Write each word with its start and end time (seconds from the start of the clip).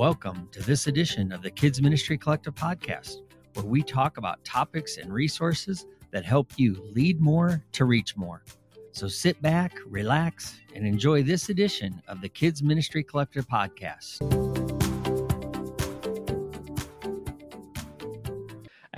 Welcome 0.00 0.48
to 0.52 0.62
this 0.62 0.86
edition 0.86 1.30
of 1.30 1.42
the 1.42 1.50
Kids 1.50 1.82
Ministry 1.82 2.16
Collective 2.16 2.54
podcast, 2.54 3.16
where 3.52 3.66
we 3.66 3.82
talk 3.82 4.16
about 4.16 4.42
topics 4.46 4.96
and 4.96 5.12
resources 5.12 5.84
that 6.10 6.24
help 6.24 6.52
you 6.56 6.82
lead 6.94 7.20
more 7.20 7.62
to 7.72 7.84
reach 7.84 8.16
more. 8.16 8.42
So 8.92 9.08
sit 9.08 9.42
back, 9.42 9.76
relax, 9.84 10.58
and 10.74 10.86
enjoy 10.86 11.22
this 11.22 11.50
edition 11.50 12.00
of 12.08 12.22
the 12.22 12.30
Kids 12.30 12.62
Ministry 12.62 13.04
Collective 13.04 13.46
podcast. 13.46 14.59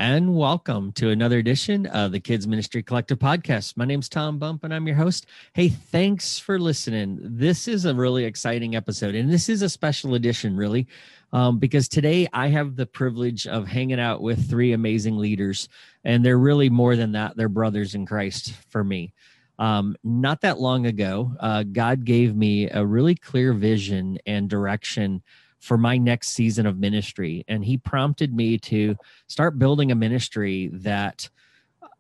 And 0.03 0.35
welcome 0.35 0.91
to 0.95 1.11
another 1.11 1.39
edition 1.39 1.87
of 1.87 2.11
the 2.11 2.19
Kids 2.19 2.49
Ministry 2.49 2.83
Collective 2.83 3.21
podcast. 3.21 3.77
My 3.77 3.85
name's 3.85 4.09
Tom 4.09 4.37
Bump 4.37 4.65
and 4.65 4.75
I'm 4.75 4.85
your 4.89 4.97
host. 4.97 5.27
Hey, 5.53 5.69
thanks 5.69 6.41
for 6.41 6.59
listening. 6.59 7.21
This 7.23 7.69
is 7.69 7.85
a 7.85 7.95
really 7.95 8.25
exciting 8.25 8.75
episode, 8.75 9.15
and 9.15 9.33
this 9.33 9.49
is 9.49 9.63
a 9.63 9.69
special 9.69 10.17
edition, 10.17 10.57
really, 10.57 10.89
um, 11.33 11.61
because 11.61 11.89
today 11.89 12.27
I 12.33 12.49
have 12.49 12.75
the 12.75 12.85
privilege 12.85 13.47
of 13.47 13.69
hanging 13.69 14.01
out 14.01 14.23
with 14.23 14.51
three 14.51 14.73
amazing 14.73 15.19
leaders, 15.19 15.69
and 16.03 16.25
they're 16.25 16.37
really 16.37 16.69
more 16.69 16.97
than 16.97 17.13
that. 17.13 17.37
They're 17.37 17.49
brothers 17.49 17.95
in 17.95 18.05
Christ 18.05 18.55
for 18.71 18.83
me. 18.83 19.15
Um, 19.61 19.95
not 20.03 20.41
that 20.41 20.59
long 20.59 20.87
ago, 20.87 21.33
uh, 21.39 21.63
God 21.63 22.05
gave 22.05 22.35
me 22.35 22.69
a 22.69 22.85
really 22.85 23.15
clear 23.15 23.53
vision 23.53 24.19
and 24.27 24.51
direction 24.51 25.23
for 25.63 25.79
my 25.79 25.97
next 25.97 26.31
season 26.31 26.67
of 26.67 26.77
ministry. 26.77 27.45
And 27.47 27.65
he 27.65 27.79
prompted 27.79 28.35
me 28.35 28.59
to 28.59 28.97
start 29.29 29.61
building 29.61 29.93
a 29.93 29.95
ministry 29.95 30.71
that 30.75 31.31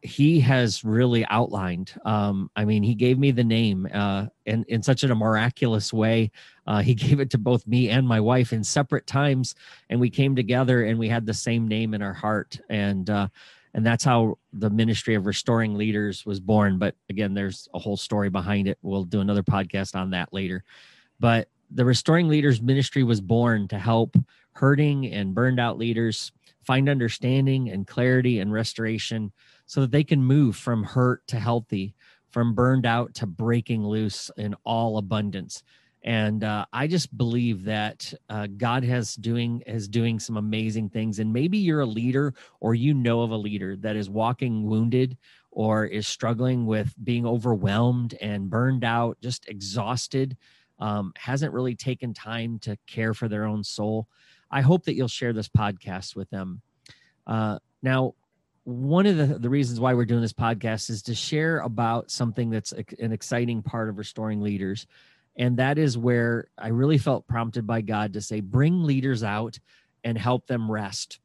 he 0.03 0.41
has 0.41 0.83
really 0.83 1.25
outlined. 1.27 1.95
Um, 2.05 2.51
I 2.57 2.65
mean, 2.65 2.83
he 2.83 2.97
gave 2.97 3.21
me 3.21 3.31
the 3.31 3.45
name 3.45 3.89
uh, 3.95 4.27
in, 4.47 4.65
in 4.67 4.83
such 4.83 5.05
a 5.05 5.15
miraculous 5.15 5.93
way. 5.93 6.33
Uh, 6.67 6.83
he 6.83 6.95
gave 7.07 7.21
it 7.21 7.31
to 7.31 7.39
both 7.39 7.65
me 7.65 7.89
and 7.89 8.07
my 8.07 8.19
wife 8.19 8.53
in 8.53 8.65
separate 8.65 9.07
times, 9.07 9.55
and 9.89 10.01
we 10.01 10.11
came 10.11 10.35
together 10.35 10.83
and 10.83 10.99
we 10.99 11.09
had 11.09 11.25
the 11.25 11.33
same 11.33 11.69
name 11.69 11.95
in 11.95 12.03
our 12.03 12.13
heart. 12.13 12.59
And 12.69 13.09
uh, 13.09 13.29
and 13.75 13.87
that's 13.87 14.03
how 14.03 14.39
the 14.53 14.71
ministry 14.71 15.15
of 15.15 15.25
restoring 15.25 15.77
leaders 15.77 16.27
was 16.27 16.41
born. 16.41 16.79
But 16.79 16.97
again, 17.09 17.33
there's 17.33 17.69
a 17.73 17.79
whole 17.79 17.97
story 17.97 18.29
behind 18.29 18.67
it. 18.67 18.77
We'll 18.83 19.05
do 19.05 19.21
another 19.21 19.45
podcast 19.45 19.95
on 19.95 20.11
that 20.11 20.33
later. 20.33 20.65
But 21.21 21.49
the 21.75 21.85
Restoring 21.85 22.29
Leaders 22.29 22.61
Ministry 22.61 23.03
was 23.03 23.21
born 23.21 23.69
to 23.69 23.79
help 23.79 24.17
hurting 24.53 25.07
and 25.07 25.35
burned 25.35 25.59
out 25.59 25.79
leaders 25.79 26.33
find 26.65 26.89
understanding 26.89 27.71
and 27.71 27.87
clarity 27.87 28.39
and 28.39 28.53
restoration 28.53 29.33
so 29.67 29.81
that 29.81 29.91
they 29.91 30.05
can 30.05 30.23
move 30.23 30.57
from 30.57 30.85
hurt 30.85 31.27
to 31.29 31.39
healthy, 31.39 31.95
from 32.31 32.55
burned 32.55 32.87
out 32.87 33.15
to 33.15 33.27
breaking 33.27 33.85
loose 33.85 34.31
in 34.37 34.55
all 34.65 34.99
abundance. 34.99 35.63
And 36.05 36.43
uh, 36.43 36.67
I 36.73 36.89
just 36.89 37.17
believe 37.17 37.65
that 37.65 38.13
uh, 38.29 38.49
God 38.57 38.83
has 38.85 39.15
doing 39.15 39.63
is 39.67 39.89
doing 39.89 40.19
some 40.19 40.37
amazing 40.37 40.91
things. 40.91 41.21
And 41.21 41.33
maybe 41.33 41.59
you're 41.59 41.81
a 41.81 41.87
leader, 41.87 42.35
or 42.61 42.75
you 42.75 42.93
know 42.93 43.23
of 43.23 43.31
a 43.31 43.37
leader 43.37 43.77
that 43.77 43.95
is 43.97 44.11
walking 44.11 44.65
wounded, 44.67 45.17
or 45.53 45.85
is 45.85 46.09
struggling 46.09 46.67
with 46.67 46.93
being 47.05 47.25
overwhelmed 47.25 48.15
and 48.21 48.51
burned 48.51 48.85
out, 48.85 49.17
just 49.23 49.49
exhausted 49.49 50.37
um, 50.83 51.13
hasn't 51.17 51.53
really 51.53 51.77
taken 51.77 52.13
time 52.13 52.59
to 52.59 52.77
care 52.89 53.15
for 53.15 53.29
their 53.29 53.45
own 53.45 53.63
soul. 53.63 54.09
I 54.51 54.63
hope 54.63 54.85
that 54.87 54.95
you'll 54.95 55.07
share 55.07 55.33
this 55.33 55.49
podcast 55.49 56.17
with 56.17 56.29
them. 56.31 56.61
Uh, 57.25 57.61
now, 57.85 58.15
one 58.65 59.07
of 59.07 59.17
the, 59.17 59.27
the 59.39 59.49
reasons 59.49 59.79
why 59.79 59.95
we're 59.95 60.05
doing 60.05 60.23
this 60.23 60.33
podcast 60.33 60.91
is 60.91 61.03
to 61.03 61.15
share 61.15 61.61
about 61.61 62.11
something 62.11 62.51
that's 62.51 62.73
a, 62.73 62.85
an 62.99 63.13
exciting 63.13 63.63
part 63.63 63.89
of 63.91 63.97
restoring 63.97 64.41
leaders. 64.41 64.89
And 65.37 65.57
that 65.59 65.79
is 65.79 65.97
where 65.97 66.49
I 66.59 66.69
really 66.69 66.99
felt 66.99 67.29
prompted 67.29 67.65
by 67.65 67.81
God 67.81 68.15
to 68.15 68.21
say, 68.21 68.41
bring 68.41 68.83
leaders 68.83 69.23
out 69.23 69.61
and 70.03 70.19
help 70.19 70.49
them 70.49 70.69
rest. 70.69 71.21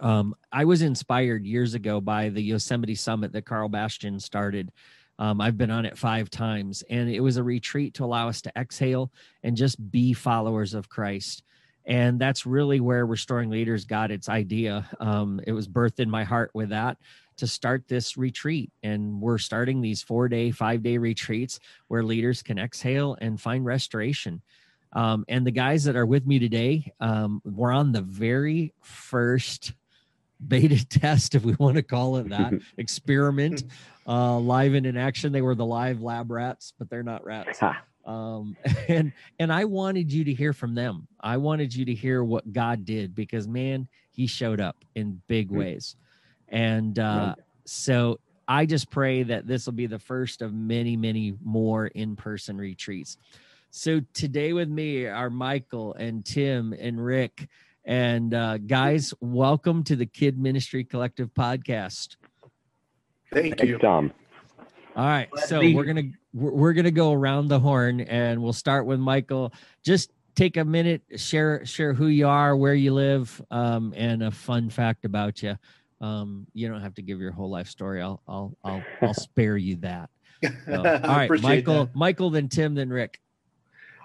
Um, 0.00 0.34
I 0.50 0.64
was 0.64 0.80
inspired 0.80 1.44
years 1.44 1.74
ago 1.74 2.00
by 2.00 2.30
the 2.30 2.42
Yosemite 2.42 2.94
Summit 2.94 3.32
that 3.32 3.44
Karl 3.44 3.68
Bastian 3.68 4.20
started. 4.20 4.72
Um, 5.18 5.40
I've 5.40 5.56
been 5.56 5.70
on 5.70 5.86
it 5.86 5.96
five 5.96 6.30
times, 6.30 6.82
and 6.90 7.08
it 7.08 7.20
was 7.20 7.36
a 7.36 7.42
retreat 7.42 7.94
to 7.94 8.04
allow 8.04 8.28
us 8.28 8.42
to 8.42 8.52
exhale 8.56 9.10
and 9.42 9.56
just 9.56 9.90
be 9.90 10.12
followers 10.12 10.74
of 10.74 10.88
Christ. 10.88 11.42
And 11.86 12.18
that's 12.18 12.44
really 12.44 12.80
where 12.80 13.06
Restoring 13.06 13.48
Leaders 13.48 13.84
got 13.84 14.10
its 14.10 14.28
idea. 14.28 14.88
Um, 14.98 15.40
it 15.46 15.52
was 15.52 15.68
birthed 15.68 16.00
in 16.00 16.10
my 16.10 16.24
heart 16.24 16.50
with 16.52 16.70
that 16.70 16.98
to 17.36 17.46
start 17.46 17.86
this 17.86 18.16
retreat. 18.16 18.72
And 18.82 19.20
we're 19.20 19.38
starting 19.38 19.80
these 19.80 20.02
four 20.02 20.28
day, 20.28 20.50
five 20.50 20.82
day 20.82 20.98
retreats 20.98 21.60
where 21.88 22.02
leaders 22.02 22.42
can 22.42 22.58
exhale 22.58 23.16
and 23.20 23.40
find 23.40 23.64
restoration. 23.64 24.42
Um, 24.92 25.24
and 25.28 25.46
the 25.46 25.52
guys 25.52 25.84
that 25.84 25.96
are 25.96 26.06
with 26.06 26.26
me 26.26 26.38
today, 26.38 26.92
um, 27.00 27.40
we're 27.44 27.72
on 27.72 27.92
the 27.92 28.02
very 28.02 28.72
first 28.82 29.72
beta 30.44 30.84
test, 30.88 31.34
if 31.34 31.44
we 31.44 31.54
want 31.54 31.76
to 31.76 31.82
call 31.82 32.16
it 32.16 32.28
that, 32.28 32.54
experiment, 32.76 33.64
uh, 34.06 34.38
live 34.38 34.74
and 34.74 34.86
in 34.86 34.96
action. 34.96 35.32
They 35.32 35.42
were 35.42 35.54
the 35.54 35.66
live 35.66 36.02
lab 36.02 36.30
rats, 36.30 36.72
but 36.78 36.90
they're 36.90 37.02
not 37.02 37.24
rats. 37.24 37.60
Um, 38.04 38.56
and 38.88 39.12
and 39.38 39.52
I 39.52 39.64
wanted 39.64 40.12
you 40.12 40.24
to 40.24 40.34
hear 40.34 40.52
from 40.52 40.74
them. 40.74 41.08
I 41.20 41.36
wanted 41.36 41.74
you 41.74 41.84
to 41.86 41.94
hear 41.94 42.22
what 42.22 42.52
God 42.52 42.84
did 42.84 43.14
because 43.14 43.48
man, 43.48 43.88
He 44.10 44.26
showed 44.26 44.60
up 44.60 44.76
in 44.94 45.20
big 45.26 45.48
hmm. 45.48 45.58
ways, 45.58 45.96
and 46.48 46.98
uh, 46.98 47.34
so 47.64 48.20
I 48.48 48.64
just 48.66 48.90
pray 48.90 49.24
that 49.24 49.46
this 49.46 49.66
will 49.66 49.72
be 49.72 49.86
the 49.86 49.98
first 49.98 50.40
of 50.40 50.54
many, 50.54 50.96
many 50.96 51.34
more 51.42 51.88
in-person 51.88 52.58
retreats. 52.58 53.18
So 53.70 54.00
today 54.14 54.52
with 54.52 54.68
me 54.68 55.06
are 55.06 55.28
Michael 55.28 55.94
and 55.94 56.24
Tim 56.24 56.72
and 56.72 57.04
Rick 57.04 57.48
and 57.86 58.34
uh, 58.34 58.58
guys, 58.58 59.14
welcome 59.20 59.84
to 59.84 59.94
the 59.94 60.06
Kid 60.06 60.38
Ministry 60.38 60.82
Collective 60.82 61.32
podcast. 61.32 62.16
Thank 63.32 63.62
you, 63.62 63.78
Tom. 63.78 64.12
All 64.96 65.06
right, 65.06 65.28
so 65.46 65.60
we're 65.60 65.84
gonna 65.84 66.10
we're 66.34 66.72
gonna 66.72 66.90
go 66.90 67.12
around 67.12 67.48
the 67.48 67.60
horn, 67.60 68.00
and 68.00 68.42
we'll 68.42 68.52
start 68.52 68.86
with 68.86 68.98
Michael. 68.98 69.52
Just 69.84 70.10
take 70.34 70.56
a 70.56 70.64
minute, 70.64 71.02
share 71.16 71.64
share 71.64 71.94
who 71.94 72.08
you 72.08 72.26
are, 72.26 72.56
where 72.56 72.74
you 72.74 72.92
live, 72.92 73.40
um, 73.50 73.94
and 73.96 74.22
a 74.22 74.30
fun 74.30 74.68
fact 74.68 75.04
about 75.04 75.42
you. 75.42 75.56
Um, 76.00 76.46
you 76.54 76.68
don't 76.68 76.80
have 76.80 76.94
to 76.94 77.02
give 77.02 77.20
your 77.20 77.32
whole 77.32 77.50
life 77.50 77.68
story. 77.68 78.02
I'll 78.02 78.20
I'll 78.26 78.56
I'll, 78.64 78.82
I'll 79.00 79.14
spare 79.14 79.56
you 79.56 79.76
that. 79.76 80.10
So, 80.42 80.76
all 80.76 80.82
right, 80.82 81.30
Michael, 81.40 81.86
that. 81.86 81.94
Michael, 81.94 82.30
then 82.30 82.48
Tim, 82.48 82.74
then 82.74 82.88
Rick. 82.88 83.20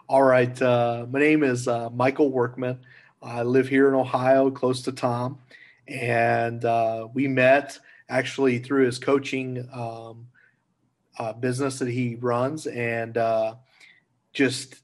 All 0.07 0.23
right, 0.23 0.61
uh, 0.61 1.05
my 1.09 1.19
name 1.19 1.41
is 1.41 1.67
uh, 1.67 1.89
Michael 1.89 2.31
Workman. 2.31 2.79
I 3.21 3.43
live 3.43 3.67
here 3.67 3.87
in 3.87 3.93
Ohio, 3.93 4.49
close 4.49 4.81
to 4.83 4.91
Tom, 4.91 5.39
and 5.87 6.65
uh, 6.65 7.07
we 7.13 7.27
met 7.27 7.77
actually 8.09 8.59
through 8.59 8.85
his 8.85 8.97
coaching 8.97 9.67
um, 9.71 10.27
uh, 11.19 11.33
business 11.33 11.79
that 11.79 11.89
he 11.89 12.15
runs. 12.15 12.65
And 12.65 13.17
uh, 13.17 13.55
just 14.33 14.75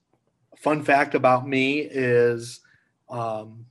fun 0.57 0.83
fact 0.83 1.15
about 1.15 1.47
me 1.47 1.79
is 1.79 2.59
um, 3.09 3.65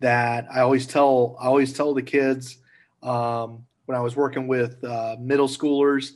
that 0.00 0.46
I 0.50 0.60
always 0.60 0.86
tell 0.86 1.36
I 1.38 1.46
always 1.46 1.74
tell 1.74 1.92
the 1.92 2.02
kids 2.02 2.58
um, 3.02 3.66
when 3.84 3.96
I 3.96 4.00
was 4.00 4.16
working 4.16 4.48
with 4.48 4.82
uh, 4.84 5.16
middle 5.20 5.48
schoolers. 5.48 6.12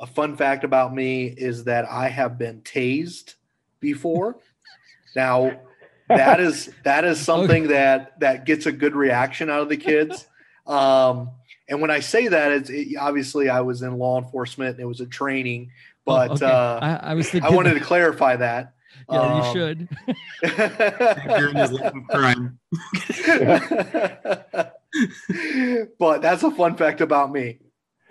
A 0.00 0.06
fun 0.06 0.36
fact 0.36 0.64
about 0.64 0.94
me 0.94 1.26
is 1.26 1.64
that 1.64 1.84
I 1.90 2.08
have 2.08 2.38
been 2.38 2.62
tased 2.62 3.34
before. 3.80 4.38
now 5.16 5.60
that 6.08 6.40
is 6.40 6.70
that 6.84 7.04
is 7.04 7.20
something 7.24 7.64
okay. 7.64 7.72
that 7.74 8.20
that 8.20 8.44
gets 8.44 8.66
a 8.66 8.72
good 8.72 8.94
reaction 8.94 9.50
out 9.50 9.60
of 9.60 9.68
the 9.68 9.76
kids. 9.76 10.26
Um, 10.66 11.30
and 11.68 11.80
when 11.80 11.90
I 11.90 12.00
say 12.00 12.28
that, 12.28 12.52
it's 12.52 12.70
it, 12.70 12.96
obviously 12.98 13.48
I 13.48 13.60
was 13.60 13.82
in 13.82 13.98
law 13.98 14.20
enforcement. 14.20 14.72
and 14.72 14.80
It 14.80 14.86
was 14.86 15.00
a 15.00 15.06
training, 15.06 15.70
oh, 15.70 16.00
but 16.04 16.30
oh, 16.30 16.34
okay. 16.34 16.46
uh, 16.46 16.78
I, 16.80 17.10
I, 17.10 17.14
was 17.14 17.30
thinking 17.30 17.50
I 17.50 17.54
wanted 17.54 17.74
to 17.74 17.80
clarify 17.84 18.36
that. 18.36 18.74
Yeah, 19.10 19.18
um, 19.18 19.38
you 19.38 19.52
should. 19.52 19.88
crime. 22.10 22.58
but 25.98 26.22
that's 26.22 26.42
a 26.42 26.50
fun 26.52 26.76
fact 26.76 27.00
about 27.00 27.32
me. 27.32 27.58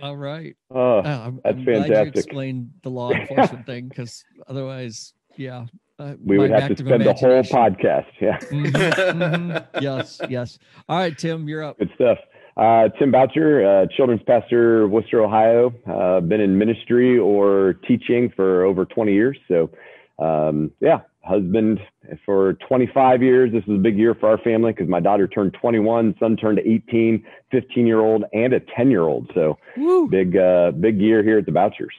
All 0.02 0.18
right. 0.18 0.56
Oh, 0.70 1.00
I'm, 1.00 1.40
that's 1.44 1.58
I'm 1.58 1.66
fantastic. 1.66 1.94
Glad 1.94 2.06
you 2.06 2.10
explained 2.10 2.72
the 2.82 2.90
law 2.90 3.12
enforcement 3.12 3.66
thing 3.66 3.88
because 3.88 4.24
otherwise, 4.48 5.14
yeah, 5.38 5.66
uh, 6.00 6.16
we 6.24 6.38
would 6.38 6.52
have 6.52 6.70
to 6.70 6.78
spend 6.78 7.06
the 7.06 7.14
whole 7.14 7.44
podcast. 7.44 8.08
Yeah. 8.20 8.38
Mm-hmm, 8.40 9.22
mm-hmm. 9.22 9.84
Yes. 9.84 10.20
Yes. 10.30 10.60
All 10.90 10.98
right, 10.98 11.18
Tim, 11.18 11.48
you're 11.48 11.64
up. 11.64 11.78
Good 11.78 11.92
stuff. 11.96 12.18
Uh, 12.56 12.90
Tim 13.00 13.12
Boucher, 13.12 13.66
uh, 13.66 13.88
children's 13.96 14.22
pastor, 14.24 14.88
Wooster, 14.88 15.22
Ohio. 15.22 15.74
Uh, 15.88 16.20
been 16.20 16.40
in 16.42 16.58
ministry 16.58 17.18
or 17.18 17.74
teaching 17.88 18.32
for 18.36 18.64
over 18.64 18.86
20 18.86 19.12
years. 19.14 19.38
So, 19.48 19.72
um, 20.20 20.72
yeah, 20.80 21.00
husband 21.24 21.80
for 22.26 22.54
25 22.68 23.24
years. 23.24 23.52
This 23.52 23.64
is 23.64 23.76
a 23.76 23.80
big 23.80 23.98
year 23.98 24.14
for 24.14 24.30
our 24.30 24.38
family 24.38 24.72
because 24.72 24.88
my 24.88 25.00
daughter 25.00 25.28
turned 25.28 25.56
21, 25.60 26.16
son 26.20 26.38
turned 26.38 26.60
18, 26.60 27.26
15 27.52 27.88
year 27.88 28.00
old, 28.00 28.26
and 28.34 28.54
a 28.54 28.60
10 28.60 28.92
year 28.92 29.04
old. 29.04 29.32
So, 29.34 29.58
Woo. 29.78 30.08
big, 30.08 30.38
uh, 30.38 30.72
big 30.72 31.00
year 31.00 31.24
here 31.24 31.40
at 31.40 31.46
the 31.46 31.52
Bouchers. 31.52 31.96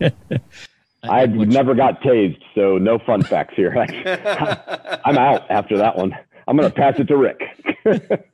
I, 1.02 1.22
I 1.22 1.26
never 1.26 1.74
got 1.74 2.00
tased, 2.02 2.42
so 2.54 2.78
no 2.78 2.98
fun 2.98 3.22
facts 3.22 3.54
here. 3.56 3.74
I'm 5.04 5.18
out 5.18 5.50
after 5.50 5.76
that 5.78 5.96
one. 5.96 6.16
I'm 6.48 6.56
going 6.56 6.70
to 6.70 6.74
pass 6.74 6.98
it 6.98 7.08
to 7.08 7.16
Rick. 7.16 7.40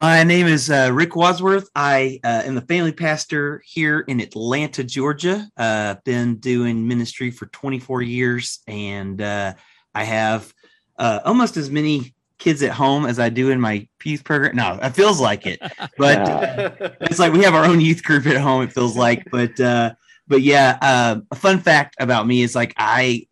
My 0.00 0.22
name 0.22 0.46
is 0.46 0.70
uh, 0.70 0.90
Rick 0.92 1.16
Wadsworth. 1.16 1.68
I 1.74 2.20
uh, 2.22 2.42
am 2.44 2.54
the 2.54 2.60
family 2.60 2.92
pastor 2.92 3.60
here 3.66 4.00
in 4.00 4.20
Atlanta, 4.20 4.84
Georgia. 4.84 5.48
Uh, 5.56 5.96
been 6.04 6.36
doing 6.36 6.86
ministry 6.86 7.32
for 7.32 7.46
24 7.46 8.02
years, 8.02 8.60
and 8.68 9.20
uh, 9.20 9.54
I 9.96 10.04
have 10.04 10.54
uh, 10.98 11.18
almost 11.24 11.56
as 11.56 11.68
many 11.68 12.14
kids 12.38 12.62
at 12.62 12.70
home 12.70 13.06
as 13.06 13.18
I 13.18 13.28
do 13.28 13.50
in 13.50 13.60
my 13.60 13.88
youth 14.04 14.22
program. 14.22 14.54
No, 14.54 14.78
it 14.80 14.90
feels 14.90 15.20
like 15.20 15.46
it, 15.46 15.60
but 15.98 16.18
uh, 16.18 16.70
it's 17.00 17.18
like 17.18 17.32
we 17.32 17.42
have 17.42 17.56
our 17.56 17.64
own 17.64 17.80
youth 17.80 18.04
group 18.04 18.24
at 18.26 18.36
home. 18.36 18.62
It 18.62 18.72
feels 18.72 18.96
like, 18.96 19.28
but 19.32 19.58
uh, 19.58 19.94
but 20.28 20.42
yeah. 20.42 20.78
Uh, 20.80 21.20
a 21.30 21.34
fun 21.34 21.58
fact 21.58 21.96
about 21.98 22.26
me 22.26 22.42
is 22.42 22.54
like 22.54 22.74
I 22.76 23.26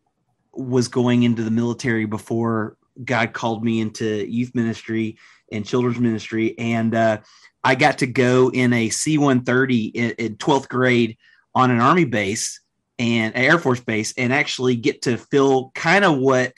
was 0.52 0.88
going 0.88 1.22
into 1.22 1.42
the 1.42 1.50
military 1.50 2.06
before 2.06 2.76
God 3.04 3.32
called 3.32 3.62
me 3.62 3.80
into 3.80 4.26
youth 4.26 4.54
ministry 4.54 5.18
and 5.52 5.64
children's 5.64 5.98
ministry, 5.98 6.58
and 6.58 6.94
uh, 6.94 7.18
I 7.62 7.74
got 7.74 7.98
to 7.98 8.06
go 8.06 8.50
in 8.50 8.72
a 8.72 8.88
C 8.88 9.18
one 9.18 9.44
thirty 9.44 9.86
in 9.86 10.36
twelfth 10.36 10.68
grade 10.68 11.16
on 11.54 11.70
an 11.70 11.80
army 11.80 12.04
base 12.04 12.60
and 12.98 13.34
an 13.34 13.42
Air 13.42 13.58
Force 13.58 13.80
base, 13.80 14.14
and 14.16 14.32
actually 14.32 14.76
get 14.76 15.02
to 15.02 15.18
feel 15.18 15.70
kind 15.74 16.04
of 16.04 16.18
what 16.18 16.54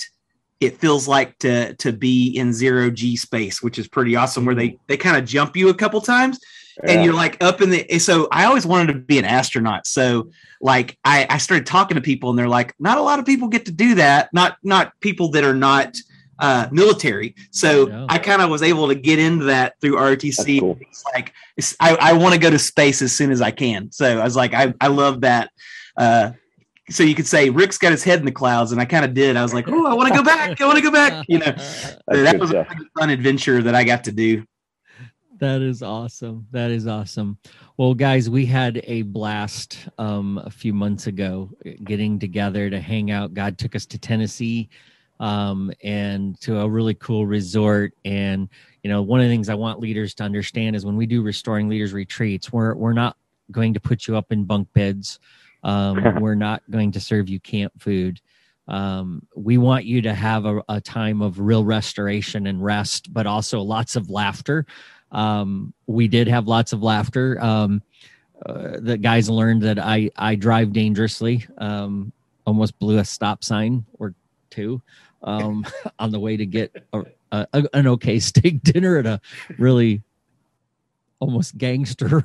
it 0.60 0.78
feels 0.78 1.06
like 1.06 1.38
to 1.38 1.74
to 1.74 1.92
be 1.92 2.28
in 2.36 2.52
zero 2.52 2.90
g 2.90 3.16
space 3.16 3.62
which 3.62 3.78
is 3.78 3.86
pretty 3.86 4.16
awesome 4.16 4.44
where 4.44 4.54
they 4.54 4.76
they 4.88 4.96
kind 4.96 5.16
of 5.16 5.24
jump 5.24 5.56
you 5.56 5.68
a 5.68 5.74
couple 5.74 6.00
times 6.00 6.40
yeah. 6.84 6.92
and 6.92 7.04
you're 7.04 7.14
like 7.14 7.42
up 7.42 7.60
in 7.60 7.70
the 7.70 7.98
so 7.98 8.28
i 8.30 8.44
always 8.44 8.66
wanted 8.66 8.92
to 8.92 8.98
be 8.98 9.18
an 9.18 9.24
astronaut 9.24 9.86
so 9.86 10.30
like 10.60 10.98
I, 11.04 11.26
I 11.30 11.38
started 11.38 11.66
talking 11.66 11.94
to 11.94 12.00
people 12.00 12.30
and 12.30 12.38
they're 12.38 12.48
like 12.48 12.74
not 12.78 12.98
a 12.98 13.02
lot 13.02 13.18
of 13.18 13.26
people 13.26 13.48
get 13.48 13.66
to 13.66 13.72
do 13.72 13.94
that 13.96 14.32
not 14.32 14.56
not 14.62 14.92
people 15.00 15.30
that 15.32 15.44
are 15.44 15.54
not 15.54 15.96
uh, 16.40 16.68
military 16.70 17.34
so 17.50 17.88
yeah. 17.88 18.06
i 18.08 18.16
kind 18.16 18.40
of 18.40 18.48
was 18.48 18.62
able 18.62 18.86
to 18.86 18.94
get 18.94 19.18
into 19.18 19.46
that 19.46 19.74
through 19.80 19.96
rotc 19.96 20.60
cool. 20.60 20.78
it's 20.80 21.04
like 21.12 21.32
it's, 21.56 21.74
i, 21.80 21.96
I 21.96 22.12
want 22.12 22.32
to 22.34 22.40
go 22.40 22.48
to 22.48 22.58
space 22.60 23.02
as 23.02 23.10
soon 23.12 23.32
as 23.32 23.42
i 23.42 23.50
can 23.50 23.90
so 23.90 24.20
i 24.20 24.24
was 24.24 24.36
like 24.36 24.54
i, 24.54 24.72
I 24.80 24.86
love 24.86 25.22
that 25.22 25.50
uh, 25.96 26.30
so 26.90 27.02
you 27.02 27.14
could 27.14 27.26
say 27.26 27.50
Rick's 27.50 27.76
got 27.76 27.90
his 27.90 28.02
head 28.02 28.18
in 28.18 28.24
the 28.24 28.32
clouds, 28.32 28.72
and 28.72 28.80
I 28.80 28.84
kind 28.84 29.04
of 29.04 29.12
did. 29.12 29.36
I 29.36 29.42
was 29.42 29.52
like, 29.52 29.68
oh, 29.68 29.86
I 29.86 29.94
want 29.94 30.08
to 30.08 30.14
go 30.14 30.24
back. 30.24 30.60
I 30.60 30.64
want 30.64 30.76
to 30.76 30.82
go 30.82 30.90
back. 30.90 31.26
You 31.28 31.38
know, 31.38 31.54
that 32.08 32.38
was 32.38 32.52
a 32.52 32.66
fun 32.98 33.10
adventure 33.10 33.62
that 33.62 33.74
I 33.74 33.84
got 33.84 34.04
to 34.04 34.12
do. 34.12 34.44
That 35.38 35.62
is 35.62 35.82
awesome. 35.82 36.46
That 36.50 36.70
is 36.70 36.86
awesome. 36.86 37.38
Well, 37.76 37.94
guys, 37.94 38.28
we 38.28 38.44
had 38.44 38.80
a 38.84 39.02
blast 39.02 39.88
um, 39.98 40.40
a 40.44 40.50
few 40.50 40.72
months 40.72 41.06
ago 41.06 41.50
getting 41.84 42.18
together 42.18 42.68
to 42.70 42.80
hang 42.80 43.10
out. 43.10 43.34
God 43.34 43.56
took 43.56 43.76
us 43.76 43.86
to 43.86 43.98
Tennessee 43.98 44.68
um, 45.20 45.72
and 45.82 46.40
to 46.40 46.60
a 46.60 46.68
really 46.68 46.94
cool 46.94 47.26
resort. 47.26 47.94
And 48.04 48.48
you 48.82 48.90
know, 48.90 49.02
one 49.02 49.20
of 49.20 49.26
the 49.26 49.32
things 49.32 49.48
I 49.48 49.54
want 49.54 49.80
leaders 49.80 50.14
to 50.14 50.24
understand 50.24 50.74
is 50.74 50.84
when 50.84 50.96
we 50.96 51.06
do 51.06 51.22
restoring 51.22 51.68
leaders 51.68 51.92
retreats, 51.92 52.52
we're 52.52 52.74
we're 52.74 52.92
not 52.92 53.16
going 53.50 53.74
to 53.74 53.80
put 53.80 54.06
you 54.06 54.16
up 54.16 54.32
in 54.32 54.44
bunk 54.44 54.68
beds 54.72 55.20
um, 55.62 56.02
we're 56.20 56.34
not 56.34 56.62
going 56.70 56.92
to 56.92 57.00
serve 57.00 57.28
you 57.28 57.40
camp 57.40 57.72
food. 57.78 58.20
Um, 58.66 59.26
we 59.34 59.56
want 59.56 59.86
you 59.86 60.02
to 60.02 60.12
have 60.12 60.44
a, 60.44 60.62
a, 60.68 60.78
time 60.78 61.22
of 61.22 61.40
real 61.40 61.64
restoration 61.64 62.46
and 62.46 62.62
rest, 62.62 63.12
but 63.14 63.26
also 63.26 63.62
lots 63.62 63.96
of 63.96 64.10
laughter. 64.10 64.66
Um, 65.12 65.72
we 65.86 66.08
did 66.08 66.28
have 66.28 66.46
lots 66.46 66.72
of 66.72 66.82
laughter. 66.82 67.42
Um, 67.42 67.82
uh, 68.44 68.76
the 68.78 68.96
guys 68.96 69.28
learned 69.28 69.62
that 69.62 69.78
I 69.78 70.10
I 70.16 70.34
drive 70.34 70.72
dangerously. 70.72 71.46
Um, 71.58 72.12
almost 72.46 72.78
blew 72.78 72.98
a 72.98 73.04
stop 73.04 73.44
sign 73.44 73.84
or 73.98 74.14
two 74.50 74.80
um, 75.22 75.66
on 75.98 76.10
the 76.10 76.20
way 76.20 76.36
to 76.36 76.46
get 76.46 76.74
a, 76.92 77.04
a, 77.32 77.68
an 77.74 77.86
okay 77.86 78.18
steak 78.30 78.62
dinner 78.62 78.98
at 78.98 79.06
a 79.06 79.20
really 79.58 80.02
almost 81.20 81.58
gangster 81.58 82.24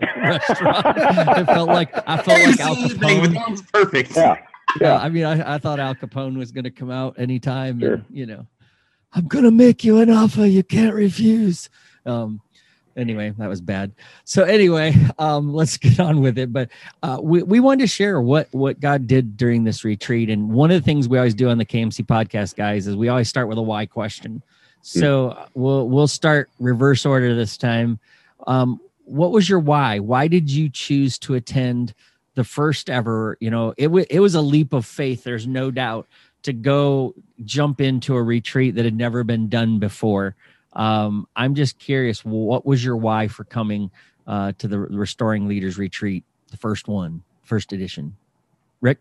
restaurant. 0.16 0.86
it 0.96 1.46
felt 1.46 1.68
like 1.68 1.90
I 2.08 2.16
felt 2.22 2.40
like 2.40 2.60
Al 2.60 2.76
Capone. 2.76 3.72
perfect. 3.72 4.16
Yeah. 4.16 4.36
Yeah. 4.80 4.96
I 4.96 5.10
mean, 5.10 5.24
I, 5.24 5.54
I 5.54 5.58
thought 5.58 5.78
Al 5.78 5.94
Capone 5.94 6.36
was 6.36 6.50
going 6.50 6.64
to 6.64 6.70
come 6.70 6.90
out 6.90 7.18
anytime. 7.18 7.78
Sure. 7.78 7.94
And, 7.94 8.04
you 8.10 8.26
know, 8.26 8.46
I'm 9.12 9.28
going 9.28 9.44
to 9.44 9.50
make 9.50 9.84
you 9.84 9.98
an 9.98 10.10
offer 10.10 10.46
you 10.46 10.62
can't 10.62 10.94
refuse. 10.94 11.68
Um, 12.06 12.40
anyway, 12.96 13.32
that 13.38 13.48
was 13.48 13.60
bad. 13.60 13.92
So 14.24 14.44
anyway, 14.44 14.94
um, 15.18 15.52
let's 15.54 15.76
get 15.76 16.00
on 16.00 16.20
with 16.20 16.38
it. 16.38 16.52
But 16.52 16.70
uh, 17.02 17.18
we, 17.22 17.42
we 17.42 17.60
wanted 17.60 17.82
to 17.82 17.86
share 17.86 18.20
what, 18.20 18.48
what 18.52 18.80
God 18.80 19.06
did 19.06 19.36
during 19.36 19.64
this 19.64 19.84
retreat. 19.84 20.30
And 20.30 20.50
one 20.50 20.70
of 20.70 20.80
the 20.80 20.84
things 20.84 21.08
we 21.08 21.18
always 21.18 21.34
do 21.34 21.48
on 21.48 21.58
the 21.58 21.66
KMC 21.66 22.06
podcast, 22.06 22.56
guys, 22.56 22.86
is 22.86 22.96
we 22.96 23.08
always 23.08 23.28
start 23.28 23.48
with 23.48 23.58
a 23.58 23.62
why 23.62 23.86
question. 23.86 24.42
So 24.82 25.30
mm. 25.30 25.48
we'll, 25.54 25.88
we'll 25.88 26.08
start 26.08 26.50
reverse 26.58 27.06
order 27.06 27.34
this 27.34 27.56
time. 27.56 27.98
Um, 28.46 28.80
what 29.04 29.32
was 29.32 29.48
your 29.48 29.58
why? 29.58 29.98
Why 29.98 30.28
did 30.28 30.50
you 30.50 30.68
choose 30.68 31.18
to 31.18 31.34
attend 31.34 31.94
the 32.34 32.44
first 32.44 32.90
ever? 32.90 33.36
You 33.40 33.50
know, 33.50 33.74
it 33.76 33.86
w- 33.86 34.06
it 34.08 34.20
was 34.20 34.34
a 34.34 34.40
leap 34.40 34.72
of 34.72 34.86
faith. 34.86 35.24
There's 35.24 35.46
no 35.46 35.70
doubt 35.70 36.08
to 36.44 36.52
go 36.52 37.14
jump 37.44 37.80
into 37.80 38.16
a 38.16 38.22
retreat 38.22 38.74
that 38.74 38.84
had 38.84 38.96
never 38.96 39.24
been 39.24 39.48
done 39.48 39.78
before. 39.78 40.34
Um, 40.72 41.26
I'm 41.36 41.54
just 41.54 41.78
curious, 41.78 42.24
what 42.24 42.64
was 42.64 42.84
your 42.84 42.96
why 42.96 43.28
for 43.28 43.44
coming 43.44 43.90
uh, 44.26 44.52
to 44.58 44.68
the 44.68 44.78
Restoring 44.78 45.48
Leaders 45.48 45.78
Retreat, 45.78 46.24
the 46.50 46.56
first 46.56 46.88
one, 46.88 47.22
first 47.42 47.72
edition? 47.72 48.16
Rick, 48.80 48.98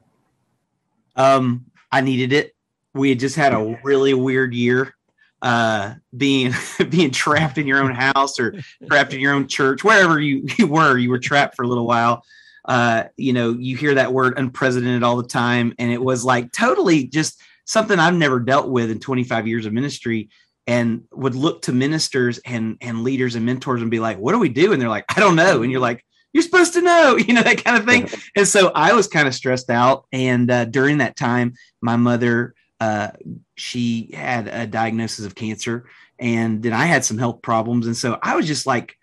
um, 1.15 1.65
I 1.91 2.01
needed 2.01 2.33
it. 2.33 2.56
We 2.94 3.09
had 3.09 3.19
just 3.19 3.35
had 3.35 3.53
a 3.53 3.79
really 3.83 4.13
weird 4.13 4.53
year 4.53 4.95
uh, 5.41 5.95
being 6.15 6.53
being 6.89 7.12
trapped 7.12 7.57
in 7.57 7.68
your 7.68 7.81
own 7.81 7.94
house 7.94 8.39
or 8.39 8.56
trapped 8.88 9.13
in 9.13 9.19
your 9.19 9.33
own 9.33 9.47
church, 9.47 9.83
wherever 9.83 10.19
you, 10.19 10.45
you 10.57 10.67
were, 10.67 10.97
you 10.97 11.09
were 11.09 11.19
trapped 11.19 11.56
for 11.56 11.63
a 11.63 11.67
little 11.67 11.88
while. 11.88 12.24
Uh, 12.65 13.06
you 13.17 13.33
know, 13.33 13.53
you 13.53 13.75
hear 13.75 13.95
that 13.95 14.13
word 14.13 14.38
unprecedented 14.38 15.03
all 15.03 15.17
the 15.17 15.27
time, 15.27 15.74
and 15.79 15.91
it 15.91 16.01
was 16.01 16.24
like 16.24 16.51
totally 16.51 17.06
just 17.07 17.41
something 17.65 17.97
I've 17.97 18.13
never 18.13 18.39
dealt 18.39 18.69
with 18.69 18.91
in 18.91 19.00
25 19.00 19.47
years 19.47 19.65
of 19.65 19.74
ministry, 19.74 20.29
and 20.67 21.03
would 21.11 21.35
look 21.35 21.63
to 21.63 21.73
ministers 21.73 22.39
and 22.39 22.77
and 22.81 23.03
leaders 23.03 23.35
and 23.35 23.45
mentors 23.45 23.81
and 23.81 23.91
be 23.91 23.99
like, 23.99 24.17
"What 24.17 24.33
do 24.33 24.39
we 24.39 24.49
do?" 24.49 24.73
And 24.73 24.81
they're 24.81 24.89
like, 24.89 25.05
"I 25.15 25.19
don't 25.19 25.35
know," 25.35 25.63
and 25.63 25.71
you're 25.71 25.81
like. 25.81 26.05
You're 26.33 26.43
supposed 26.43 26.71
to 26.75 26.81
know, 26.81 27.17
you 27.27 27.33
know, 27.33 27.43
that 27.43 27.61
kind 27.61 27.77
of 27.77 27.85
thing. 27.85 28.07
And 28.37 28.47
so 28.47 28.71
I 28.73 28.93
was 28.93 29.09
kind 29.09 29.27
of 29.27 29.35
stressed 29.35 29.69
out. 29.69 30.05
And 30.13 30.50
uh, 30.50 30.63
during 30.63 31.00
that 31.00 31.17
time, 31.17 31.55
my 31.81 31.97
mother 31.97 32.55
uh, 32.81 33.12
she 33.55 34.09
had 34.12 34.47
a 34.47 34.65
diagnosis 34.65 35.24
of 35.24 35.36
cancer, 35.36 35.86
and 36.17 36.63
then 36.63 36.74
I 36.74 36.86
had 36.86 37.05
some 37.05 37.19
health 37.19 37.43
problems, 37.43 37.86
and 37.86 37.95
so 37.95 38.17
I 38.24 38.36
was 38.36 38.47
just 38.47 38.65
like, 38.65 38.95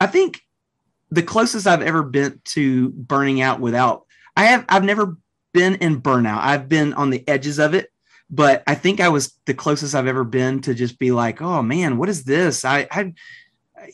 I 0.00 0.06
think 0.06 0.42
the 1.10 1.22
closest 1.22 1.66
I've 1.66 1.82
ever 1.82 2.02
been 2.02 2.40
to 2.46 2.90
burning 2.90 3.40
out 3.40 3.60
without 3.60 4.06
I 4.36 4.44
have 4.46 4.64
I've 4.68 4.84
never 4.84 5.16
been 5.52 5.76
in 5.76 6.02
burnout. 6.02 6.40
I've 6.40 6.68
been 6.68 6.94
on 6.94 7.10
the 7.10 7.26
edges 7.28 7.58
of 7.58 7.74
it, 7.74 7.91
but 8.32 8.62
I 8.66 8.74
think 8.74 9.00
I 9.00 9.10
was 9.10 9.38
the 9.44 9.54
closest 9.54 9.94
I've 9.94 10.06
ever 10.06 10.24
been 10.24 10.62
to 10.62 10.74
just 10.74 10.98
be 10.98 11.12
like, 11.12 11.42
oh 11.42 11.62
man, 11.62 11.98
what 11.98 12.08
is 12.08 12.24
this? 12.24 12.64
I 12.64 12.88
I 12.90 13.12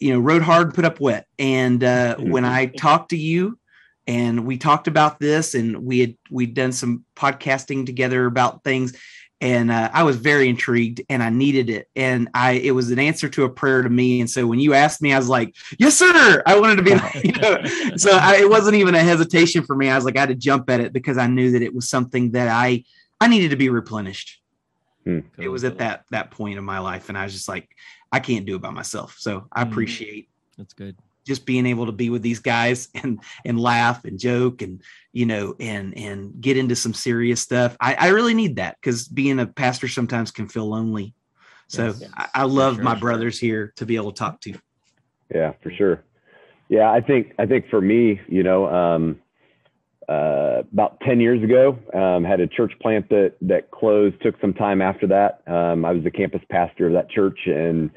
you 0.00 0.12
know 0.12 0.20
rode 0.20 0.42
hard, 0.42 0.74
put 0.74 0.84
up 0.84 1.00
wet, 1.00 1.26
and 1.38 1.82
uh, 1.82 2.16
when 2.16 2.44
I 2.44 2.66
talked 2.66 3.10
to 3.10 3.16
you 3.16 3.58
and 4.06 4.46
we 4.46 4.56
talked 4.56 4.86
about 4.86 5.18
this, 5.18 5.54
and 5.54 5.84
we 5.84 5.98
had 5.98 6.16
we'd 6.30 6.54
done 6.54 6.72
some 6.72 7.04
podcasting 7.16 7.84
together 7.84 8.26
about 8.26 8.62
things 8.64 8.96
and 9.40 9.70
uh, 9.70 9.88
I 9.92 10.02
was 10.02 10.16
very 10.16 10.48
intrigued 10.48 11.02
and 11.08 11.22
I 11.22 11.30
needed 11.30 11.70
it. 11.70 11.88
And 11.94 12.28
I 12.34 12.52
it 12.52 12.72
was 12.72 12.90
an 12.90 12.98
answer 12.98 13.28
to 13.28 13.44
a 13.44 13.48
prayer 13.48 13.82
to 13.82 13.88
me. 13.88 14.20
And 14.20 14.28
so 14.28 14.46
when 14.46 14.58
you 14.58 14.74
asked 14.74 15.00
me 15.00 15.12
I 15.12 15.18
was 15.18 15.28
like 15.28 15.54
yes 15.78 15.96
sir. 15.96 16.42
I 16.44 16.58
wanted 16.58 16.76
to 16.76 16.82
be 16.82 16.94
like, 16.94 17.14
you 17.24 17.32
know 17.32 17.64
so 17.96 18.12
I, 18.12 18.38
it 18.40 18.50
wasn't 18.50 18.76
even 18.76 18.94
a 18.94 19.00
hesitation 19.00 19.62
for 19.62 19.76
me. 19.76 19.88
I 19.88 19.96
was 19.96 20.04
like 20.04 20.16
I 20.16 20.20
had 20.20 20.30
to 20.30 20.34
jump 20.34 20.68
at 20.70 20.80
it 20.80 20.92
because 20.92 21.18
I 21.18 21.26
knew 21.26 21.52
that 21.52 21.62
it 21.62 21.74
was 21.74 21.88
something 21.88 22.32
that 22.32 22.48
I 22.48 22.84
I 23.20 23.28
needed 23.28 23.50
to 23.50 23.56
be 23.56 23.68
replenished 23.68 24.40
hmm. 25.04 25.20
it 25.38 25.48
was 25.48 25.64
at 25.64 25.78
that 25.78 26.04
that 26.10 26.30
point 26.30 26.58
in 26.58 26.64
my 26.64 26.78
life 26.78 27.08
and 27.08 27.18
I 27.18 27.24
was 27.24 27.32
just 27.32 27.48
like 27.48 27.68
I 28.12 28.20
can't 28.20 28.46
do 28.46 28.56
it 28.56 28.62
by 28.62 28.70
myself 28.70 29.16
so 29.18 29.46
I 29.52 29.62
mm-hmm. 29.62 29.72
appreciate 29.72 30.28
that's 30.56 30.74
good 30.74 30.96
just 31.28 31.44
being 31.44 31.66
able 31.66 31.84
to 31.84 31.92
be 31.92 32.08
with 32.08 32.22
these 32.22 32.40
guys 32.40 32.88
and 32.94 33.20
and 33.44 33.60
laugh 33.60 34.04
and 34.04 34.18
joke 34.18 34.62
and 34.62 34.82
you 35.12 35.26
know 35.26 35.54
and 35.60 35.96
and 35.96 36.40
get 36.40 36.56
into 36.56 36.74
some 36.74 36.94
serious 36.94 37.40
stuff 37.40 37.76
i, 37.80 37.94
I 37.94 38.08
really 38.08 38.34
need 38.34 38.56
that 38.56 38.76
because 38.80 39.06
being 39.06 39.38
a 39.38 39.46
pastor 39.46 39.86
sometimes 39.86 40.32
can 40.32 40.48
feel 40.48 40.66
lonely 40.66 41.14
so 41.68 41.86
yes. 41.86 42.04
I, 42.16 42.28
I, 42.34 42.42
love 42.44 42.76
sure, 42.76 42.84
my 42.84 42.94
sure. 42.94 43.00
brothers 43.00 43.38
here 43.38 43.74
to 43.76 43.84
be 43.84 43.96
able 43.96 44.10
to 44.12 44.18
talk 44.18 44.40
to 44.42 44.54
yeah 45.32 45.52
for 45.62 45.70
sure 45.70 46.02
yeah 46.70 46.90
i 46.90 47.00
think 47.00 47.34
i 47.38 47.44
think 47.44 47.68
for 47.68 47.80
me 47.80 48.20
you 48.26 48.42
know 48.42 48.66
um 48.68 49.20
uh, 50.08 50.62
about 50.72 51.00
10 51.00 51.20
years 51.20 51.42
ago, 51.42 51.78
um, 51.94 52.24
had 52.24 52.40
a 52.40 52.46
church 52.46 52.72
plant 52.80 53.08
that, 53.10 53.34
that 53.42 53.70
closed, 53.70 54.16
took 54.22 54.40
some 54.40 54.54
time 54.54 54.80
after 54.80 55.06
that. 55.06 55.42
Um, 55.46 55.84
I 55.84 55.92
was 55.92 56.02
the 56.02 56.10
campus 56.10 56.40
pastor 56.50 56.86
of 56.86 56.92
that 56.94 57.10
church 57.10 57.38
and 57.46 57.90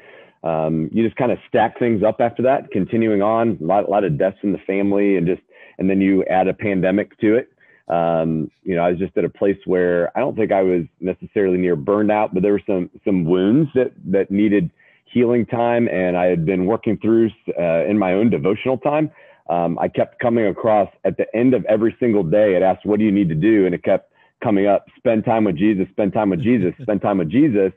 um, 0.44 0.90
you 0.92 1.04
just 1.04 1.16
kind 1.16 1.30
of 1.30 1.38
stack 1.48 1.78
things 1.78 2.02
up 2.02 2.20
after 2.20 2.42
that, 2.42 2.70
continuing 2.72 3.22
on, 3.22 3.58
a 3.60 3.64
lot, 3.64 3.84
a 3.86 3.90
lot 3.90 4.04
of 4.04 4.18
deaths 4.18 4.38
in 4.42 4.52
the 4.52 4.58
family, 4.66 5.16
and 5.16 5.26
just 5.26 5.42
and 5.78 5.88
then 5.88 6.00
you 6.00 6.24
add 6.24 6.48
a 6.48 6.54
pandemic 6.54 7.18
to 7.20 7.36
it. 7.36 7.48
Um, 7.88 8.50
you 8.62 8.74
know, 8.74 8.82
I 8.82 8.90
was 8.90 8.98
just 8.98 9.16
at 9.16 9.24
a 9.24 9.28
place 9.28 9.58
where 9.66 10.16
I 10.16 10.20
don't 10.20 10.36
think 10.36 10.52
I 10.52 10.62
was 10.62 10.82
necessarily 11.00 11.58
near 11.58 11.76
burnout, 11.76 12.30
but 12.32 12.42
there 12.42 12.52
were 12.52 12.62
some 12.66 12.90
some 13.04 13.24
wounds 13.24 13.70
that 13.74 13.92
that 14.06 14.30
needed 14.30 14.70
healing 15.04 15.46
time, 15.46 15.88
and 15.88 16.16
I 16.16 16.26
had 16.26 16.44
been 16.44 16.66
working 16.66 16.98
through 16.98 17.30
uh, 17.58 17.84
in 17.84 17.98
my 17.98 18.12
own 18.14 18.30
devotional 18.30 18.78
time. 18.78 19.10
Um, 19.48 19.78
I 19.78 19.88
kept 19.88 20.18
coming 20.20 20.46
across 20.46 20.88
at 21.04 21.16
the 21.16 21.26
end 21.34 21.54
of 21.54 21.64
every 21.66 21.96
single 21.98 22.22
day. 22.22 22.54
It 22.54 22.62
asked, 22.62 22.86
"What 22.86 22.98
do 22.98 23.04
you 23.04 23.12
need 23.12 23.28
to 23.28 23.34
do?" 23.34 23.66
and 23.66 23.74
it 23.74 23.82
kept 23.82 24.12
coming 24.42 24.66
up: 24.66 24.86
"Spend 24.96 25.24
time 25.24 25.44
with 25.44 25.56
Jesus, 25.56 25.88
spend 25.90 26.12
time 26.12 26.30
with 26.30 26.42
Jesus, 26.42 26.74
spend 26.82 27.02
time 27.02 27.18
with 27.18 27.30
Jesus." 27.30 27.72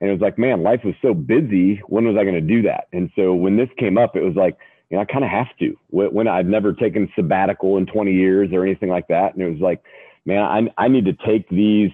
And 0.00 0.08
it 0.08 0.12
was 0.12 0.22
like, 0.22 0.38
man, 0.38 0.62
life 0.62 0.80
was 0.82 0.94
so 1.02 1.12
busy. 1.12 1.76
When 1.86 2.06
was 2.06 2.16
I 2.16 2.22
going 2.22 2.34
to 2.34 2.40
do 2.40 2.62
that? 2.62 2.88
And 2.92 3.10
so 3.14 3.34
when 3.34 3.56
this 3.56 3.68
came 3.76 3.98
up, 3.98 4.16
it 4.16 4.22
was 4.22 4.34
like, 4.34 4.56
you 4.88 4.96
know, 4.96 5.02
I 5.02 5.04
kind 5.04 5.24
of 5.24 5.30
have 5.30 5.54
to. 5.58 5.76
When 5.90 6.26
I've 6.26 6.46
never 6.46 6.72
taken 6.72 7.08
sabbatical 7.14 7.76
in 7.76 7.86
20 7.86 8.12
years 8.12 8.50
or 8.52 8.64
anything 8.64 8.88
like 8.88 9.08
that, 9.08 9.34
and 9.34 9.42
it 9.42 9.50
was 9.50 9.60
like, 9.60 9.82
man, 10.24 10.42
I 10.42 10.84
I 10.84 10.88
need 10.88 11.04
to 11.04 11.12
take 11.12 11.48
these 11.48 11.92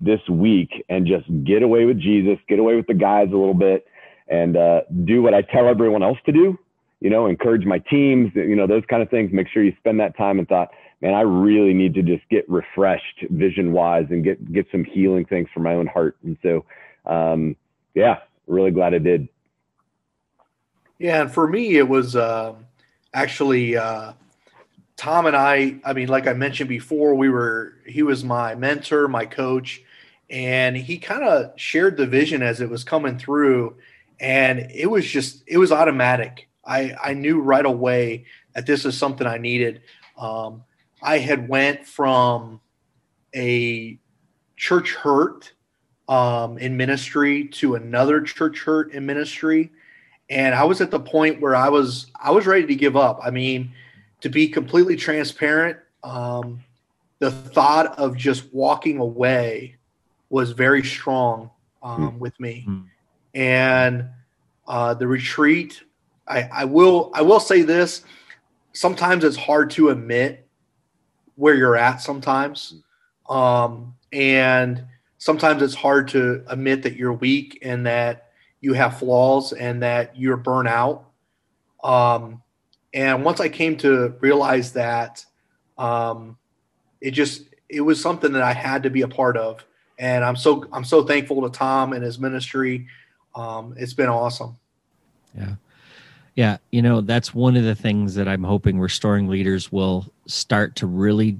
this 0.00 0.20
week 0.30 0.70
and 0.88 1.06
just 1.06 1.26
get 1.44 1.62
away 1.62 1.84
with 1.84 2.00
Jesus, 2.00 2.38
get 2.48 2.58
away 2.58 2.74
with 2.74 2.86
the 2.86 2.94
guys 2.94 3.28
a 3.28 3.36
little 3.36 3.54
bit, 3.54 3.86
and 4.28 4.56
uh, 4.56 4.80
do 5.04 5.20
what 5.20 5.34
I 5.34 5.42
tell 5.42 5.68
everyone 5.68 6.02
else 6.02 6.18
to 6.24 6.32
do. 6.32 6.58
You 7.00 7.10
know, 7.10 7.26
encourage 7.26 7.64
my 7.64 7.78
teams. 7.78 8.32
You 8.34 8.56
know, 8.56 8.66
those 8.66 8.84
kind 8.88 9.02
of 9.02 9.10
things. 9.10 9.32
Make 9.32 9.48
sure 9.48 9.62
you 9.62 9.74
spend 9.78 10.00
that 10.00 10.16
time 10.16 10.38
and 10.38 10.48
thought, 10.48 10.70
man, 11.00 11.14
I 11.14 11.20
really 11.20 11.74
need 11.74 11.94
to 11.94 12.02
just 12.02 12.28
get 12.28 12.48
refreshed 12.48 13.24
vision 13.30 13.72
wise 13.72 14.06
and 14.10 14.24
get 14.24 14.52
get 14.52 14.66
some 14.72 14.84
healing 14.84 15.24
things 15.24 15.48
for 15.54 15.60
my 15.60 15.74
own 15.74 15.86
heart. 15.86 16.16
And 16.24 16.36
so, 16.42 16.64
um, 17.06 17.56
yeah, 17.94 18.18
really 18.46 18.70
glad 18.70 18.94
I 18.94 18.98
did. 18.98 19.28
Yeah, 20.98 21.22
and 21.22 21.32
for 21.32 21.46
me, 21.46 21.76
it 21.76 21.88
was 21.88 22.16
uh, 22.16 22.54
actually 23.14 23.76
uh, 23.76 24.12
Tom 24.96 25.26
and 25.26 25.36
I. 25.36 25.76
I 25.84 25.92
mean, 25.92 26.08
like 26.08 26.26
I 26.26 26.32
mentioned 26.32 26.68
before, 26.68 27.14
we 27.14 27.28
were 27.28 27.74
he 27.86 28.02
was 28.02 28.24
my 28.24 28.56
mentor, 28.56 29.06
my 29.06 29.24
coach, 29.24 29.82
and 30.28 30.76
he 30.76 30.98
kind 30.98 31.22
of 31.22 31.52
shared 31.56 31.96
the 31.96 32.06
vision 32.06 32.42
as 32.42 32.60
it 32.60 32.68
was 32.68 32.82
coming 32.82 33.18
through, 33.18 33.76
and 34.18 34.70
it 34.74 34.90
was 34.90 35.06
just 35.06 35.44
it 35.46 35.58
was 35.58 35.70
automatic. 35.70 36.47
I 36.68 36.94
I 37.02 37.14
knew 37.14 37.40
right 37.40 37.64
away 37.64 38.26
that 38.54 38.66
this 38.66 38.84
is 38.84 38.96
something 38.96 39.26
I 39.26 39.38
needed. 39.38 39.82
Um, 40.16 40.64
I 41.02 41.18
had 41.18 41.48
went 41.48 41.86
from 41.86 42.60
a 43.34 43.98
church 44.56 44.94
hurt 44.94 45.52
um, 46.08 46.58
in 46.58 46.76
ministry 46.76 47.46
to 47.48 47.76
another 47.76 48.20
church 48.20 48.62
hurt 48.62 48.92
in 48.92 49.06
ministry 49.06 49.70
and 50.30 50.54
I 50.54 50.64
was 50.64 50.80
at 50.80 50.90
the 50.90 51.00
point 51.00 51.40
where 51.40 51.56
I 51.56 51.68
was 51.68 52.06
I 52.20 52.30
was 52.30 52.46
ready 52.46 52.66
to 52.66 52.74
give 52.74 52.96
up. 52.96 53.20
I 53.22 53.30
mean, 53.30 53.72
to 54.20 54.28
be 54.28 54.48
completely 54.48 54.96
transparent, 54.96 55.78
um, 56.02 56.60
the 57.18 57.30
thought 57.30 57.98
of 57.98 58.16
just 58.16 58.52
walking 58.52 58.98
away 58.98 59.76
was 60.30 60.52
very 60.52 60.84
strong 60.84 61.50
um, 61.82 62.12
mm. 62.12 62.18
with 62.18 62.38
me, 62.38 62.66
mm. 62.68 62.84
and 63.34 64.08
uh, 64.66 64.94
the 64.94 65.06
retreat. 65.06 65.82
I, 66.28 66.48
I 66.52 66.64
will 66.64 67.10
I 67.14 67.22
will 67.22 67.40
say 67.40 67.62
this. 67.62 68.02
Sometimes 68.72 69.24
it's 69.24 69.36
hard 69.36 69.70
to 69.70 69.90
admit 69.90 70.46
where 71.36 71.54
you're 71.54 71.76
at. 71.76 71.96
Sometimes, 72.00 72.74
um, 73.28 73.94
and 74.12 74.84
sometimes 75.18 75.62
it's 75.62 75.74
hard 75.74 76.08
to 76.08 76.44
admit 76.48 76.82
that 76.82 76.96
you're 76.96 77.12
weak 77.12 77.58
and 77.62 77.86
that 77.86 78.28
you 78.60 78.72
have 78.74 78.98
flaws 78.98 79.52
and 79.52 79.82
that 79.82 80.16
you're 80.16 80.36
burnt 80.36 80.68
out. 80.68 81.04
Um, 81.82 82.42
and 82.92 83.24
once 83.24 83.40
I 83.40 83.48
came 83.48 83.76
to 83.78 84.14
realize 84.20 84.72
that, 84.72 85.24
um, 85.76 86.36
it 87.00 87.12
just 87.12 87.42
it 87.68 87.80
was 87.80 88.00
something 88.00 88.32
that 88.32 88.42
I 88.42 88.52
had 88.52 88.82
to 88.84 88.90
be 88.90 89.02
a 89.02 89.08
part 89.08 89.36
of, 89.36 89.64
and 89.98 90.24
I'm 90.24 90.36
so 90.36 90.64
I'm 90.72 90.84
so 90.84 91.04
thankful 91.04 91.42
to 91.42 91.50
Tom 91.56 91.92
and 91.92 92.02
his 92.02 92.18
ministry. 92.18 92.86
Um, 93.34 93.74
it's 93.76 93.94
been 93.94 94.08
awesome. 94.08 94.56
Yeah. 95.36 95.54
Yeah, 96.38 96.58
you 96.70 96.82
know, 96.82 97.00
that's 97.00 97.34
one 97.34 97.56
of 97.56 97.64
the 97.64 97.74
things 97.74 98.14
that 98.14 98.28
I'm 98.28 98.44
hoping 98.44 98.78
restoring 98.78 99.26
leaders 99.26 99.72
will 99.72 100.06
start 100.28 100.76
to 100.76 100.86
really 100.86 101.36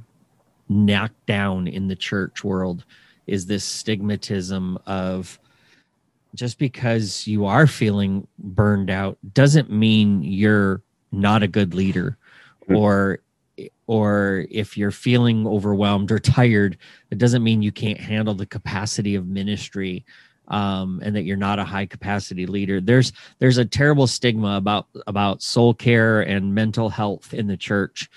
knock 0.69 1.13
down 1.25 1.69
in 1.69 1.87
the 1.87 1.95
church 1.95 2.43
world 2.43 2.85
is 3.29 3.47
this 3.47 3.65
stigmatism 3.65 4.77
of 4.87 5.39
just 6.35 6.59
because 6.59 7.29
you 7.29 7.47
are 7.47 7.69
feeling 7.69 8.27
burned 8.41 8.91
out 8.91 9.17
doesn't 9.35 9.71
mean 9.71 10.25
you're 10.25 10.83
not 11.13 11.45
a 11.45 11.49
good 11.49 11.75
leader 11.75 12.19
mm-hmm. 12.65 12.75
or 12.75 13.21
or 13.87 14.47
if 14.51 14.77
you're 14.77 14.91
feeling 14.91 15.47
overwhelmed 15.47 16.11
or 16.11 16.19
tired 16.19 16.77
it 17.13 17.19
doesn't 17.19 17.45
mean 17.45 17.63
you 17.63 17.71
can't 17.71 18.01
handle 18.01 18.35
the 18.35 18.47
capacity 18.47 19.15
of 19.15 19.29
ministry 19.29 20.05
um, 20.49 21.01
and 21.03 21.15
that 21.15 21.23
you're 21.23 21.37
not 21.37 21.59
a 21.59 21.65
high 21.65 21.87
capacity 21.87 22.47
leader. 22.47 22.81
There's 22.81 23.13
there's 23.39 23.59
a 23.59 23.65
terrible 23.65 24.07
stigma 24.07 24.57
about 24.57 24.87
about 25.07 25.43
soul 25.43 25.75
care 25.75 26.21
and 26.21 26.55
mental 26.55 26.89
health 26.89 27.35
in 27.35 27.47
the 27.47 27.57
church. 27.57 28.11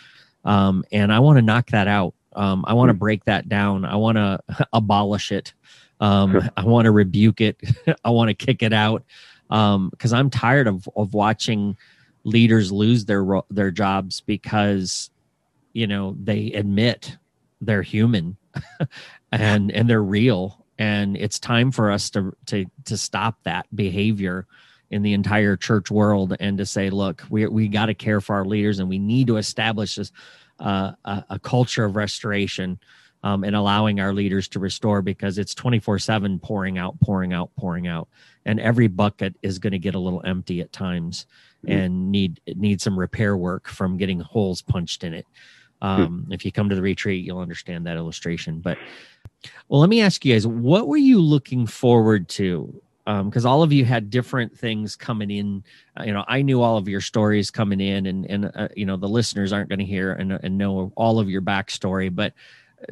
Um, 0.44 0.84
and 0.92 1.14
i 1.14 1.20
want 1.20 1.38
to 1.38 1.44
knock 1.44 1.70
that 1.70 1.88
out. 1.88 2.16
Um, 2.34 2.66
i 2.68 2.74
want 2.74 2.90
to 2.90 2.94
hmm. 2.94 3.00
break 3.00 3.26
that 3.26 3.48
down. 3.48 3.86
I 3.86 3.96
want 3.96 4.18
to 4.18 4.40
abolish 4.74 5.32
it. 5.32 5.54
Um, 6.00 6.50
I 6.58 6.66
want 6.66 6.86
to 6.86 6.92
rebuke 6.92 7.42
it. 7.42 7.62
I 8.04 8.10
want 8.10 8.30
to 8.30 8.34
kick 8.34 8.64
it 8.64 8.74
out. 8.74 9.04
Because 9.50 10.14
um, 10.14 10.20
I'm 10.20 10.30
tired 10.30 10.68
of 10.68 10.90
of 10.96 11.14
watching 11.14 11.78
leaders 12.24 12.72
lose 12.72 13.06
their 13.06 13.26
their 13.50 13.72
jobs 13.72 14.22
because 14.22 15.10
you 15.74 15.88
know 15.88 16.16
they 16.22 16.52
admit 16.54 17.18
they're 17.60 17.82
human 17.82 18.38
and 19.32 19.72
and 19.72 19.90
they're 19.90 20.04
real 20.04 20.61
and 20.82 21.16
it's 21.16 21.38
time 21.38 21.72
for 21.72 21.92
us 21.92 22.10
to 22.10 22.36
to 22.48 22.66
to 22.86 22.98
stop 22.98 23.38
that 23.44 23.68
behavior 23.76 24.48
in 24.90 25.04
the 25.04 25.14
entire 25.14 25.56
church 25.56 25.92
world 25.92 26.36
and 26.40 26.58
to 26.58 26.66
say 26.66 26.90
look 26.90 27.24
we 27.30 27.46
we 27.46 27.68
got 27.68 27.86
to 27.86 27.94
care 27.94 28.20
for 28.20 28.36
our 28.36 28.46
leaders 28.46 28.80
and 28.80 28.90
we 28.90 28.98
need 28.98 29.28
to 29.28 29.38
establish 29.38 29.96
this 29.96 30.12
uh, 30.60 30.92
a, 31.06 31.24
a 31.30 31.40
culture 31.40 31.86
of 31.86 31.96
restoration 31.96 32.80
um, 33.24 33.44
and 33.44 33.56
allowing 33.56 34.00
our 34.00 34.12
leaders 34.12 34.48
to 34.48 34.60
restore 34.60 35.04
because 35.04 35.38
it's 35.38 35.54
24 35.54 36.00
7 36.00 36.40
pouring 36.40 36.78
out, 36.78 37.00
pouring 37.00 37.34
out, 37.34 37.52
pouring 37.56 37.88
out. 37.88 38.08
And 38.46 38.60
every 38.60 38.88
bucket 38.88 39.36
is 39.44 39.60
going 39.60 39.74
to 39.74 39.80
get 39.80 39.94
a 39.94 40.00
little 40.00 40.24
empty 40.26 40.62
at 40.62 40.72
times 40.72 41.28
mm-hmm. 41.64 41.78
and 41.78 42.12
need 42.12 42.42
need 42.56 42.82
some 42.82 42.98
repair 42.98 43.38
work 43.38 43.68
from 43.68 43.98
getting 43.98 44.20
holes 44.20 44.64
punched 44.64 45.04
in 45.04 45.14
it. 45.14 45.28
Hmm. 45.82 45.88
Um, 45.88 46.22
mm-hmm. 46.22 46.34
If 46.34 46.46
you 46.46 46.52
come 46.52 46.70
to 46.70 46.76
the 46.76 46.82
retreat, 46.82 47.24
you'll 47.26 47.40
understand 47.40 47.86
that 47.86 47.98
illustration. 47.98 48.60
But 48.60 48.78
well, 49.68 49.80
let 49.82 49.90
me 49.90 50.02
ask 50.02 50.24
you 50.26 50.34
guys, 50.34 50.46
what 50.46 50.88
were 50.88 50.98
you 50.98 51.20
looking 51.20 51.66
forward 51.66 52.28
to 52.30 52.82
because 53.06 53.46
um, 53.46 53.52
all 53.52 53.64
of 53.64 53.74
you 53.74 53.84
had 53.84 54.10
different 54.10 54.56
things 54.58 54.96
coming 54.96 55.32
in. 55.32 55.64
Uh, 56.00 56.04
you 56.04 56.14
know, 56.14 56.24
I 56.28 56.42
knew 56.42 56.62
all 56.62 56.78
of 56.78 56.88
your 56.88 57.02
stories 57.02 57.50
coming 57.50 57.82
in, 57.82 58.06
and 58.06 58.26
and 58.28 58.52
uh, 58.56 58.68
you 58.76 58.86
know 58.86 58.96
the 58.96 59.10
listeners 59.10 59.52
aren't 59.52 59.70
going 59.70 59.80
to 59.80 59.86
hear 59.86 60.14
and, 60.14 60.32
and 60.32 60.58
know 60.58 60.92
all 60.96 61.20
of 61.20 61.30
your 61.30 61.42
backstory. 61.42 62.14
But 62.14 62.34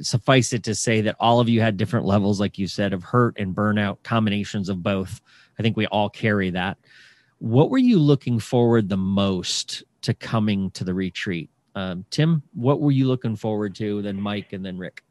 suffice 0.01 0.53
it 0.53 0.63
to 0.63 0.75
say 0.75 1.01
that 1.01 1.15
all 1.19 1.39
of 1.39 1.49
you 1.49 1.61
had 1.61 1.77
different 1.77 2.05
levels, 2.05 2.39
like 2.39 2.57
you 2.57 2.67
said, 2.67 2.93
of 2.93 3.03
hurt 3.03 3.37
and 3.37 3.55
burnout, 3.55 3.97
combinations 4.03 4.69
of 4.69 4.83
both. 4.83 5.21
I 5.57 5.61
think 5.61 5.77
we 5.77 5.87
all 5.87 6.09
carry 6.09 6.49
that. 6.51 6.77
What 7.39 7.69
were 7.69 7.77
you 7.77 7.99
looking 7.99 8.39
forward 8.39 8.89
the 8.89 8.97
most 8.97 9.83
to 10.01 10.13
coming 10.13 10.71
to 10.71 10.83
the 10.83 10.93
retreat? 10.93 11.49
Um, 11.75 12.05
Tim, 12.09 12.41
what 12.53 12.81
were 12.81 12.91
you 12.91 13.07
looking 13.07 13.35
forward 13.35 13.75
to? 13.75 14.01
Then 14.01 14.19
Mike, 14.19 14.53
and 14.53 14.65
then 14.65 14.77
Rick. 14.77 15.03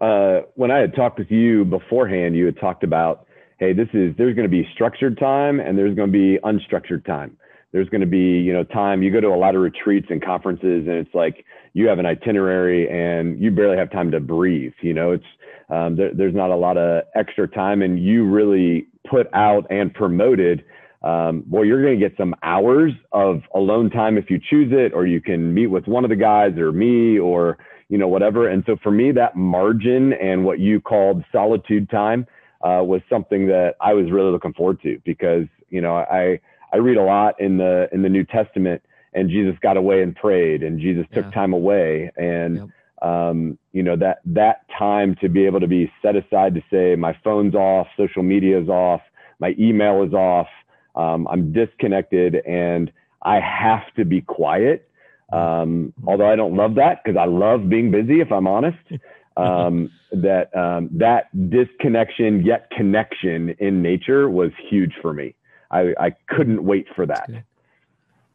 Uh, 0.00 0.42
when 0.54 0.70
I 0.70 0.78
had 0.78 0.94
talked 0.94 1.18
with 1.18 1.30
you 1.30 1.64
beforehand, 1.64 2.36
you 2.36 2.46
had 2.46 2.58
talked 2.58 2.84
about, 2.84 3.26
hey, 3.58 3.72
this 3.72 3.88
is 3.92 4.14
there's 4.16 4.34
going 4.34 4.48
to 4.48 4.50
be 4.50 4.68
structured 4.72 5.18
time 5.18 5.58
and 5.60 5.76
there's 5.76 5.94
going 5.94 6.10
to 6.10 6.12
be 6.12 6.38
unstructured 6.44 7.04
time. 7.04 7.36
There's 7.72 7.88
going 7.88 8.00
to 8.00 8.06
be, 8.06 8.40
you 8.40 8.52
know, 8.52 8.64
time. 8.64 9.02
You 9.02 9.12
go 9.12 9.20
to 9.20 9.28
a 9.28 9.36
lot 9.36 9.54
of 9.54 9.60
retreats 9.60 10.06
and 10.08 10.24
conferences, 10.24 10.86
and 10.86 10.96
it's 10.96 11.14
like 11.14 11.44
you 11.74 11.86
have 11.88 11.98
an 11.98 12.06
itinerary 12.06 12.88
and 12.88 13.38
you 13.38 13.50
barely 13.50 13.76
have 13.76 13.90
time 13.90 14.10
to 14.12 14.20
breathe. 14.20 14.72
You 14.80 14.94
know, 14.94 15.12
it's 15.12 15.24
um, 15.68 15.96
there, 15.96 16.14
there's 16.14 16.34
not 16.34 16.50
a 16.50 16.56
lot 16.56 16.78
of 16.78 17.04
extra 17.14 17.46
time, 17.46 17.82
and 17.82 18.02
you 18.02 18.24
really 18.24 18.86
put 19.08 19.26
out 19.34 19.66
and 19.70 19.92
promoted. 19.92 20.64
Um, 21.02 21.44
well, 21.48 21.64
you're 21.64 21.82
going 21.82 22.00
to 22.00 22.08
get 22.08 22.16
some 22.16 22.34
hours 22.42 22.92
of 23.12 23.42
alone 23.54 23.90
time 23.90 24.16
if 24.16 24.30
you 24.30 24.40
choose 24.50 24.72
it, 24.72 24.94
or 24.94 25.06
you 25.06 25.20
can 25.20 25.52
meet 25.52 25.66
with 25.66 25.86
one 25.86 26.04
of 26.04 26.10
the 26.10 26.16
guys 26.16 26.56
or 26.56 26.72
me 26.72 27.18
or 27.18 27.58
you 27.88 27.98
know 27.98 28.08
whatever. 28.08 28.48
And 28.48 28.62
so 28.66 28.76
for 28.82 28.90
me, 28.90 29.12
that 29.12 29.36
margin 29.36 30.12
and 30.14 30.44
what 30.44 30.58
you 30.58 30.80
called 30.80 31.24
solitude 31.32 31.90
time 31.90 32.26
uh, 32.62 32.82
was 32.84 33.00
something 33.08 33.46
that 33.48 33.74
I 33.80 33.94
was 33.94 34.10
really 34.10 34.30
looking 34.30 34.52
forward 34.52 34.80
to 34.82 35.00
because 35.04 35.46
you 35.70 35.80
know 35.80 35.96
I 35.96 36.40
I 36.72 36.78
read 36.78 36.96
a 36.96 37.02
lot 37.02 37.40
in 37.40 37.58
the 37.58 37.88
in 37.92 38.02
the 38.02 38.08
New 38.08 38.24
Testament 38.24 38.82
and 39.14 39.30
Jesus 39.30 39.56
got 39.60 39.76
away 39.76 40.02
and 40.02 40.14
prayed 40.14 40.62
and 40.62 40.80
Jesus 40.80 41.06
took 41.12 41.32
time 41.32 41.52
away 41.52 42.10
and 42.16 42.56
yep. 42.56 43.08
um, 43.08 43.58
you 43.72 43.82
know 43.82 43.96
that 43.96 44.18
that 44.26 44.66
time 44.76 45.16
to 45.20 45.28
be 45.28 45.46
able 45.46 45.60
to 45.60 45.66
be 45.66 45.90
set 46.02 46.16
aside 46.16 46.54
to 46.54 46.62
say 46.70 46.94
my 46.96 47.16
phone's 47.24 47.54
off, 47.54 47.86
social 47.96 48.22
media 48.22 48.60
is 48.60 48.68
off, 48.68 49.00
my 49.40 49.54
email 49.58 50.02
is 50.02 50.12
off, 50.12 50.48
um, 50.94 51.26
I'm 51.28 51.52
disconnected 51.52 52.36
and 52.46 52.92
I 53.22 53.40
have 53.40 53.92
to 53.96 54.04
be 54.04 54.20
quiet. 54.20 54.88
Um, 55.32 55.92
although 56.06 56.30
I 56.30 56.36
don't 56.36 56.56
love 56.56 56.74
that 56.76 57.02
because 57.04 57.18
I 57.18 57.26
love 57.26 57.68
being 57.68 57.90
busy, 57.90 58.20
if 58.20 58.32
I'm 58.32 58.46
honest. 58.46 58.78
Um, 59.36 59.92
that 60.10 60.52
um, 60.56 60.88
that 60.94 61.28
disconnection 61.48 62.44
yet 62.44 62.68
connection 62.72 63.50
in 63.60 63.82
nature 63.82 64.28
was 64.28 64.50
huge 64.68 64.92
for 65.00 65.14
me. 65.14 65.36
I, 65.70 65.94
I 66.00 66.10
couldn't 66.26 66.64
wait 66.64 66.88
for 66.96 67.06
that. 67.06 67.28
That's 67.28 67.28
good. 67.28 67.44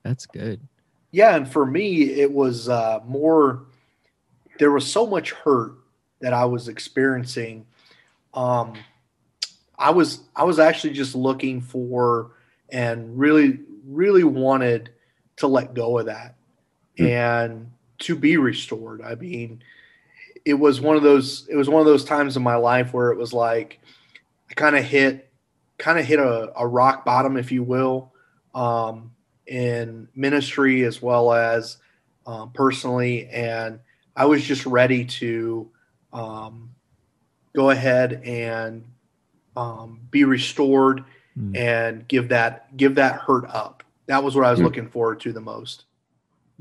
That's 0.04 0.26
good. 0.28 0.60
Yeah, 1.12 1.36
and 1.36 1.46
for 1.46 1.66
me, 1.66 2.04
it 2.04 2.32
was 2.32 2.70
uh, 2.70 3.02
more. 3.06 3.66
There 4.60 4.72
was 4.72 4.90
so 4.90 5.06
much 5.06 5.32
hurt 5.32 5.74
that 6.22 6.34
I 6.34 6.46
was 6.46 6.70
experiencing. 6.70 7.66
Um, 8.34 8.76
I 9.78 9.92
was 9.92 10.22
I 10.38 10.46
was 10.46 10.58
actually 10.58 10.94
just 10.94 11.16
looking 11.16 11.60
for 11.60 12.32
and 12.70 13.20
really 13.20 13.60
really 13.86 14.24
wanted 14.24 14.92
to 15.36 15.48
let 15.48 15.74
go 15.74 16.00
of 16.00 16.06
that 16.06 16.36
mm. 16.98 17.10
and 17.10 17.72
to 18.00 18.16
be 18.16 18.38
restored. 18.38 19.02
I 19.02 19.16
mean, 19.16 19.64
it 20.46 20.56
was 20.56 20.82
one 20.82 20.98
of 20.98 21.04
those 21.04 21.48
it 21.50 21.56
was 21.56 21.70
one 21.70 21.80
of 21.80 21.86
those 21.86 22.04
times 22.04 22.36
in 22.38 22.44
my 22.44 22.56
life 22.56 22.94
where 22.94 23.12
it 23.12 23.18
was 23.18 23.34
like 23.34 23.80
I 24.50 24.54
kind 24.54 24.76
of 24.76 24.84
hit 24.84 25.30
kind 25.78 26.00
of 26.00 26.06
hit 26.06 26.20
a, 26.20 26.52
a, 26.56 26.68
rock 26.68 27.04
bottom, 27.04 27.36
if 27.36 27.52
you 27.52 27.64
will, 27.64 28.14
um, 28.54 29.12
in 29.48 30.08
ministry 30.16 30.84
as 30.84 31.02
well 31.02 31.34
as 31.34 31.78
um, 32.26 32.52
personally, 32.52 33.28
and 33.28 33.80
I 34.16 34.26
was 34.26 34.44
just 34.44 34.66
ready 34.66 35.04
to 35.06 35.70
um, 36.14 36.70
go 37.54 37.72
ahead 37.72 38.22
and 38.24 38.86
um, 39.56 40.00
be 40.12 40.24
restored 40.24 41.04
mm. 41.38 41.58
and 41.58 42.08
give 42.08 42.30
that 42.30 42.76
give 42.78 42.96
that 42.96 43.16
hurt 43.16 43.46
up. 43.50 43.84
That 44.06 44.24
was 44.24 44.36
what 44.36 44.46
I 44.46 44.52
was 44.52 44.60
mm. 44.60 44.64
looking 44.64 44.88
forward 44.88 45.20
to 45.22 45.34
the 45.34 45.42
most. 45.42 45.86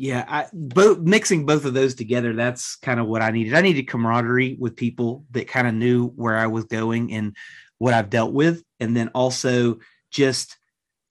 Yeah, 0.02 0.24
I 0.26 0.46
both 0.52 0.98
mixing 0.98 1.46
both 1.46 1.64
of 1.64 1.74
those 1.74 1.94
together, 1.94 2.32
that's 2.32 2.74
kind 2.74 2.98
of 2.98 3.06
what 3.06 3.22
I 3.22 3.30
needed. 3.30 3.54
I 3.54 3.60
needed 3.60 3.86
camaraderie 3.86 4.56
with 4.58 4.74
people 4.74 5.24
that 5.30 5.46
kind 5.46 5.68
of 5.68 5.74
knew 5.74 6.08
where 6.08 6.36
I 6.36 6.48
was 6.48 6.64
going 6.64 7.12
and 7.12 7.36
what 7.78 7.94
I've 7.94 8.10
dealt 8.10 8.32
with. 8.32 8.64
And 8.80 8.96
then 8.96 9.10
also 9.14 9.78
just 10.10 10.58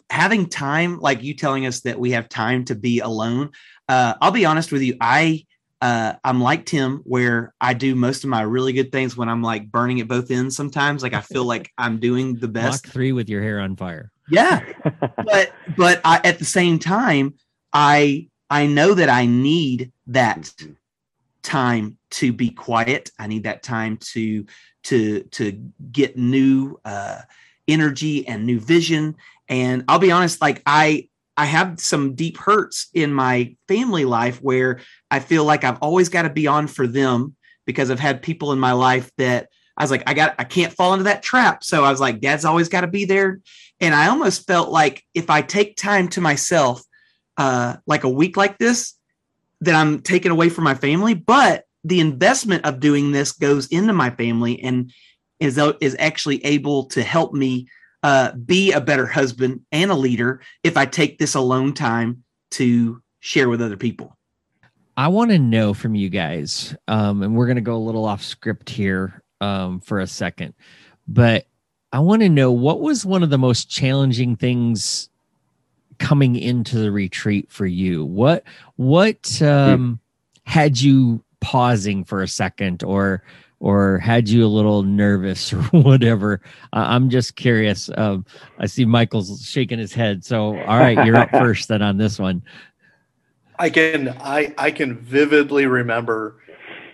having 0.10 0.50
time, 0.50 1.00
like 1.00 1.24
you 1.24 1.36
telling 1.36 1.65
us 1.65 1.79
that 1.83 2.01
we 2.01 2.12
have 2.12 2.27
time 2.27 2.65
to 2.65 2.75
be 2.75 3.00
alone. 3.00 3.51
Uh, 3.88 4.15
I'll 4.19 4.31
be 4.31 4.43
honest 4.43 4.74
with 4.74 4.81
you, 4.81 4.98
I 5.00 5.45
uh, 5.79 6.15
I'm 6.25 6.41
like 6.41 6.65
Tim, 6.65 6.98
where 7.05 7.53
I 7.62 7.74
do 7.74 7.95
most 7.95 8.25
of 8.25 8.29
my 8.29 8.41
really 8.41 8.74
good 8.74 8.91
things 8.91 9.15
when 9.15 9.29
I'm 9.29 9.41
like 9.41 9.71
burning 9.71 10.01
at 10.01 10.10
both 10.10 10.29
ends. 10.31 10.57
Sometimes, 10.57 11.01
like 11.01 11.13
I 11.13 11.21
feel 11.21 11.45
like 11.45 11.71
I'm 11.77 12.01
doing 12.01 12.36
the 12.36 12.50
best. 12.50 12.83
Block 12.83 12.93
three 12.93 13.13
with 13.13 13.29
your 13.29 13.41
hair 13.41 13.62
on 13.62 13.77
fire. 13.77 14.12
Yeah, 14.29 14.65
but 15.00 15.53
but 15.77 16.01
I, 16.03 16.19
at 16.25 16.39
the 16.39 16.45
same 16.45 16.77
time, 16.77 17.36
I 17.71 18.27
I 18.51 18.67
know 18.67 18.93
that 18.93 19.10
I 19.10 19.25
need 19.25 19.93
that 20.08 20.41
mm-hmm. 20.41 20.74
time 21.41 21.98
to 22.12 22.34
be 22.34 22.50
quiet. 22.50 23.10
I 23.17 23.27
need 23.27 23.43
that 23.43 23.63
time 23.63 23.98
to 24.13 24.46
to 24.84 25.24
to 25.24 25.72
get 25.91 26.17
new 26.17 26.79
uh, 26.84 27.22
energy 27.67 28.27
and 28.27 28.46
new 28.46 28.60
vision. 28.60 29.15
And 29.48 29.86
I'll 29.88 30.00
be 30.00 30.12
honest, 30.12 30.41
like 30.41 30.62
I 30.65 31.08
I 31.38 31.46
have 31.46 31.79
some 31.79 32.13
deep 32.13 32.38
hurts 32.38 32.89
in 32.93 33.13
my 33.13 33.55
family 33.70 34.03
life 34.03 34.41
where 34.41 34.81
I 35.10 35.20
feel 35.20 35.46
like 35.46 35.63
I've 35.63 35.79
always 35.79 36.10
got 36.10 36.24
to 36.24 36.29
be 36.29 36.46
on 36.46 36.67
for 36.67 36.86
them 36.86 37.36
because 37.65 37.89
I've 37.89 38.01
had 38.01 38.22
people 38.22 38.51
in 38.51 38.60
my 38.60 38.74
life 38.74 39.10
that 39.17 39.48
I 39.77 39.84
was 39.84 39.91
like, 39.91 40.03
I 40.05 40.13
got, 40.13 40.36
I 40.38 40.43
can't 40.43 40.74
fall 40.74 40.93
into 40.93 41.05
that 41.05 41.24
trap. 41.24 41.63
So 41.63 41.86
I 41.86 41.89
was 41.89 42.01
like, 42.01 42.20
dad's 42.20 42.43
always 42.43 42.67
got 42.67 42.81
to 42.81 42.88
be 42.88 43.05
there. 43.05 43.39
And 43.79 43.96
I 43.96 44.10
almost 44.10 44.46
felt 44.46 44.70
like 44.70 45.03
if 45.13 45.29
I 45.29 45.41
take 45.41 45.77
time 45.77 46.10
to 46.10 46.22
myself 46.22 46.84
uh, 47.41 47.75
like 47.88 48.03
a 48.03 48.10
week 48.10 48.38
like 48.38 48.60
this 48.60 48.93
that 49.62 49.74
I'm 49.74 50.00
taken 50.01 50.31
away 50.31 50.50
from 50.50 50.63
my 50.63 50.75
family, 50.75 51.15
but 51.15 51.63
the 51.83 52.00
investment 52.00 52.65
of 52.65 52.79
doing 52.79 53.12
this 53.12 53.31
goes 53.31 53.65
into 53.67 53.93
my 53.93 54.12
family 54.12 54.62
and 54.62 54.93
is 55.39 55.59
is 55.81 55.96
actually 55.98 56.46
able 56.46 56.85
to 56.85 57.01
help 57.01 57.33
me 57.33 57.68
uh, 58.03 58.33
be 58.33 58.72
a 58.74 58.79
better 58.79 59.07
husband 59.07 59.61
and 59.72 59.89
a 59.89 59.96
leader 59.96 60.42
if 60.63 60.77
I 60.77 60.85
take 60.85 61.18
this 61.18 61.33
alone 61.33 61.74
time 61.74 62.24
to 62.51 63.01
share 63.22 63.50
with 63.50 63.59
other 63.59 63.77
people. 63.77 64.16
I 64.96 65.07
want 65.07 65.31
to 65.31 65.39
know 65.39 65.74
from 65.74 65.96
you 65.96 66.09
guys, 66.09 66.75
um, 66.87 67.24
and 67.24 67.35
we're 67.35 67.48
going 67.48 67.55
to 67.55 67.61
go 67.61 67.75
a 67.75 67.77
little 67.77 68.05
off 68.05 68.22
script 68.22 68.70
here 68.70 69.24
um, 69.39 69.79
for 69.79 70.00
a 70.00 70.05
second, 70.05 70.53
but 71.07 71.48
I 71.92 72.01
want 72.01 72.22
to 72.22 72.29
know 72.29 72.51
what 72.51 72.81
was 72.81 73.03
one 73.03 73.24
of 73.24 73.31
the 73.31 73.39
most 73.39 73.68
challenging 73.68 74.35
things 74.35 75.09
coming 76.01 76.35
into 76.35 76.79
the 76.79 76.92
retreat 76.92 77.50
for 77.50 77.66
you? 77.66 78.03
What 78.03 78.44
what 78.75 79.42
um, 79.42 80.00
had 80.46 80.81
you 80.81 81.24
pausing 81.40 82.03
for 82.03 82.22
a 82.22 82.27
second, 82.27 82.83
or 82.83 83.24
or 83.59 84.00
had 84.00 84.27
you 84.27 84.44
a 84.44 84.48
little 84.48 84.83
nervous 84.83 85.53
or 85.53 85.61
whatever? 85.66 86.42
Uh, 86.74 86.85
I'm 86.87 87.09
just 87.09 87.35
curious. 87.37 87.90
Um, 87.96 88.25
I 88.59 88.66
see 88.66 88.83
Michael's 88.83 89.46
shaking 89.46 89.79
his 89.79 89.94
head. 89.94 90.25
So 90.25 90.57
all 90.57 90.79
right, 90.79 91.05
you're 91.05 91.18
up 91.18 91.29
first 91.31 91.70
then 91.70 91.81
on 91.81 91.98
this 91.98 92.20
one. 92.20 92.42
I 93.57 93.70
can 93.70 94.09
I 94.20 94.53
I 94.57 94.72
can 94.72 94.98
vividly 94.98 95.68
remember 95.68 96.42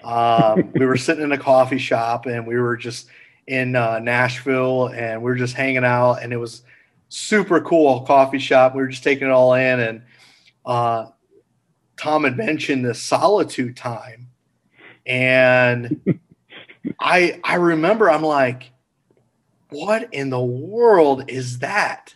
um, 0.04 0.72
we 0.74 0.86
were 0.86 0.98
sitting 0.98 1.24
in 1.24 1.32
a 1.32 1.38
coffee 1.38 1.78
shop 1.78 2.28
and 2.28 2.46
we 2.46 2.58
were 2.58 2.78
just 2.78 3.08
in 3.48 3.76
uh, 3.76 4.00
Nashville 4.00 4.88
and 4.88 5.22
we 5.22 5.32
were 5.32 5.38
just 5.38 5.56
hanging 5.56 5.86
out 5.86 6.16
and 6.22 6.34
it 6.34 6.38
was 6.38 6.64
super 7.10 7.62
cool 7.62 8.02
coffee 8.02 8.40
shop. 8.40 8.76
We 8.76 8.82
were 8.82 8.88
just 8.88 9.04
taking 9.04 9.28
it 9.28 9.32
all 9.32 9.54
in, 9.54 9.80
and 9.80 10.02
uh, 10.66 11.08
Tom 11.98 12.24
had 12.24 12.38
mentioned 12.38 12.86
the 12.86 12.94
solitude 12.94 13.76
time, 13.78 14.30
and 15.06 16.20
I 17.00 17.40
I 17.44 17.56
remember 17.56 18.10
I'm 18.10 18.24
like, 18.24 18.72
what 19.70 20.14
in 20.14 20.30
the 20.30 20.44
world 20.44 21.30
is 21.30 21.60
that? 21.60 22.14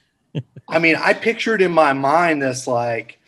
I 0.69 0.79
mean, 0.79 0.95
I 0.95 1.13
pictured 1.13 1.61
in 1.61 1.71
my 1.71 1.93
mind 1.93 2.41
this 2.41 2.65
like 2.67 3.19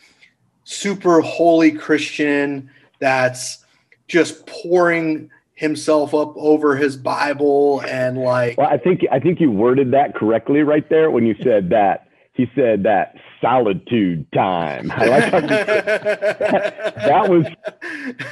super 0.64 1.20
holy 1.20 1.72
Christian 1.72 2.70
that's 2.98 3.64
just 4.08 4.46
pouring 4.46 5.30
himself 5.54 6.14
up 6.14 6.34
over 6.36 6.76
his 6.76 6.96
Bible 6.96 7.80
and 7.88 8.18
like. 8.18 8.58
Well, 8.58 8.68
I 8.68 8.78
think 8.78 9.02
I 9.10 9.20
think 9.20 9.40
you 9.40 9.50
worded 9.50 9.92
that 9.92 10.14
correctly 10.14 10.62
right 10.62 10.88
there 10.88 11.10
when 11.10 11.26
you 11.26 11.34
said 11.42 11.70
that. 11.70 12.08
He 12.32 12.50
said 12.56 12.82
that 12.82 13.14
solitude 13.40 14.26
time. 14.32 14.90
I 14.90 15.04
like 15.06 15.24
how 15.24 15.40
that, 15.40 16.96
that 16.96 17.30
was 17.30 17.46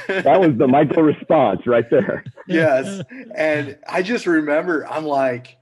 that 0.07 0.41
was 0.41 0.57
the 0.57 0.67
Michael 0.67 1.03
response 1.03 1.65
right 1.65 1.89
there. 1.89 2.25
Yes, 2.47 3.01
and 3.33 3.77
I 3.87 4.01
just 4.01 4.25
remember 4.27 4.85
I'm 4.89 5.05
like. 5.05 5.57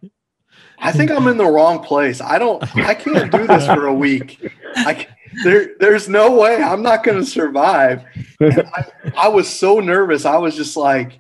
I 0.84 0.92
think 0.92 1.12
I'm 1.12 1.28
in 1.28 1.38
the 1.38 1.46
wrong 1.46 1.84
place. 1.84 2.22
I 2.22 2.40
don't. 2.40 2.64
I 2.76 2.96
can't 2.96 3.32
do 3.32 3.46
this 3.46 3.68
for 3.68 3.86
a 3.86 3.94
week. 3.94 4.52
I, 4.78 5.08
there, 5.44 5.76
there's 5.80 6.10
no 6.10 6.32
way 6.32 6.62
I'm 6.62 6.82
not 6.82 7.04
going 7.04 7.20
to 7.20 7.26
survive. 7.26 8.04
I, 8.42 8.86
I 9.16 9.28
was 9.28 9.48
so 9.48 9.80
nervous. 9.80 10.26
I 10.26 10.38
was 10.38 10.56
just 10.56 10.76
like, 10.76 11.20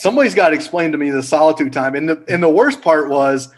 somebody's 0.00 0.34
got 0.34 0.48
to 0.48 0.54
explain 0.54 0.92
to 0.92 0.98
me 0.98 1.10
the 1.10 1.22
solitude 1.22 1.72
time. 1.72 1.94
And 1.94 2.08
the 2.08 2.24
and 2.28 2.42
the 2.42 2.48
worst 2.48 2.80
part 2.82 3.08
was 3.08 3.52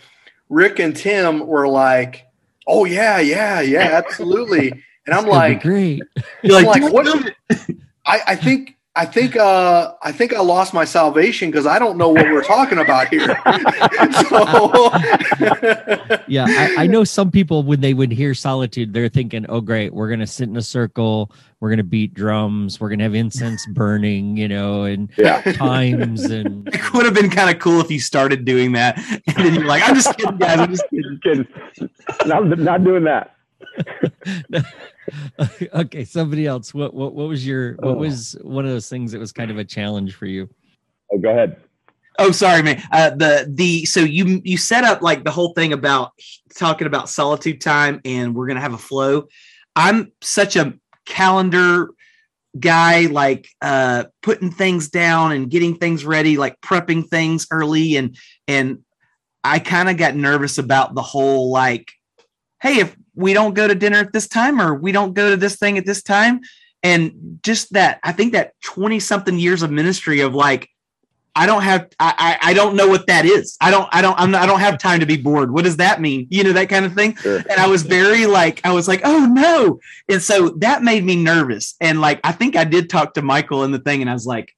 Rick 0.49 0.79
and 0.79 0.95
Tim 0.95 1.47
were 1.47 1.69
like, 1.69 2.27
"Oh 2.67 2.85
yeah, 2.85 3.21
yeah, 3.21 3.61
yeah, 3.61 3.91
absolutely." 3.93 4.73
And 5.07 5.15
I'm 5.15 5.27
like, 5.27 5.63
"Great." 5.63 6.03
You're 6.43 6.63
like, 6.63 6.83
like, 6.83 6.93
"What?" 6.93 7.35
I, 8.05 8.21
I 8.27 8.37
think 8.37 8.77
I 8.95 9.07
think 9.07 9.37
uh, 9.37 9.95
I 10.03 10.13
think 10.13 10.35
I 10.35 10.41
lost 10.41 10.75
my 10.75 10.85
salvation 10.85 11.51
because 11.51 11.67
I 11.67 11.79
don't 11.79 11.97
know 11.97 12.11
what 12.11 12.27
we're 12.27 12.45
talking 12.45 12.77
about 12.77 13.09
here. 13.09 13.27
so, 14.29 14.91
yeah, 16.29 16.45
I, 16.47 16.75
I, 16.81 16.87
know 16.87 17.03
some 17.03 17.31
people 17.31 17.63
when 17.63 17.81
they 17.81 17.95
would 17.95 18.13
hear 18.13 18.35
solitude, 18.35 18.93
they're 18.93 19.09
thinking, 19.09 19.47
"Oh, 19.49 19.63
great, 19.63 19.95
we're 19.95 20.11
gonna 20.11 20.27
sit 20.27 20.51
in 20.51 20.59
a 20.59 20.63
circle, 20.63 21.33
we're 21.61 21.71
gonna 21.71 21.83
beat 21.83 22.13
drums, 22.13 22.81
we're 22.81 22.91
gonna 22.91 23.05
have 23.05 23.15
incense 23.15 23.65
burning, 23.73 24.37
you 24.37 24.47
know, 24.47 24.85
and 24.85 25.09
yeah. 25.17 25.41
times." 25.53 26.25
And 26.25 26.69
it 26.69 26.93
would 26.93 27.07
have 27.07 27.15
been 27.15 27.31
kind 27.31 27.49
of 27.49 27.63
cool 27.63 27.81
if 27.81 27.91
you 27.91 27.99
started 27.99 28.45
doing 28.45 28.73
that, 28.73 28.99
and 29.27 29.37
then 29.37 29.55
you're 29.55 29.65
like, 29.65 29.89
"I'm 29.89 29.95
just 29.95 30.15
kidding, 30.19 30.37
guys. 30.37 30.59
I'm 30.59 30.71
just 30.71 30.85
kidding." 30.91 31.19
kidding. 31.23 31.49
Not, 32.27 32.59
not 32.59 32.85
doing 32.85 33.05
that. 33.05 33.37
okay, 35.75 36.05
somebody 36.05 36.47
else. 36.47 36.73
What 36.73 36.95
what 36.95 37.15
what 37.15 37.29
was 37.29 37.47
your 37.47 37.75
what 37.75 37.89
oh. 37.89 37.95
was 37.95 38.37
one 38.43 38.65
of 38.65 38.71
those 38.71 38.89
things 38.89 39.13
that 39.13 39.19
was 39.19 39.33
kind 39.33 39.51
of 39.51 39.59
a 39.59 39.65
challenge 39.65 40.15
for 40.15 40.27
you? 40.27 40.49
Oh, 41.13 41.19
go 41.19 41.31
ahead. 41.31 41.57
Oh, 42.19 42.31
sorry, 42.31 42.63
man. 42.63 42.83
Uh, 42.93 43.11
the 43.11 43.47
the 43.49 43.85
so 43.85 44.01
you 44.01 44.41
you 44.45 44.57
set 44.57 44.85
up 44.85 45.03
like 45.03 45.25
the 45.25 45.31
whole 45.31 45.55
thing 45.55 45.73
about 45.73 46.13
talking 46.57 46.87
about 46.87 47.09
solitude 47.09 47.61
time, 47.61 48.01
and 48.05 48.35
we're 48.35 48.47
gonna 48.47 48.61
have 48.61 48.75
a 48.75 48.79
flow. 48.79 49.29
I'm 49.75 50.13
such 50.21 50.57
a 50.57 50.75
calendar 51.07 51.91
guy, 52.59 53.07
like 53.07 53.49
uh, 53.63 54.05
putting 54.23 54.51
things 54.51 54.89
down 54.91 55.33
and 55.33 55.51
getting 55.51 55.77
things 55.77 56.05
ready, 56.05 56.37
like 56.37 56.61
prepping 56.61 57.09
things 57.09 57.47
early, 57.51 57.97
and 57.97 58.17
and 58.47 58.81
I 59.43 59.59
kind 59.59 59.89
of 59.89 59.97
got 59.97 60.15
nervous 60.15 60.59
about 60.59 60.95
the 60.95 61.03
whole 61.03 61.51
like, 61.51 61.91
hey, 62.61 62.81
if 62.81 62.97
we 63.15 63.33
don't 63.33 63.55
go 63.55 63.69
to 63.69 63.75
dinner 63.75 63.99
at 63.99 64.13
this 64.13 64.29
time 64.29 64.61
or 64.61 64.75
we 64.75 64.93
don't 64.93 65.15
go 65.15 65.31
to 65.31 65.37
this 65.37 65.57
thing 65.57 65.79
at 65.79 65.87
this 65.87 66.03
time 66.03 66.41
and 66.83 67.39
just 67.43 67.73
that 67.73 68.01
I 68.03 68.13
think 68.13 68.33
that 68.33 68.55
20 68.65 68.99
something 69.01 69.39
years 69.39 69.63
of 69.63 69.71
ministry 69.71 70.21
of 70.21 70.35
like 70.35 70.69
I 71.35 71.47
don't 71.47 71.63
have 71.63 71.89
I, 71.99 72.37
I 72.43 72.53
don't 72.53 72.77
know 72.77 72.89
what 72.89 73.07
that 73.07 73.25
is. 73.25 73.57
I 73.61 73.71
don't 73.71 73.89
I 73.91 74.03
don't 74.03 74.19
I'm 74.21 74.31
not, 74.31 74.43
I 74.43 74.47
don't 74.47 74.61
have 74.61 74.79
time 74.79 75.01
to 75.01 75.07
be 75.07 75.17
bored. 75.17 75.51
What 75.51 75.65
does 75.65 75.79
that 75.79 76.01
mean? 76.01 76.27
You 76.29 76.45
know 76.45 76.53
that 76.53 76.69
kind 76.69 76.85
of 76.85 76.93
thing. 76.95 77.17
Sure. 77.17 77.39
And 77.39 77.59
I 77.59 77.69
was 77.69 77.83
very 77.83 78.27
like 78.27 78.61
I 78.65 78.73
was 78.73 78.87
like 78.87 79.01
oh 79.05 79.27
no, 79.27 79.81
and 80.11 80.21
so 80.21 80.51
that 80.59 80.83
made 80.83 81.05
me 81.05 81.17
nervous. 81.17 81.75
And 81.81 82.03
like 82.03 82.21
I 82.23 82.33
think 82.33 82.55
I 82.55 82.65
did 82.65 82.91
talk 82.91 83.15
to 83.15 83.23
Michael 83.23 83.65
in 83.65 83.73
the 83.73 83.79
thing, 83.79 84.03
and 84.03 84.11
I 84.11 84.13
was 84.13 84.27
like 84.27 84.55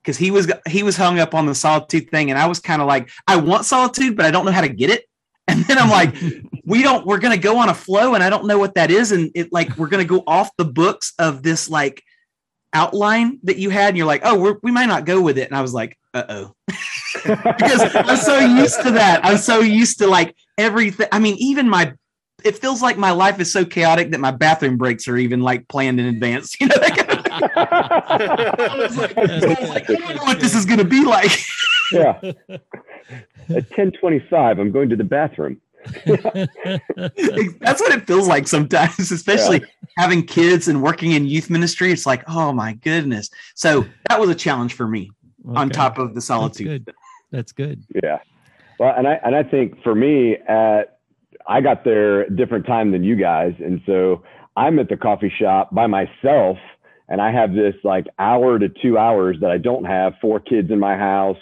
because 0.00 0.16
he 0.16 0.30
was 0.30 0.50
he 0.68 0.84
was 0.84 0.96
hung 0.96 1.18
up 1.18 1.34
on 1.34 1.46
the 1.46 1.56
solitude 1.56 2.08
thing, 2.08 2.30
and 2.30 2.38
I 2.38 2.46
was 2.46 2.60
kind 2.60 2.80
of 2.80 2.86
like 2.86 3.10
I 3.26 3.36
want 3.36 3.64
solitude, 3.64 4.16
but 4.16 4.26
I 4.26 4.30
don't 4.30 4.44
know 4.44 4.52
how 4.52 4.60
to 4.60 4.68
get 4.68 4.90
it. 4.90 5.04
And 5.48 5.64
then 5.66 5.78
I'm 5.78 5.90
like, 5.90 6.12
we 6.66 6.82
don't, 6.82 7.06
we're 7.06 7.20
going 7.20 7.34
to 7.34 7.40
go 7.40 7.58
on 7.58 7.68
a 7.68 7.74
flow 7.74 8.14
and 8.14 8.22
I 8.22 8.28
don't 8.28 8.46
know 8.46 8.58
what 8.58 8.74
that 8.74 8.90
is. 8.90 9.12
And 9.12 9.30
it 9.34 9.52
like, 9.52 9.76
we're 9.78 9.88
going 9.88 10.06
to 10.06 10.08
go 10.08 10.24
off 10.26 10.50
the 10.58 10.64
books 10.64 11.14
of 11.18 11.42
this 11.42 11.70
like 11.70 12.02
outline 12.72 13.38
that 13.44 13.56
you 13.56 13.70
had. 13.70 13.88
And 13.88 13.96
you're 13.96 14.06
like, 14.06 14.22
oh, 14.24 14.38
we're, 14.38 14.56
we 14.62 14.72
might 14.72 14.86
not 14.86 15.06
go 15.06 15.22
with 15.22 15.38
it. 15.38 15.48
And 15.48 15.56
I 15.56 15.62
was 15.62 15.72
like, 15.72 15.96
uh 16.12 16.24
oh. 16.28 16.52
because 17.24 17.94
I'm 17.94 18.16
so 18.16 18.40
used 18.40 18.82
to 18.82 18.90
that. 18.92 19.20
I'm 19.24 19.38
so 19.38 19.60
used 19.60 19.98
to 19.98 20.08
like 20.08 20.36
everything. 20.58 21.06
I 21.12 21.20
mean, 21.20 21.36
even 21.38 21.68
my, 21.68 21.94
it 22.44 22.58
feels 22.58 22.82
like 22.82 22.98
my 22.98 23.12
life 23.12 23.40
is 23.40 23.52
so 23.52 23.64
chaotic 23.64 24.10
that 24.10 24.20
my 24.20 24.32
bathroom 24.32 24.76
breaks 24.76 25.08
are 25.08 25.16
even 25.16 25.40
like 25.40 25.68
planned 25.68 26.00
in 26.00 26.06
advance. 26.06 26.54
You 26.60 26.66
know, 26.66 26.76
that 26.80 26.96
kind 26.96 27.10
of 27.10 27.26
I, 27.56 28.76
was 28.76 28.96
like, 28.96 29.16
I, 29.16 29.66
like, 29.68 29.90
I 29.90 29.94
don't 29.94 30.16
know 30.16 30.24
what 30.24 30.40
this 30.40 30.54
is 30.54 30.66
going 30.66 30.78
to 30.78 30.84
be 30.84 31.04
like. 31.04 31.30
yeah. 31.92 32.18
At 33.48 33.70
1025, 33.70 34.58
I'm 34.58 34.72
going 34.72 34.88
to 34.88 34.96
the 34.96 35.04
bathroom. 35.04 35.60
That's 36.06 37.80
what 37.80 37.92
it 37.92 38.06
feels 38.06 38.28
like 38.28 38.48
sometimes, 38.48 39.10
especially 39.10 39.60
yeah. 39.60 39.66
having 39.98 40.24
kids 40.24 40.68
and 40.68 40.82
working 40.82 41.12
in 41.12 41.26
youth 41.26 41.50
ministry. 41.50 41.92
It's 41.92 42.06
like, 42.06 42.24
oh 42.28 42.52
my 42.52 42.74
goodness. 42.74 43.30
So 43.54 43.84
that 44.08 44.20
was 44.20 44.30
a 44.30 44.34
challenge 44.34 44.74
for 44.74 44.86
me 44.86 45.10
okay. 45.48 45.58
on 45.58 45.70
top 45.70 45.98
of 45.98 46.14
the 46.14 46.20
solitude. 46.20 46.84
That's 46.84 46.84
good. 46.84 46.94
That's 47.30 47.52
good. 47.52 47.84
Yeah. 48.02 48.18
Well, 48.78 48.94
and 48.96 49.06
I 49.08 49.14
and 49.24 49.34
I 49.34 49.42
think 49.42 49.82
for 49.82 49.94
me, 49.94 50.36
at 50.48 50.98
I 51.48 51.60
got 51.60 51.84
there 51.84 52.22
a 52.22 52.30
different 52.30 52.66
time 52.66 52.92
than 52.92 53.04
you 53.04 53.16
guys, 53.16 53.54
and 53.58 53.80
so 53.86 54.22
I'm 54.56 54.78
at 54.78 54.88
the 54.88 54.96
coffee 54.96 55.32
shop 55.38 55.74
by 55.74 55.86
myself, 55.86 56.58
and 57.08 57.20
I 57.20 57.30
have 57.32 57.54
this 57.54 57.74
like 57.84 58.06
hour 58.18 58.58
to 58.58 58.68
two 58.68 58.98
hours 58.98 59.38
that 59.40 59.50
I 59.50 59.58
don't 59.58 59.84
have 59.84 60.14
four 60.20 60.40
kids 60.40 60.70
in 60.70 60.78
my 60.78 60.96
house, 60.96 61.38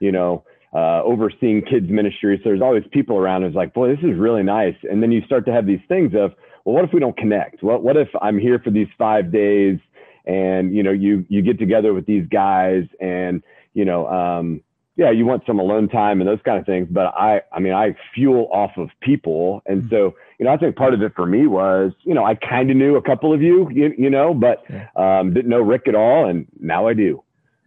you 0.00 0.12
know, 0.12 0.44
uh, 0.74 1.02
overseeing 1.02 1.62
kids 1.62 1.88
ministry. 1.88 2.38
So 2.38 2.50
there's 2.50 2.62
always 2.62 2.84
people 2.90 3.16
around 3.16 3.42
who's 3.42 3.54
like, 3.54 3.74
boy, 3.74 3.88
this 3.88 4.04
is 4.04 4.18
really 4.18 4.42
nice. 4.42 4.76
And 4.90 5.02
then 5.02 5.10
you 5.10 5.22
start 5.22 5.46
to 5.46 5.52
have 5.52 5.66
these 5.66 5.80
things 5.88 6.12
of, 6.14 6.34
well, 6.64 6.74
what 6.74 6.84
if 6.84 6.92
we 6.92 7.00
don't 7.00 7.16
connect? 7.16 7.62
What, 7.62 7.82
what 7.82 7.96
if 7.96 8.08
I'm 8.20 8.38
here 8.38 8.58
for 8.58 8.70
these 8.70 8.88
five 8.98 9.32
days 9.32 9.78
and, 10.26 10.74
you 10.74 10.82
know, 10.82 10.90
you, 10.92 11.24
you 11.28 11.40
get 11.40 11.58
together 11.58 11.94
with 11.94 12.04
these 12.04 12.26
guys 12.28 12.84
and, 13.00 13.42
you 13.72 13.84
know, 13.84 14.06
um, 14.08 14.60
yeah, 14.96 15.10
you 15.12 15.24
want 15.24 15.44
some 15.46 15.60
alone 15.60 15.88
time 15.88 16.20
and 16.20 16.28
those 16.28 16.40
kind 16.44 16.58
of 16.58 16.66
things. 16.66 16.88
But 16.90 17.14
I, 17.16 17.40
I 17.52 17.60
mean, 17.60 17.72
I 17.72 17.96
fuel 18.14 18.48
off 18.52 18.72
of 18.76 18.90
people. 19.00 19.62
And 19.64 19.82
mm-hmm. 19.82 19.94
so, 19.94 20.14
you 20.38 20.44
know, 20.44 20.52
I 20.52 20.56
think 20.56 20.76
part 20.76 20.92
of 20.92 21.00
it 21.00 21.12
for 21.14 21.24
me 21.24 21.46
was, 21.46 21.92
you 22.02 22.12
know, 22.12 22.24
I 22.24 22.34
kind 22.34 22.68
of 22.70 22.76
knew 22.76 22.96
a 22.96 23.02
couple 23.02 23.32
of 23.32 23.40
you, 23.40 23.70
you, 23.70 23.94
you 23.96 24.10
know, 24.10 24.34
but 24.34 24.64
um, 25.00 25.32
didn't 25.32 25.50
know 25.50 25.60
Rick 25.60 25.86
at 25.86 25.94
all. 25.94 26.28
And 26.28 26.46
now 26.60 26.88
I 26.88 26.94
do 26.94 27.22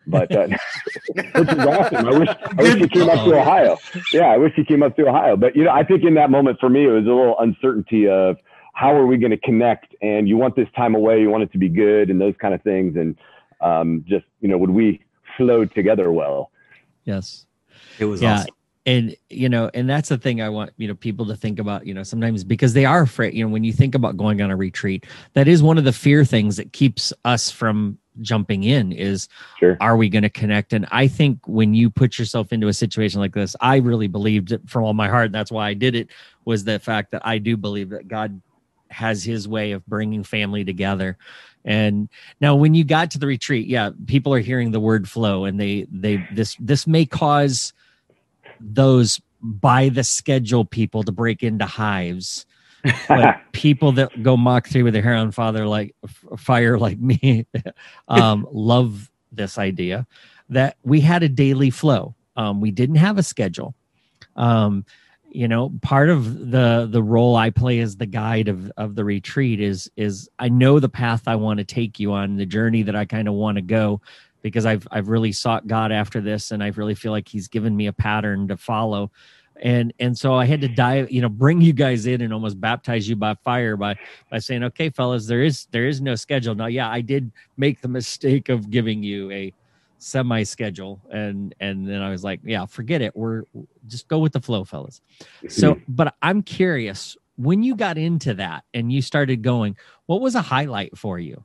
but 0.08 0.36
uh, 0.36 0.48
which 1.16 1.50
is 1.50 1.60
awesome. 1.60 2.08
I 2.08 2.18
wish 2.18 2.30
I 2.30 2.62
wish 2.62 2.76
he 2.76 2.88
came 2.88 3.10
up 3.10 3.26
to 3.26 3.40
Ohio. 3.40 3.78
Yeah, 4.12 4.28
I 4.28 4.38
wish 4.38 4.54
he 4.56 4.64
came 4.64 4.84
up 4.84 4.96
to 4.96 5.08
Ohio. 5.08 5.38
But 5.38 5.56
you 5.56 5.64
know, 5.64 5.72
I 5.72 5.84
think 5.84 6.04
in 6.04 6.16
that 6.16 6.30
moment 6.30 6.60
for 6.60 6.70
me, 6.70 6.86
it 6.86 6.92
was 6.92 7.06
a 7.06 7.10
little 7.10 7.38
uncertainty 7.40 8.08
of 8.08 8.38
how 8.74 8.96
are 8.96 9.06
we 9.06 9.18
going 9.18 9.32
to 9.32 9.38
connect, 9.38 9.96
and 10.02 10.28
you 10.28 10.38
want 10.38 10.56
this 10.56 10.68
time 10.76 10.96
away, 10.96 11.22
you 11.22 11.30
want 11.30 11.44
it 11.44 11.52
to 11.52 11.58
be 11.58 11.70
good, 11.70 12.10
and 12.10 12.20
those 12.20 12.36
kind 12.40 12.54
of 12.54 12.62
things, 12.64 12.96
and 12.96 13.18
um, 13.62 14.04
just 14.08 14.26
you 14.40 14.48
know, 14.48 14.58
would 14.58 14.72
we 14.72 15.02
flow 15.38 15.66
together 15.66 16.12
well? 16.12 16.52
Yes, 17.06 17.46
it 18.00 18.06
was 18.06 18.22
yeah. 18.22 18.36
Awesome 18.36 18.56
and 18.86 19.16
you 19.30 19.48
know 19.48 19.70
and 19.74 19.90
that's 19.90 20.10
the 20.10 20.18
thing 20.18 20.42
i 20.42 20.50
want 20.50 20.72
you 20.78 20.88
know 20.88 20.96
people 20.96 21.26
to 21.26 21.36
think 21.36 21.60
about 21.60 21.86
you 21.86 21.94
know 21.94 22.04
sometimes 22.04 22.44
because 22.44 22.74
they 22.74 22.86
are 22.86 23.04
afraid 23.04 23.34
you 23.34 23.44
know 23.44 23.52
when 23.52 23.64
you 23.64 23.72
think 23.72 23.94
about 23.94 24.18
going 24.18 24.42
on 24.42 24.50
a 24.50 24.56
retreat 24.56 25.06
that 25.34 25.48
is 25.48 25.62
one 25.62 25.78
of 25.78 25.84
the 25.84 25.94
fear 25.94 26.26
things 26.26 26.58
that 26.58 26.74
keeps 26.74 27.14
us 27.24 27.52
from 27.52 27.98
jumping 28.20 28.64
in 28.64 28.92
is 28.92 29.30
sure. 29.60 29.78
are 29.80 29.96
we 29.96 30.10
going 30.10 30.24
to 30.24 30.30
connect? 30.30 30.74
And 30.74 30.88
i 30.92 31.08
think 31.08 31.40
when 31.46 31.74
you 31.74 31.90
put 31.90 32.20
yourself 32.20 32.52
into 32.52 32.68
a 32.68 32.74
situation 32.74 33.20
like 33.20 33.34
this 33.34 33.56
i 33.62 33.78
really 33.78 34.08
believed 34.08 34.52
it 34.52 34.62
from 34.68 34.84
all 34.84 34.94
my 34.94 35.08
heart. 35.08 35.32
That's 35.32 35.52
why 35.52 35.70
i 35.70 35.74
did 35.74 35.96
it 35.96 36.10
was 36.46 36.64
the 36.64 36.80
fact 36.80 37.12
that 37.12 37.26
i 37.26 37.38
do 37.38 37.56
believe 37.56 37.90
that 37.90 38.08
god 38.08 38.42
has 38.90 39.24
his 39.24 39.48
way 39.48 39.72
of 39.72 39.86
bringing 39.86 40.24
family 40.24 40.66
together. 40.66 41.18
And 41.64 42.10
now 42.42 42.56
when 42.56 42.74
you 42.74 42.84
got 42.84 43.12
to 43.12 43.20
the 43.20 43.28
retreat 43.28 43.68
yeah 43.68 43.92
people 44.08 44.34
are 44.34 44.40
hearing 44.40 44.72
the 44.72 44.80
word 44.80 45.08
flow 45.08 45.46
and 45.46 45.60
they 45.60 45.86
they 45.92 46.26
this 46.34 46.58
this 46.60 46.88
may 46.88 47.06
cause 47.06 47.74
those 48.60 49.22
by 49.42 49.90
the 49.90 50.04
schedule 50.04 50.66
people 50.66 51.04
to 51.04 51.12
break 51.12 51.44
into 51.44 51.66
hives 51.66 52.46
but 53.08 53.42
people 53.52 53.92
that 53.94 54.24
go 54.24 54.38
Mach 54.38 54.68
3 54.68 54.84
with 54.84 54.94
their 54.94 55.04
hair 55.04 55.16
on 55.16 55.32
father 55.32 55.66
like 55.66 55.96
fire 56.38 56.78
like 56.78 57.00
me. 57.00 57.46
Um, 58.08 58.46
love 58.52 59.10
this 59.32 59.58
idea 59.58 60.06
that 60.50 60.76
we 60.84 61.00
had 61.00 61.24
a 61.24 61.30
daily 61.30 61.70
flow. 61.70 62.14
Um, 62.36 62.60
we 62.60 62.72
didn't 62.72 62.98
have 62.98 63.18
a 63.18 63.24
schedule. 63.24 63.74
Um, 64.36 64.86
you 65.34 65.48
know 65.48 65.72
part 65.82 66.10
of 66.10 66.52
the 66.52 66.90
the 66.92 67.02
role 67.02 67.38
i 67.38 67.50
play 67.50 67.80
as 67.80 67.96
the 67.96 68.06
guide 68.06 68.50
of 68.50 68.70
of 68.76 68.96
the 68.96 69.06
retreat 69.06 69.62
is 69.62 69.90
is 69.96 70.30
i 70.40 70.50
know 70.50 70.78
the 70.78 70.90
path 70.90 71.26
i 71.26 71.38
want 71.38 71.58
to 71.58 71.64
take 71.64 72.02
you 72.02 72.12
on 72.12 72.36
the 72.36 72.46
journey 72.46 72.84
that 72.84 72.98
i 72.98 73.06
kind 73.06 73.30
of 73.30 73.34
want 73.34 73.56
to 73.56 73.62
go 73.62 74.02
because 74.42 74.66
I've 74.66 74.88
I've 74.92 75.10
really 75.10 75.32
sought 75.32 75.68
God 75.68 75.92
after 75.92 76.22
this, 76.22 76.52
and 76.52 76.64
I 76.64 76.68
really 76.70 76.96
feel 76.96 77.12
like 77.12 77.28
He's 77.28 77.48
given 77.48 77.76
me 77.76 77.88
a 77.88 77.94
pattern 77.94 78.48
to 78.48 78.58
follow, 78.58 79.12
and 79.62 79.94
and 80.00 80.18
so 80.18 80.34
I 80.34 80.46
had 80.46 80.62
to 80.62 80.68
dive, 80.68 81.12
you 81.12 81.22
know, 81.22 81.30
bring 81.30 81.62
you 81.62 81.74
guys 81.74 82.06
in 82.08 82.22
and 82.22 82.34
almost 82.34 82.60
baptize 82.60 83.08
you 83.08 83.16
by 83.16 83.36
fire 83.36 83.78
by 83.78 83.96
by 84.30 84.40
saying, 84.40 84.64
okay, 84.64 84.90
fellas, 84.90 85.28
there 85.28 85.44
is 85.44 85.68
there 85.72 85.88
is 85.88 86.02
no 86.02 86.16
schedule. 86.16 86.56
Now, 86.56 86.66
yeah, 86.66 86.90
I 86.90 87.02
did 87.02 87.32
make 87.58 87.82
the 87.82 87.88
mistake 87.88 88.50
of 88.50 88.70
giving 88.70 89.04
you 89.04 89.32
a 89.32 89.54
semi 90.00 90.44
schedule, 90.44 91.00
and 91.12 91.54
and 91.60 91.88
then 91.88 92.02
I 92.02 92.10
was 92.10 92.24
like, 92.24 92.40
yeah, 92.44 92.66
forget 92.66 93.02
it. 93.02 93.16
We're 93.16 93.44
just 93.88 94.08
go 94.08 94.20
with 94.20 94.34
the 94.34 94.42
flow, 94.42 94.64
fellas. 94.64 95.02
So, 95.48 95.80
but 95.88 96.16
I'm 96.22 96.42
curious 96.42 97.16
when 97.38 97.64
you 97.64 97.76
got 97.76 97.98
into 97.98 98.34
that 98.36 98.64
and 98.74 98.92
you 98.92 99.02
started 99.02 99.42
going, 99.42 99.78
what 100.06 100.22
was 100.22 100.36
a 100.36 100.42
highlight 100.42 100.98
for 100.98 101.20
you? 101.20 101.44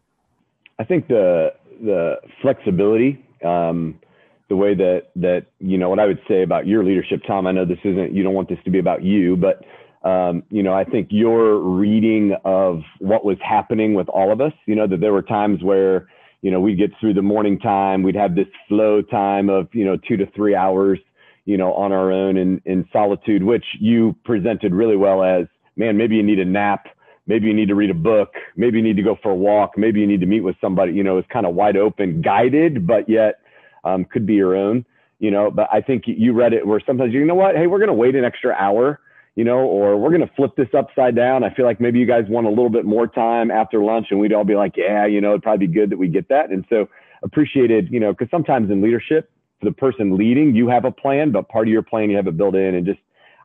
I 0.78 0.84
think 0.84 1.08
the 1.08 1.52
the 1.82 2.16
flexibility, 2.40 3.24
um, 3.44 4.00
the 4.48 4.56
way 4.56 4.74
that 4.74 5.08
that 5.16 5.46
you 5.58 5.78
know 5.78 5.88
what 5.88 5.98
I 5.98 6.06
would 6.06 6.20
say 6.28 6.42
about 6.42 6.66
your 6.66 6.84
leadership, 6.84 7.22
Tom. 7.26 7.46
I 7.46 7.52
know 7.52 7.64
this 7.64 7.78
isn't 7.84 8.12
you 8.12 8.22
don't 8.22 8.34
want 8.34 8.48
this 8.48 8.58
to 8.64 8.70
be 8.70 8.78
about 8.78 9.02
you, 9.02 9.36
but 9.36 9.64
um, 10.08 10.42
you 10.50 10.62
know 10.62 10.72
I 10.72 10.84
think 10.84 11.08
your 11.10 11.58
reading 11.58 12.36
of 12.44 12.82
what 13.00 13.24
was 13.24 13.38
happening 13.42 13.94
with 13.94 14.08
all 14.08 14.32
of 14.32 14.40
us. 14.40 14.52
You 14.66 14.76
know 14.76 14.86
that 14.86 15.00
there 15.00 15.12
were 15.12 15.22
times 15.22 15.62
where 15.62 16.08
you 16.42 16.50
know 16.50 16.60
we'd 16.60 16.78
get 16.78 16.92
through 17.00 17.14
the 17.14 17.22
morning 17.22 17.58
time, 17.58 18.02
we'd 18.02 18.14
have 18.14 18.34
this 18.34 18.46
flow 18.68 19.02
time 19.02 19.50
of 19.50 19.68
you 19.72 19.84
know 19.84 19.96
two 20.08 20.16
to 20.16 20.26
three 20.36 20.54
hours, 20.54 20.98
you 21.44 21.56
know 21.56 21.72
on 21.74 21.92
our 21.92 22.12
own 22.12 22.36
in 22.36 22.62
in 22.66 22.88
solitude, 22.92 23.42
which 23.42 23.64
you 23.80 24.14
presented 24.24 24.72
really 24.72 24.96
well 24.96 25.24
as 25.24 25.46
man. 25.76 25.96
Maybe 25.96 26.16
you 26.16 26.22
need 26.22 26.38
a 26.38 26.44
nap 26.44 26.86
maybe 27.28 27.48
you 27.48 27.54
need 27.54 27.66
to 27.66 27.74
read 27.74 27.90
a 27.90 27.94
book 27.94 28.34
maybe 28.56 28.78
you 28.78 28.84
need 28.84 28.96
to 28.96 29.02
go 29.02 29.16
for 29.20 29.32
a 29.32 29.34
walk 29.34 29.72
maybe 29.76 29.98
you 29.98 30.06
need 30.06 30.20
to 30.20 30.26
meet 30.26 30.42
with 30.42 30.54
somebody 30.60 30.92
you 30.92 31.02
know 31.02 31.18
it's 31.18 31.26
kind 31.32 31.44
of 31.44 31.56
wide 31.56 31.76
open 31.76 32.22
guided 32.22 32.86
but 32.86 33.08
yet 33.08 33.40
um, 33.86 34.04
could 34.04 34.26
be 34.26 34.34
your 34.34 34.56
own 34.56 34.84
you 35.18 35.30
know 35.30 35.50
but 35.50 35.68
i 35.72 35.80
think 35.80 36.04
you 36.06 36.32
read 36.32 36.52
it 36.52 36.66
where 36.66 36.80
sometimes 36.86 37.12
you 37.12 37.24
know 37.24 37.34
what 37.34 37.56
hey 37.56 37.66
we're 37.66 37.78
going 37.78 37.88
to 37.88 37.94
wait 37.94 38.14
an 38.14 38.24
extra 38.24 38.54
hour 38.54 39.00
you 39.34 39.44
know 39.44 39.58
or 39.58 39.96
we're 39.96 40.10
going 40.10 40.26
to 40.26 40.34
flip 40.34 40.54
this 40.56 40.68
upside 40.76 41.14
down 41.14 41.42
i 41.44 41.52
feel 41.54 41.64
like 41.64 41.80
maybe 41.80 41.98
you 41.98 42.06
guys 42.06 42.24
want 42.28 42.46
a 42.46 42.50
little 42.50 42.70
bit 42.70 42.84
more 42.84 43.06
time 43.06 43.50
after 43.50 43.82
lunch 43.82 44.08
and 44.10 44.20
we'd 44.20 44.32
all 44.32 44.44
be 44.44 44.54
like 44.54 44.76
yeah 44.76 45.06
you 45.06 45.20
know 45.20 45.30
it'd 45.30 45.42
probably 45.42 45.66
be 45.66 45.72
good 45.72 45.90
that 45.90 45.98
we 45.98 46.08
get 46.08 46.28
that 46.28 46.50
and 46.50 46.64
so 46.68 46.88
appreciated 47.22 47.88
you 47.90 48.00
know 48.00 48.12
because 48.12 48.30
sometimes 48.30 48.70
in 48.70 48.82
leadership 48.82 49.30
for 49.58 49.66
the 49.66 49.72
person 49.72 50.16
leading 50.16 50.54
you 50.54 50.68
have 50.68 50.84
a 50.84 50.92
plan 50.92 51.30
but 51.30 51.48
part 51.48 51.66
of 51.66 51.72
your 51.72 51.82
plan 51.82 52.10
you 52.10 52.16
have 52.16 52.26
it 52.26 52.36
built 52.36 52.54
in 52.54 52.74
and 52.74 52.84
just 52.84 53.00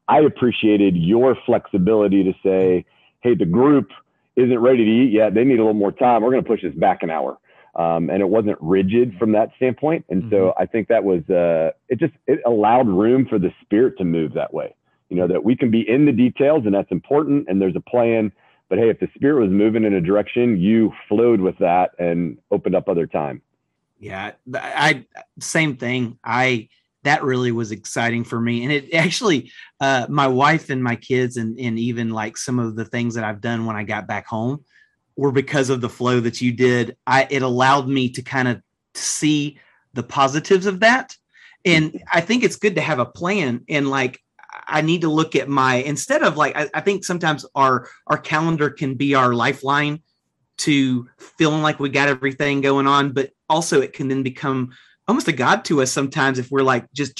i 0.09 0.19
appreciated 0.19 0.95
your 0.95 1.37
flexibility 1.45 2.23
to 2.23 2.33
say 2.43 2.85
hey, 3.21 3.35
the 3.35 3.45
group 3.45 3.91
isn't 4.35 4.59
ready 4.59 4.83
to 4.83 4.91
eat 4.91 5.11
yet. 5.11 5.33
They 5.33 5.43
need 5.43 5.59
a 5.59 5.63
little 5.63 5.73
more 5.73 5.91
time. 5.91 6.21
We're 6.21 6.31
going 6.31 6.43
to 6.43 6.47
push 6.47 6.61
this 6.61 6.73
back 6.75 7.03
an 7.03 7.09
hour. 7.09 7.37
Um, 7.73 8.09
and 8.09 8.21
it 8.21 8.27
wasn't 8.27 8.57
rigid 8.59 9.15
from 9.17 9.31
that 9.31 9.51
standpoint. 9.55 10.05
And 10.09 10.23
mm-hmm. 10.23 10.31
so 10.31 10.53
I 10.57 10.65
think 10.65 10.89
that 10.89 11.03
was, 11.03 11.27
uh, 11.29 11.71
it 11.87 11.99
just, 11.99 12.13
it 12.27 12.41
allowed 12.45 12.87
room 12.87 13.25
for 13.25 13.39
the 13.39 13.53
spirit 13.61 13.97
to 13.99 14.03
move 14.03 14.33
that 14.33 14.53
way. 14.53 14.75
You 15.09 15.17
know, 15.17 15.27
that 15.27 15.43
we 15.43 15.55
can 15.55 15.71
be 15.71 15.87
in 15.87 16.05
the 16.05 16.11
details 16.11 16.65
and 16.65 16.73
that's 16.73 16.91
important 16.91 17.47
and 17.47 17.61
there's 17.61 17.75
a 17.75 17.81
plan. 17.81 18.31
But 18.69 18.77
hey, 18.77 18.89
if 18.89 18.99
the 18.99 19.09
spirit 19.15 19.41
was 19.41 19.51
moving 19.51 19.83
in 19.83 19.93
a 19.93 20.01
direction, 20.01 20.59
you 20.59 20.93
flowed 21.07 21.39
with 21.39 21.57
that 21.59 21.91
and 21.99 22.37
opened 22.51 22.75
up 22.75 22.89
other 22.89 23.07
time. 23.07 23.41
Yeah. 23.99 24.31
I, 24.53 25.05
same 25.39 25.77
thing. 25.77 26.17
I, 26.23 26.69
that 27.03 27.23
really 27.23 27.51
was 27.51 27.71
exciting 27.71 28.23
for 28.23 28.39
me. 28.39 28.63
And 28.63 28.71
it 28.71 28.93
actually, 28.93 29.51
uh, 29.79 30.07
my 30.09 30.27
wife 30.27 30.69
and 30.69 30.83
my 30.83 30.95
kids, 30.95 31.37
and, 31.37 31.59
and 31.59 31.79
even 31.79 32.09
like 32.09 32.37
some 32.37 32.59
of 32.59 32.75
the 32.75 32.85
things 32.85 33.15
that 33.15 33.23
I've 33.23 33.41
done 33.41 33.65
when 33.65 33.75
I 33.75 33.83
got 33.83 34.07
back 34.07 34.27
home, 34.27 34.63
were 35.15 35.31
because 35.31 35.69
of 35.69 35.81
the 35.81 35.89
flow 35.89 36.19
that 36.19 36.41
you 36.41 36.51
did. 36.51 36.97
I 37.05 37.27
it 37.29 37.41
allowed 37.41 37.87
me 37.87 38.09
to 38.09 38.21
kind 38.21 38.47
of 38.47 38.61
see 38.93 39.59
the 39.93 40.03
positives 40.03 40.65
of 40.65 40.79
that. 40.81 41.15
And 41.65 42.01
I 42.11 42.21
think 42.21 42.43
it's 42.43 42.55
good 42.55 42.75
to 42.75 42.81
have 42.81 42.99
a 42.99 43.05
plan 43.05 43.63
and 43.69 43.89
like 43.89 44.19
I 44.67 44.81
need 44.81 45.01
to 45.01 45.09
look 45.09 45.35
at 45.35 45.47
my 45.47 45.75
instead 45.75 46.23
of 46.23 46.37
like 46.37 46.55
I, 46.55 46.69
I 46.73 46.81
think 46.81 47.05
sometimes 47.05 47.45
our 47.55 47.87
our 48.07 48.17
calendar 48.17 48.69
can 48.69 48.95
be 48.95 49.15
our 49.15 49.33
lifeline 49.33 50.01
to 50.59 51.09
feeling 51.17 51.61
like 51.61 51.79
we 51.79 51.89
got 51.89 52.09
everything 52.09 52.61
going 52.61 52.87
on, 52.87 53.13
but 53.13 53.31
also 53.49 53.81
it 53.81 53.93
can 53.93 54.07
then 54.07 54.23
become 54.23 54.71
almost 55.07 55.27
a 55.27 55.33
god 55.33 55.65
to 55.65 55.81
us 55.81 55.91
sometimes 55.91 56.39
if 56.39 56.51
we're 56.51 56.61
like 56.61 56.85
just 56.93 57.19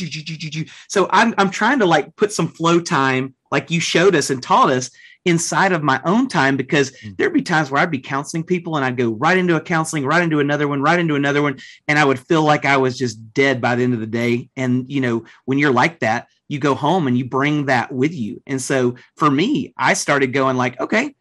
so 0.88 1.10
I'm 1.12 1.34
I'm 1.38 1.49
trying 1.49 1.80
to 1.80 1.86
like 1.86 2.15
put 2.15 2.32
some 2.32 2.47
flow 2.47 2.80
time 2.80 3.36
like 3.51 3.71
you 3.71 3.80
showed 3.80 4.15
us 4.15 4.30
and 4.30 4.41
taught 4.41 4.69
us 4.69 4.91
inside 5.25 5.71
of 5.71 5.84
my 5.84 6.01
own 6.03 6.27
time 6.27 6.57
because 6.57 6.91
mm. 6.91 7.15
there'd 7.17 7.34
be 7.34 7.41
times 7.41 7.69
where 7.69 7.81
I'd 7.81 7.91
be 7.91 7.99
counseling 7.99 8.43
people 8.43 8.75
and 8.75 8.86
I'd 8.86 8.97
go 8.97 9.12
right 9.12 9.38
into 9.38 9.55
a 9.55 9.62
counseling, 9.62 10.05
right 10.05 10.23
into 10.23 10.39
another 10.39 10.67
one, 10.67 10.81
right 10.81 10.99
into 10.99 11.15
another 11.15 11.41
one. 11.41 11.60
And 11.88 11.99
I 11.99 12.05
would 12.05 12.19
feel 12.19 12.43
like 12.43 12.65
I 12.65 12.77
was 12.77 12.97
just 12.97 13.34
dead 13.34 13.62
by 13.62 13.75
the 13.75 13.84
end 13.84 13.93
of 13.93 13.99
the 13.99 14.07
day. 14.07 14.49
And, 14.55 14.89
you 14.91 15.01
know, 15.01 15.25
when 15.45 15.60
you're 15.60 15.71
like 15.71 15.99
that, 15.99 16.27
you 16.47 16.60
go 16.60 16.75
home 16.75 17.07
and 17.07 17.17
you 17.17 17.25
bring 17.25 17.67
that 17.67 17.91
with 17.91 18.13
you. 18.13 18.41
And 18.47 18.62
so 18.62 18.95
for 19.15 19.29
me, 19.29 19.73
I 19.77 19.93
started 19.93 20.34
going 20.34 20.57
like, 20.57 20.79
okay, 20.79 21.15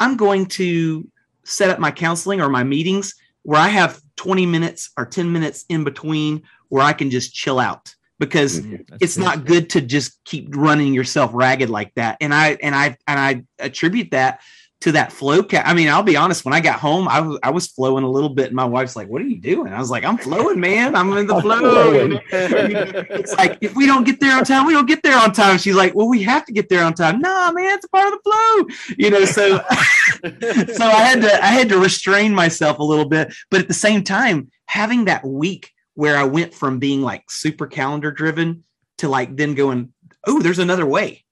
I'm 0.00 0.16
going 0.16 0.46
to 0.46 1.08
set 1.44 1.70
up 1.70 1.78
my 1.78 1.90
counseling 1.90 2.40
or 2.40 2.48
my 2.48 2.64
meetings 2.64 3.14
where 3.42 3.60
I 3.60 3.68
have 3.68 4.00
20 4.16 4.46
minutes 4.46 4.90
or 4.96 5.06
10 5.06 5.32
minutes 5.32 5.64
in 5.68 5.84
between 5.84 6.42
where 6.68 6.82
I 6.82 6.92
can 6.92 7.10
just 7.10 7.32
chill 7.32 7.60
out 7.60 7.94
because 8.18 8.60
mm-hmm. 8.60 8.96
it's 9.00 9.18
not 9.18 9.44
good 9.44 9.70
to 9.70 9.80
just 9.80 10.22
keep 10.24 10.54
running 10.56 10.94
yourself 10.94 11.30
ragged 11.34 11.70
like 11.70 11.92
that. 11.94 12.16
And 12.20 12.34
I 12.34 12.56
and 12.62 12.74
I 12.74 12.96
and 13.06 13.20
I 13.20 13.44
attribute 13.58 14.12
that 14.12 14.40
to 14.82 14.92
that 14.92 15.10
flow 15.10 15.42
cat. 15.42 15.66
I 15.66 15.72
mean, 15.74 15.88
I'll 15.88 16.02
be 16.02 16.16
honest. 16.16 16.44
When 16.44 16.52
I 16.52 16.60
got 16.60 16.78
home, 16.78 17.08
I 17.08 17.20
was 17.20 17.38
I 17.42 17.50
was 17.50 17.66
flowing 17.66 18.04
a 18.04 18.10
little 18.10 18.28
bit, 18.28 18.46
and 18.46 18.54
my 18.54 18.64
wife's 18.64 18.94
like, 18.94 19.08
"What 19.08 19.22
are 19.22 19.26
you 19.26 19.40
doing?" 19.40 19.72
I 19.72 19.78
was 19.78 19.90
like, 19.90 20.04
"I'm 20.04 20.18
flowing, 20.18 20.60
man. 20.60 20.94
I'm 20.94 21.12
in 21.16 21.26
the 21.26 21.40
flow." 21.40 22.20
it's 22.30 23.34
like 23.34 23.58
if 23.62 23.74
we 23.74 23.86
don't 23.86 24.04
get 24.04 24.20
there 24.20 24.36
on 24.36 24.44
time, 24.44 24.66
we 24.66 24.74
don't 24.74 24.86
get 24.86 25.02
there 25.02 25.18
on 25.18 25.32
time. 25.32 25.58
She's 25.58 25.74
like, 25.74 25.94
"Well, 25.94 26.08
we 26.08 26.22
have 26.24 26.44
to 26.46 26.52
get 26.52 26.68
there 26.68 26.84
on 26.84 26.94
time." 26.94 27.20
Nah, 27.20 27.52
man, 27.52 27.76
it's 27.76 27.86
a 27.86 27.88
part 27.88 28.12
of 28.12 28.20
the 28.22 28.30
flow, 28.30 28.94
you 28.98 29.10
know. 29.10 29.24
So, 29.24 29.58
so 30.74 30.84
I 30.84 31.02
had 31.02 31.22
to 31.22 31.44
I 31.44 31.48
had 31.48 31.68
to 31.70 31.78
restrain 31.78 32.34
myself 32.34 32.78
a 32.78 32.84
little 32.84 33.08
bit, 33.08 33.34
but 33.50 33.60
at 33.60 33.68
the 33.68 33.74
same 33.74 34.04
time, 34.04 34.50
having 34.66 35.06
that 35.06 35.24
week 35.24 35.72
where 35.96 36.16
I 36.16 36.24
went 36.24 36.54
from 36.54 36.78
being 36.78 37.02
like 37.02 37.28
super 37.30 37.66
calendar 37.66 38.12
driven 38.12 38.62
to 38.98 39.08
like 39.08 39.36
then 39.36 39.54
going, 39.54 39.92
oh, 40.26 40.40
there's 40.40 40.60
another 40.60 40.86
way. 40.86 41.24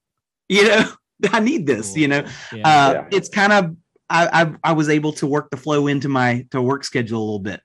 You 0.48 0.64
know, 0.64 0.90
I 1.32 1.40
need 1.40 1.66
this. 1.66 1.96
You 1.96 2.08
know, 2.08 2.26
yeah. 2.52 2.68
Uh, 2.68 2.92
yeah. 2.92 3.08
it's 3.12 3.28
kind 3.28 3.52
of 3.52 3.76
I, 4.10 4.42
I, 4.42 4.70
I 4.70 4.72
was 4.72 4.88
able 4.88 5.12
to 5.14 5.26
work 5.26 5.50
the 5.50 5.56
flow 5.56 5.86
into 5.86 6.08
my 6.08 6.46
to 6.50 6.60
work 6.60 6.84
schedule 6.84 7.18
a 7.18 7.24
little 7.24 7.38
bit. 7.38 7.60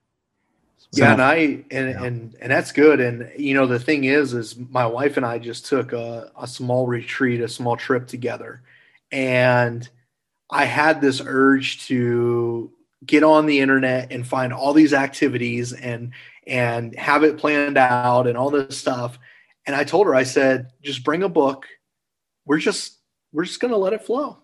So, 0.92 1.04
yeah, 1.04 1.14
and 1.14 1.22
I 1.22 1.36
and, 1.36 1.66
yeah. 1.72 2.04
and 2.04 2.36
and 2.42 2.52
that's 2.52 2.72
good. 2.72 3.00
And 3.00 3.32
you 3.38 3.54
know, 3.54 3.68
the 3.68 3.80
thing 3.80 4.06
is, 4.06 4.34
is 4.34 4.58
my 4.58 4.86
wife 4.86 5.18
and 5.18 5.26
I 5.26 5.38
just 5.38 5.66
took 5.66 5.94
a, 5.94 6.32
a 6.40 6.48
small 6.48 6.88
retreat, 6.88 7.42
a 7.42 7.48
small 7.48 7.78
trip 7.78 8.08
together, 8.08 8.62
and 9.12 9.88
I 10.50 10.66
had 10.66 11.00
this 11.00 11.22
urge 11.24 11.86
to 11.88 12.72
get 13.06 13.24
on 13.24 13.46
the 13.46 13.60
internet 13.60 14.12
and 14.12 14.28
find 14.28 14.54
all 14.54 14.74
these 14.74 14.94
activities 14.94 15.74
and 15.74 16.12
and 16.46 16.98
have 16.98 17.24
it 17.24 17.38
planned 17.38 17.78
out 17.78 18.28
and 18.28 18.38
all 18.38 18.50
this 18.50 18.78
stuff. 18.78 19.20
And 19.66 19.76
I 19.76 19.84
told 19.84 20.08
her, 20.08 20.16
I 20.16 20.24
said, 20.24 20.72
just 20.82 21.04
bring 21.04 21.24
a 21.24 21.30
book. 21.30 21.68
We're 22.46 22.58
just 22.58 22.98
we're 23.32 23.46
just 23.46 23.60
gonna 23.60 23.78
let 23.78 23.94
it 23.94 24.04
flow. 24.04 24.38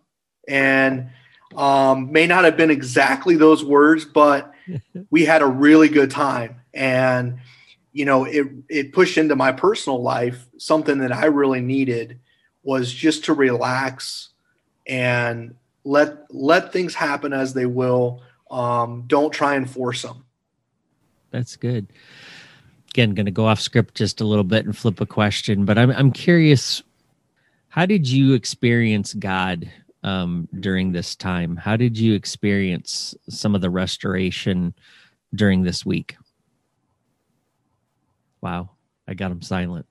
And 0.48 1.10
um, 1.56 2.12
may 2.12 2.28
not 2.28 2.46
have 2.46 2.58
been 2.58 2.72
exactly 2.72 3.36
those 3.36 3.63
words, 3.63 4.06
but 4.06 4.52
we 5.10 5.26
had 5.26 5.41
a 5.41 5.48
really 5.48 5.89
good 5.89 6.12
time. 6.12 6.62
And 6.74 7.39
you 7.91 8.06
know, 8.06 8.26
it 8.26 8.48
it 8.70 8.94
pushed 8.94 9.18
into 9.18 9.36
my 9.36 9.52
personal 9.52 10.02
life 10.02 10.46
something 10.58 11.00
that 11.00 11.12
I 11.12 11.26
really 11.26 11.62
needed 11.62 12.20
was 12.62 12.94
just 12.94 13.26
to 13.26 13.34
relax 13.34 14.30
and 14.88 15.56
let 15.86 16.26
let 16.30 16.74
things 16.74 16.94
happen 16.94 17.32
as 17.32 17.54
they 17.54 17.65
will. 17.65 18.22
Um, 18.51 19.03
don't 19.08 19.31
try 19.31 19.55
and 19.55 19.69
force 19.69 20.03
them 20.03 20.25
that's 21.36 21.55
good. 21.58 21.91
Again, 22.91 23.13
going 23.13 23.25
to 23.25 23.31
go 23.31 23.45
off 23.45 23.60
script 23.60 23.95
just 23.95 24.21
a 24.21 24.25
little 24.25 24.45
bit 24.45 24.65
and 24.65 24.75
flip 24.75 25.01
a 25.01 25.05
question, 25.05 25.65
but 25.65 25.77
I'm 25.77 25.91
I'm 25.91 26.12
curious. 26.12 26.81
How 27.67 27.86
did 27.86 28.08
you 28.08 28.34
experience 28.34 29.13
God 29.13 29.69
um, 30.01 30.47
during 30.58 30.93
this 30.93 31.13
time? 31.13 31.58
How 31.58 31.75
did 31.75 31.97
you 31.97 32.13
experience 32.13 33.13
some 33.29 33.53
of 33.53 33.60
the 33.60 33.69
restoration 33.69 34.73
during 35.34 35.63
this 35.63 35.86
week? 35.86 36.15
Wow, 38.39 38.69
I 39.10 39.13
got 39.13 39.31
him 39.31 39.41
silent. 39.41 39.88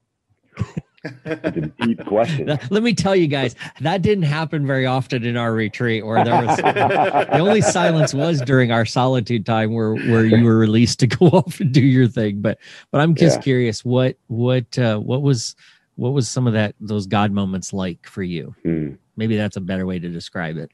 It's 1.24 1.56
a 1.56 1.86
deep 1.86 2.04
question. 2.06 2.58
Let 2.70 2.82
me 2.82 2.94
tell 2.94 3.14
you 3.14 3.26
guys, 3.26 3.54
that 3.80 4.02
didn't 4.02 4.24
happen 4.24 4.66
very 4.66 4.86
often 4.86 5.24
in 5.24 5.36
our 5.36 5.52
retreat 5.52 6.06
where 6.06 6.24
there 6.24 6.44
was 6.44 6.56
the 6.56 7.38
only 7.38 7.60
silence 7.60 8.14
was 8.14 8.40
during 8.40 8.72
our 8.72 8.86
solitude 8.86 9.44
time 9.46 9.72
where 9.72 9.94
where 9.94 10.24
you 10.24 10.44
were 10.44 10.56
released 10.56 11.00
to 11.00 11.06
go 11.06 11.26
off 11.26 11.60
and 11.60 11.72
do 11.72 11.82
your 11.82 12.08
thing. 12.08 12.40
But 12.40 12.58
but 12.90 13.00
I'm 13.00 13.14
just 13.14 13.38
yeah. 13.38 13.42
curious 13.42 13.84
what 13.84 14.16
what 14.28 14.78
uh, 14.78 14.98
what 14.98 15.22
was 15.22 15.56
what 15.96 16.10
was 16.10 16.28
some 16.28 16.46
of 16.46 16.54
that 16.54 16.74
those 16.80 17.06
God 17.06 17.32
moments 17.32 17.72
like 17.72 18.06
for 18.06 18.22
you? 18.22 18.54
Hmm. 18.62 18.94
Maybe 19.16 19.36
that's 19.36 19.56
a 19.56 19.60
better 19.60 19.86
way 19.86 19.98
to 19.98 20.08
describe 20.08 20.56
it. 20.56 20.70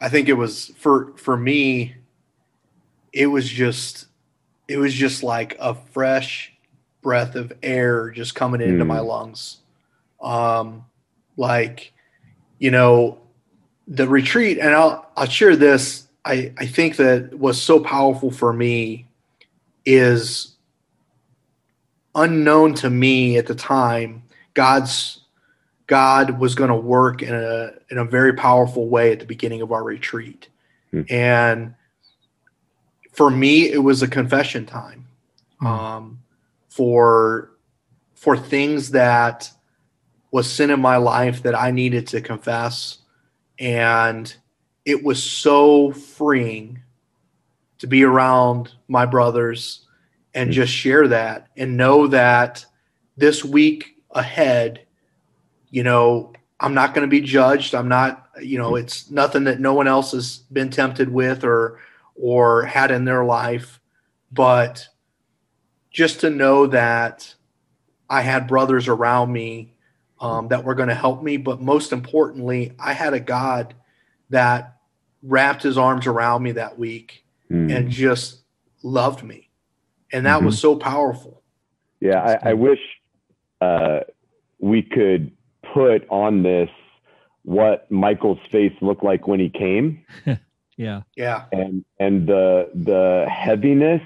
I 0.00 0.08
think 0.08 0.28
it 0.28 0.34
was 0.34 0.72
for 0.76 1.12
for 1.16 1.36
me 1.36 1.96
it 3.12 3.26
was 3.26 3.48
just 3.48 4.06
it 4.68 4.78
was 4.78 4.94
just 4.94 5.22
like 5.22 5.56
a 5.58 5.74
fresh 5.74 6.52
breath 7.02 7.34
of 7.34 7.52
air 7.62 8.10
just 8.10 8.34
coming 8.34 8.60
into 8.60 8.84
mm. 8.84 8.88
my 8.88 8.98
hmm. 8.98 9.06
lungs. 9.06 9.58
Um, 10.20 10.84
like, 11.36 11.92
you 12.58 12.70
know, 12.70 13.18
the 13.88 14.06
retreat, 14.06 14.58
and 14.58 14.74
I'll 14.74 15.10
I'll 15.16 15.26
share 15.26 15.56
this. 15.56 16.06
I 16.24 16.52
I 16.58 16.66
think 16.66 16.96
that 16.96 17.38
was 17.38 17.60
so 17.60 17.80
powerful 17.80 18.30
for 18.30 18.52
me 18.52 19.08
is 19.84 20.54
unknown 22.14 22.74
to 22.74 22.90
me 22.90 23.38
at 23.38 23.46
the 23.46 23.54
time. 23.54 24.22
God's 24.54 25.20
God 25.86 26.38
was 26.38 26.54
going 26.54 26.68
to 26.68 26.76
work 26.76 27.22
in 27.22 27.34
a 27.34 27.72
in 27.90 27.98
a 27.98 28.04
very 28.04 28.34
powerful 28.34 28.88
way 28.88 29.12
at 29.12 29.18
the 29.18 29.26
beginning 29.26 29.62
of 29.62 29.72
our 29.72 29.82
retreat, 29.82 30.48
mm. 30.92 31.10
and 31.10 31.74
for 33.12 33.30
me, 33.30 33.70
it 33.70 33.82
was 33.82 34.02
a 34.02 34.08
confession 34.08 34.66
time. 34.66 35.06
Mm. 35.60 35.66
Um, 35.66 36.19
for 36.80 37.50
for 38.14 38.38
things 38.38 38.92
that 38.92 39.50
was 40.30 40.50
sin 40.50 40.70
in 40.70 40.80
my 40.80 40.96
life 40.96 41.42
that 41.42 41.54
I 41.54 41.72
needed 41.72 42.06
to 42.06 42.22
confess 42.22 43.00
and 43.58 44.34
it 44.86 45.04
was 45.04 45.22
so 45.22 45.92
freeing 45.92 46.80
to 47.80 47.86
be 47.86 48.02
around 48.02 48.72
my 48.88 49.04
brothers 49.04 49.84
and 50.32 50.48
mm-hmm. 50.48 50.54
just 50.54 50.72
share 50.72 51.06
that 51.08 51.48
and 51.54 51.76
know 51.76 52.06
that 52.06 52.64
this 53.14 53.44
week 53.44 53.96
ahead 54.12 54.86
you 55.68 55.82
know 55.82 56.32
I'm 56.60 56.72
not 56.72 56.94
going 56.94 57.06
to 57.06 57.10
be 57.10 57.20
judged 57.20 57.74
I'm 57.74 57.88
not 57.88 58.26
you 58.40 58.56
know 58.56 58.70
mm-hmm. 58.70 58.86
it's 58.86 59.10
nothing 59.10 59.44
that 59.44 59.60
no 59.60 59.74
one 59.74 59.86
else 59.86 60.12
has 60.12 60.38
been 60.50 60.70
tempted 60.70 61.10
with 61.10 61.44
or 61.44 61.78
or 62.14 62.64
had 62.64 62.90
in 62.90 63.04
their 63.04 63.26
life 63.26 63.80
but 64.32 64.88
just 65.90 66.20
to 66.20 66.30
know 66.30 66.66
that 66.68 67.34
I 68.08 68.22
had 68.22 68.46
brothers 68.46 68.88
around 68.88 69.32
me 69.32 69.74
um, 70.20 70.48
that 70.48 70.64
were 70.64 70.74
going 70.74 70.88
to 70.88 70.94
help 70.94 71.22
me. 71.22 71.36
But 71.36 71.60
most 71.60 71.92
importantly, 71.92 72.72
I 72.78 72.92
had 72.92 73.14
a 73.14 73.20
God 73.20 73.74
that 74.30 74.76
wrapped 75.22 75.62
his 75.62 75.76
arms 75.76 76.06
around 76.06 76.42
me 76.42 76.52
that 76.52 76.78
week 76.78 77.24
mm. 77.50 77.74
and 77.74 77.90
just 77.90 78.40
loved 78.82 79.22
me. 79.22 79.48
And 80.12 80.26
that 80.26 80.38
mm-hmm. 80.38 80.46
was 80.46 80.58
so 80.58 80.76
powerful. 80.76 81.42
Yeah, 82.00 82.38
I, 82.42 82.50
I 82.50 82.52
wish 82.54 82.80
uh, 83.60 84.00
we 84.58 84.82
could 84.82 85.32
put 85.74 86.08
on 86.08 86.42
this 86.42 86.70
what 87.42 87.90
Michael's 87.90 88.38
face 88.50 88.72
looked 88.80 89.04
like 89.04 89.26
when 89.26 89.40
he 89.40 89.48
came. 89.50 90.04
yeah. 90.76 91.02
Yeah. 91.16 91.44
And 91.52 91.84
and 91.98 92.26
the 92.26 92.70
the 92.74 93.26
heaviness 93.30 94.02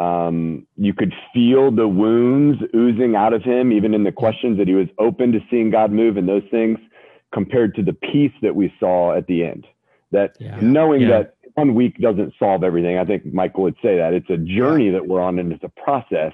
um, 0.00 0.66
you 0.76 0.94
could 0.94 1.12
feel 1.32 1.70
the 1.70 1.86
wounds 1.86 2.62
oozing 2.74 3.14
out 3.14 3.34
of 3.34 3.42
him, 3.42 3.70
even 3.70 3.92
in 3.92 4.02
the 4.02 4.12
questions 4.12 4.56
that 4.56 4.66
he 4.66 4.74
was 4.74 4.88
open 4.98 5.30
to 5.32 5.40
seeing 5.50 5.70
God 5.70 5.92
move 5.92 6.16
and 6.16 6.26
those 6.26 6.42
things, 6.50 6.78
compared 7.32 7.74
to 7.74 7.82
the 7.82 7.92
peace 7.92 8.32
that 8.40 8.56
we 8.56 8.72
saw 8.80 9.14
at 9.14 9.26
the 9.26 9.44
end. 9.44 9.66
That 10.10 10.36
yeah. 10.40 10.58
knowing 10.60 11.02
yeah. 11.02 11.08
that 11.08 11.34
one 11.54 11.74
week 11.74 11.98
doesn't 11.98 12.32
solve 12.38 12.64
everything. 12.64 12.96
I 12.96 13.04
think 13.04 13.26
Michael 13.26 13.64
would 13.64 13.76
say 13.82 13.98
that 13.98 14.14
it's 14.14 14.30
a 14.30 14.38
journey 14.38 14.90
that 14.90 15.06
we're 15.06 15.20
on 15.20 15.38
and 15.38 15.52
it's 15.52 15.62
a 15.62 15.80
process. 15.80 16.32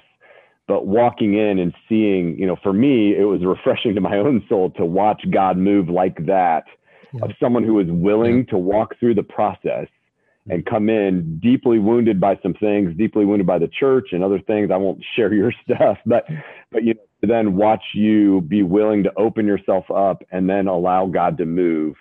But 0.67 0.87
walking 0.87 1.33
in 1.33 1.59
and 1.59 1.73
seeing, 1.87 2.37
you 2.39 2.47
know, 2.47 2.57
for 2.63 2.73
me, 2.73 3.15
it 3.17 3.23
was 3.23 3.43
refreshing 3.43 3.95
to 3.95 4.01
my 4.01 4.17
own 4.17 4.45
soul 4.47 4.71
to 4.71 4.85
watch 4.85 5.23
God 5.29 5.57
move 5.57 5.89
like 5.89 6.25
that 6.25 6.63
yeah. 7.13 7.25
of 7.25 7.31
someone 7.39 7.63
who 7.63 7.79
is 7.79 7.87
willing 7.89 8.45
to 8.47 8.57
walk 8.57 8.97
through 8.99 9.15
the 9.15 9.23
process 9.23 9.87
and 10.49 10.65
come 10.65 10.89
in 10.89 11.39
deeply 11.39 11.79
wounded 11.79 12.19
by 12.19 12.39
some 12.41 12.53
things, 12.53 12.95
deeply 12.97 13.25
wounded 13.25 13.45
by 13.45 13.59
the 13.59 13.67
church 13.67 14.09
and 14.11 14.23
other 14.23 14.39
things. 14.39 14.71
I 14.71 14.77
won't 14.77 15.03
share 15.15 15.33
your 15.33 15.53
stuff, 15.63 15.97
but 16.05 16.25
but 16.71 16.83
you 16.83 16.93
know, 16.93 17.01
then 17.21 17.55
watch 17.55 17.83
you 17.93 18.41
be 18.41 18.63
willing 18.63 19.03
to 19.03 19.11
open 19.17 19.45
yourself 19.45 19.89
up 19.91 20.23
and 20.31 20.49
then 20.49 20.67
allow 20.67 21.07
God 21.07 21.37
to 21.39 21.45
move. 21.45 21.95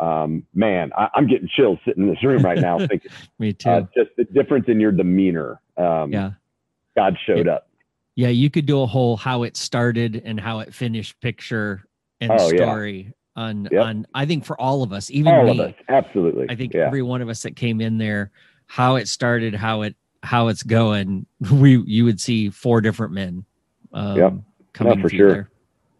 Um, 0.00 0.44
man, 0.54 0.90
I, 0.96 1.08
am 1.16 1.26
getting 1.28 1.48
chills 1.54 1.78
sitting 1.84 2.04
in 2.04 2.08
this 2.08 2.22
room 2.24 2.42
right 2.42 2.58
now. 2.58 2.78
Thinking, 2.86 3.10
Me 3.38 3.52
too. 3.52 3.68
Uh, 3.68 3.80
just 3.94 4.10
the 4.16 4.24
difference 4.24 4.66
in 4.68 4.80
your 4.80 4.92
demeanor. 4.92 5.60
Um, 5.76 6.12
yeah, 6.12 6.30
God 6.96 7.16
showed 7.26 7.46
yeah. 7.46 7.54
up. 7.54 7.68
Yeah, 8.14 8.28
you 8.28 8.50
could 8.50 8.66
do 8.66 8.82
a 8.82 8.86
whole 8.86 9.16
how 9.16 9.42
it 9.42 9.56
started 9.56 10.22
and 10.24 10.38
how 10.38 10.60
it 10.60 10.74
finished 10.74 11.20
picture 11.20 11.84
and 12.20 12.32
oh, 12.32 12.48
story. 12.48 13.12
Yeah 13.34 13.42
on 13.42 13.68
yep. 13.70 13.84
on 13.84 14.06
I 14.14 14.26
think 14.26 14.44
for 14.44 14.60
all 14.60 14.82
of 14.82 14.92
us, 14.92 15.10
even 15.10 15.32
all 15.32 15.44
me, 15.44 15.58
of 15.58 15.60
us, 15.60 15.74
absolutely. 15.88 16.46
I 16.48 16.54
think 16.54 16.74
yeah. 16.74 16.86
every 16.86 17.02
one 17.02 17.22
of 17.22 17.28
us 17.28 17.42
that 17.42 17.56
came 17.56 17.80
in 17.80 17.98
there, 17.98 18.30
how 18.66 18.96
it 18.96 19.08
started, 19.08 19.54
how 19.54 19.82
it 19.82 19.96
how 20.22 20.48
it's 20.48 20.62
going, 20.62 21.26
we 21.52 21.78
you 21.86 22.04
would 22.04 22.20
see 22.20 22.50
four 22.50 22.80
different 22.80 23.12
men. 23.12 23.44
Um, 23.92 24.16
yep. 24.16 24.34
coming 24.72 24.96
no, 24.96 25.02
for 25.02 25.08
sure. 25.08 25.32
There. 25.32 25.50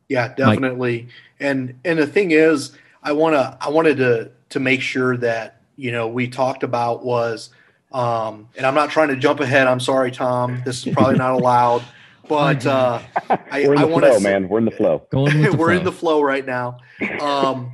Yeah, 0.09 0.35
definitely. 0.35 1.03
Mike. 1.03 1.13
And 1.41 1.81
and 1.85 1.99
the 1.99 2.07
thing 2.07 2.31
is, 2.33 2.73
I 3.03 3.13
wanna 3.13 3.57
I 3.61 3.71
wanted 3.71 3.97
to 3.99 4.31
to 4.51 4.61
make 4.61 4.81
sure 4.81 5.17
that 5.19 5.61
you 5.77 5.93
know 5.93 6.09
we 6.09 6.29
talked 6.29 6.63
about 6.63 7.05
was. 7.05 7.51
Um, 7.93 8.49
and 8.57 8.65
I'm 8.65 8.75
not 8.75 8.89
trying 8.89 9.09
to 9.09 9.17
jump 9.17 9.41
ahead. 9.41 9.67
I'm 9.67 9.81
sorry, 9.81 10.11
Tom. 10.11 10.63
This 10.65 10.87
is 10.87 10.95
probably 10.95 11.19
not 11.19 11.35
allowed. 11.39 11.83
But 12.29 12.65
uh, 12.67 13.01
I, 13.51 13.67
we're 13.67 13.75
in 13.75 13.81
the 13.81 13.97
I 13.97 14.01
flow, 14.01 14.21
man. 14.21 14.49
We're 14.49 14.59
in 14.59 14.65
the 14.65 14.71
flow. 14.71 15.07
Going 15.11 15.43
the 15.43 15.51
we're 15.51 15.69
flow. 15.69 15.77
in 15.77 15.85
the 15.85 15.93
flow 15.93 16.23
right 16.23 16.47
now. 16.47 16.79
Um, 17.21 17.73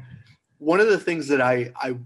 one 0.59 0.81
of 0.81 0.89
the 0.89 0.99
things 0.99 1.29
that 1.29 1.41
I, 1.41 1.73
I 1.77 1.97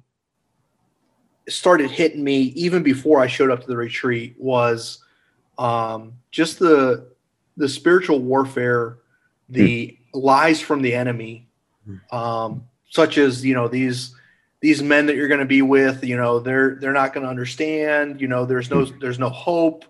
started 1.48 1.90
hitting 1.90 2.22
me 2.22 2.42
even 2.54 2.82
before 2.82 3.20
I 3.20 3.26
showed 3.26 3.50
up 3.50 3.62
to 3.62 3.66
the 3.66 3.76
retreat 3.76 4.36
was 4.38 4.98
um, 5.58 6.14
just 6.30 6.58
the 6.58 7.12
the 7.56 7.68
spiritual 7.68 8.20
warfare, 8.20 8.98
the 9.48 9.98
hmm. 10.12 10.18
lies 10.18 10.60
from 10.60 10.82
the 10.82 10.94
enemy, 10.94 11.48
hmm. 11.86 12.16
um, 12.16 12.64
such 12.90 13.18
as 13.18 13.44
you 13.44 13.54
know 13.54 13.68
these 13.68 14.14
these 14.60 14.82
men 14.82 15.06
that 15.06 15.16
you're 15.16 15.28
going 15.28 15.40
to 15.40 15.46
be 15.46 15.62
with. 15.62 16.04
You 16.04 16.16
know 16.16 16.38
they're 16.38 16.76
they're 16.76 16.92
not 16.92 17.12
going 17.12 17.24
to 17.24 17.30
understand. 17.30 18.20
You 18.20 18.28
know 18.28 18.44
there's 18.44 18.70
no 18.70 18.84
hmm. 18.84 18.98
there's 18.98 19.18
no 19.18 19.28
hope. 19.28 19.84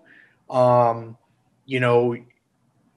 Um, 0.49 1.17
you 1.65 1.79
know 1.79 2.17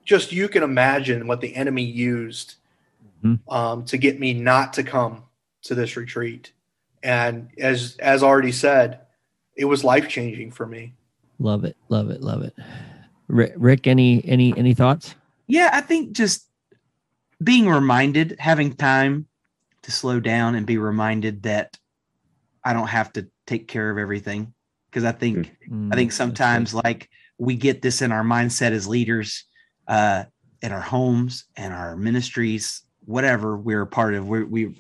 just 0.07 0.33
you 0.33 0.49
can 0.49 0.63
imagine 0.63 1.27
what 1.27 1.43
the 1.43 1.55
enemy 1.55 1.83
used 1.83 2.55
mm-hmm. 3.23 3.53
um, 3.53 3.85
to 3.85 3.99
get 3.99 4.19
me 4.19 4.33
not 4.33 4.73
to 4.75 4.83
come 4.83 5.25
to 5.63 5.75
this 5.75 5.97
retreat. 5.97 6.53
And 7.03 7.51
as 7.59 7.97
as 7.99 8.23
already 8.23 8.53
said, 8.53 9.01
it 9.55 9.67
was 9.67 9.85
life 9.85 10.09
changing 10.09 10.53
for 10.53 10.67
me. 10.67 10.95
Love 11.39 11.65
it, 11.65 11.77
love 11.89 12.09
it, 12.11 12.23
love 12.23 12.43
it. 12.43 12.55
Rick, 13.29 13.87
any 13.87 14.25
any 14.25 14.57
any 14.57 14.73
thoughts? 14.73 15.15
Yeah, 15.49 15.71
I 15.73 15.81
think 15.81 16.13
just 16.13 16.47
being 17.43 17.69
reminded, 17.69 18.37
having 18.39 18.75
time 18.75 19.27
to 19.83 19.93
slow 19.93 20.21
down 20.21 20.55
and 20.55 20.67
be 20.67 20.79
reminded 20.79 21.43
that 21.43 21.77
I 22.65 22.73
don't 22.73 22.89
have 22.89 23.13
to 23.15 23.29
take 23.47 23.69
care 23.69 23.91
of 23.91 23.99
everything. 23.99 24.55
Because 24.89 25.05
I 25.05 25.13
think 25.13 25.57
mm, 25.69 25.93
I 25.93 25.97
think 25.97 26.13
sometimes 26.13 26.73
like 26.73 27.11
we 27.39 27.57
get 27.57 27.83
this 27.83 28.03
in 28.03 28.13
our 28.13 28.23
mindset 28.23 28.71
as 28.71 28.87
leaders 28.87 29.45
uh, 29.89 30.25
in 30.63 30.73
our 30.73 30.81
homes 30.81 31.45
and 31.57 31.73
our 31.73 31.97
ministries, 31.97 32.83
whatever 33.05 33.57
we're 33.57 33.83
a 33.83 33.87
part 33.87 34.15
of. 34.15 34.27
We're, 34.27 34.47
we 34.47 34.77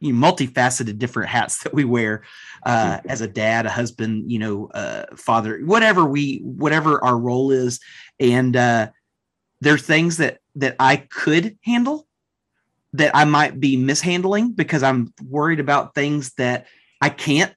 you 0.00 0.12
know, 0.12 0.26
multifaceted 0.26 0.98
different 0.98 1.30
hats 1.30 1.58
that 1.62 1.72
we 1.72 1.84
wear 1.84 2.22
uh, 2.64 2.98
as 3.06 3.20
a 3.20 3.28
dad, 3.28 3.66
a 3.66 3.70
husband, 3.70 4.30
you 4.30 4.38
know, 4.38 4.66
uh, 4.74 5.06
father, 5.16 5.60
whatever 5.64 6.04
we, 6.04 6.38
whatever 6.38 7.02
our 7.04 7.16
role 7.16 7.50
is. 7.50 7.80
And 8.18 8.56
uh, 8.56 8.90
there's 9.60 9.82
things 9.82 10.16
that 10.18 10.38
that 10.56 10.76
I 10.78 10.96
could 10.96 11.56
handle 11.62 12.06
that 12.92 13.16
I 13.16 13.24
might 13.24 13.58
be 13.58 13.76
mishandling 13.76 14.52
because 14.52 14.82
I'm 14.82 15.14
worried 15.26 15.60
about 15.60 15.94
things 15.94 16.34
that 16.34 16.66
I 17.00 17.08
can't 17.08 17.54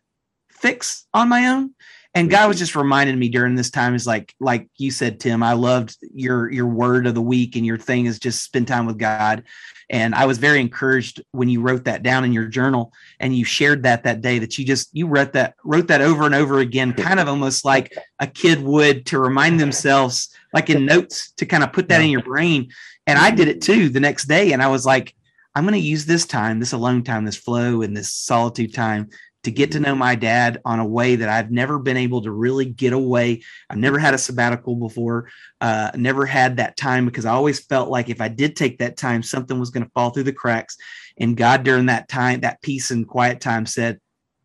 fix 0.49 1.07
on 1.13 1.27
my 1.27 1.47
own 1.47 1.71
and 2.15 2.29
God 2.29 2.47
was 2.47 2.57
just 2.57 2.77
reminding 2.77 3.19
me 3.19 3.27
during 3.27 3.55
this 3.55 3.69
time 3.69 3.93
is 3.93 4.07
like 4.07 4.33
like 4.39 4.67
you 4.77 4.89
said 4.89 5.19
Tim 5.19 5.43
I 5.43 5.53
loved 5.53 5.97
your 6.13 6.49
your 6.51 6.65
word 6.65 7.05
of 7.05 7.13
the 7.13 7.21
week 7.21 7.57
and 7.57 7.65
your 7.65 7.77
thing 7.77 8.05
is 8.05 8.17
just 8.17 8.41
spend 8.41 8.67
time 8.67 8.85
with 8.85 8.97
God. 8.97 9.43
And 9.87 10.15
I 10.15 10.25
was 10.25 10.39
very 10.39 10.61
encouraged 10.61 11.21
when 11.31 11.47
you 11.47 11.61
wrote 11.61 11.83
that 11.83 12.01
down 12.01 12.23
in 12.23 12.33
your 12.33 12.47
journal 12.47 12.91
and 13.19 13.35
you 13.35 13.45
shared 13.45 13.83
that 13.83 14.03
that 14.05 14.21
day 14.21 14.39
that 14.39 14.57
you 14.57 14.65
just 14.65 14.89
you 14.93 15.05
wrote 15.07 15.33
that 15.33 15.55
wrote 15.63 15.87
that 15.89 16.01
over 16.01 16.25
and 16.25 16.33
over 16.33 16.59
again 16.59 16.93
kind 16.93 17.19
of 17.19 17.27
almost 17.27 17.65
like 17.65 17.93
a 18.19 18.25
kid 18.25 18.63
would 18.63 19.05
to 19.07 19.19
remind 19.19 19.59
themselves 19.59 20.33
like 20.53 20.69
in 20.69 20.85
notes 20.85 21.33
to 21.33 21.45
kind 21.45 21.63
of 21.63 21.73
put 21.73 21.89
that 21.89 22.01
in 22.01 22.09
your 22.09 22.23
brain. 22.23 22.71
And 23.05 23.19
I 23.19 23.29
did 23.29 23.49
it 23.49 23.61
too 23.61 23.89
the 23.89 23.99
next 23.99 24.25
day 24.25 24.53
and 24.53 24.63
I 24.63 24.67
was 24.69 24.85
like 24.85 25.13
I'm 25.53 25.63
going 25.63 25.73
to 25.73 25.79
use 25.79 26.05
this 26.05 26.25
time 26.25 26.59
this 26.59 26.73
alone 26.73 27.03
time 27.03 27.25
this 27.25 27.35
flow 27.35 27.81
and 27.81 27.95
this 27.95 28.11
solitude 28.11 28.73
time 28.73 29.09
to 29.45 29.51
get 29.51 29.71
to 29.71 29.79
know 29.79 29.95
my 29.95 30.15
dad 30.15 30.59
on 30.65 30.79
a 30.79 30.85
way 30.85 31.15
that 31.15 31.29
I've 31.29 31.51
never 31.51 31.77
been 31.77 31.97
able 31.97 32.23
to 32.23 32.31
really 32.31 32.65
get 32.65 32.93
away. 32.93 33.43
I've 33.69 33.77
never 33.77 33.99
had 33.99 34.15
a 34.15 34.17
sabbatical 34.17 34.75
before, 34.75 35.29
uh, 35.61 35.91
never 35.95 36.25
had 36.25 36.57
that 36.57 36.77
time 36.77 37.05
because 37.05 37.25
I 37.25 37.31
always 37.31 37.59
felt 37.59 37.89
like 37.89 38.09
if 38.09 38.21
I 38.21 38.27
did 38.27 38.55
take 38.55 38.79
that 38.79 38.97
time, 38.97 39.21
something 39.21 39.59
was 39.59 39.69
going 39.69 39.85
to 39.85 39.91
fall 39.91 40.09
through 40.09 40.23
the 40.23 40.33
cracks. 40.33 40.77
And 41.17 41.37
God, 41.37 41.63
during 41.63 41.85
that 41.85 42.09
time, 42.09 42.41
that 42.41 42.61
peace 42.63 42.89
and 42.89 43.07
quiet 43.07 43.39
time, 43.39 43.67
said, 43.67 43.99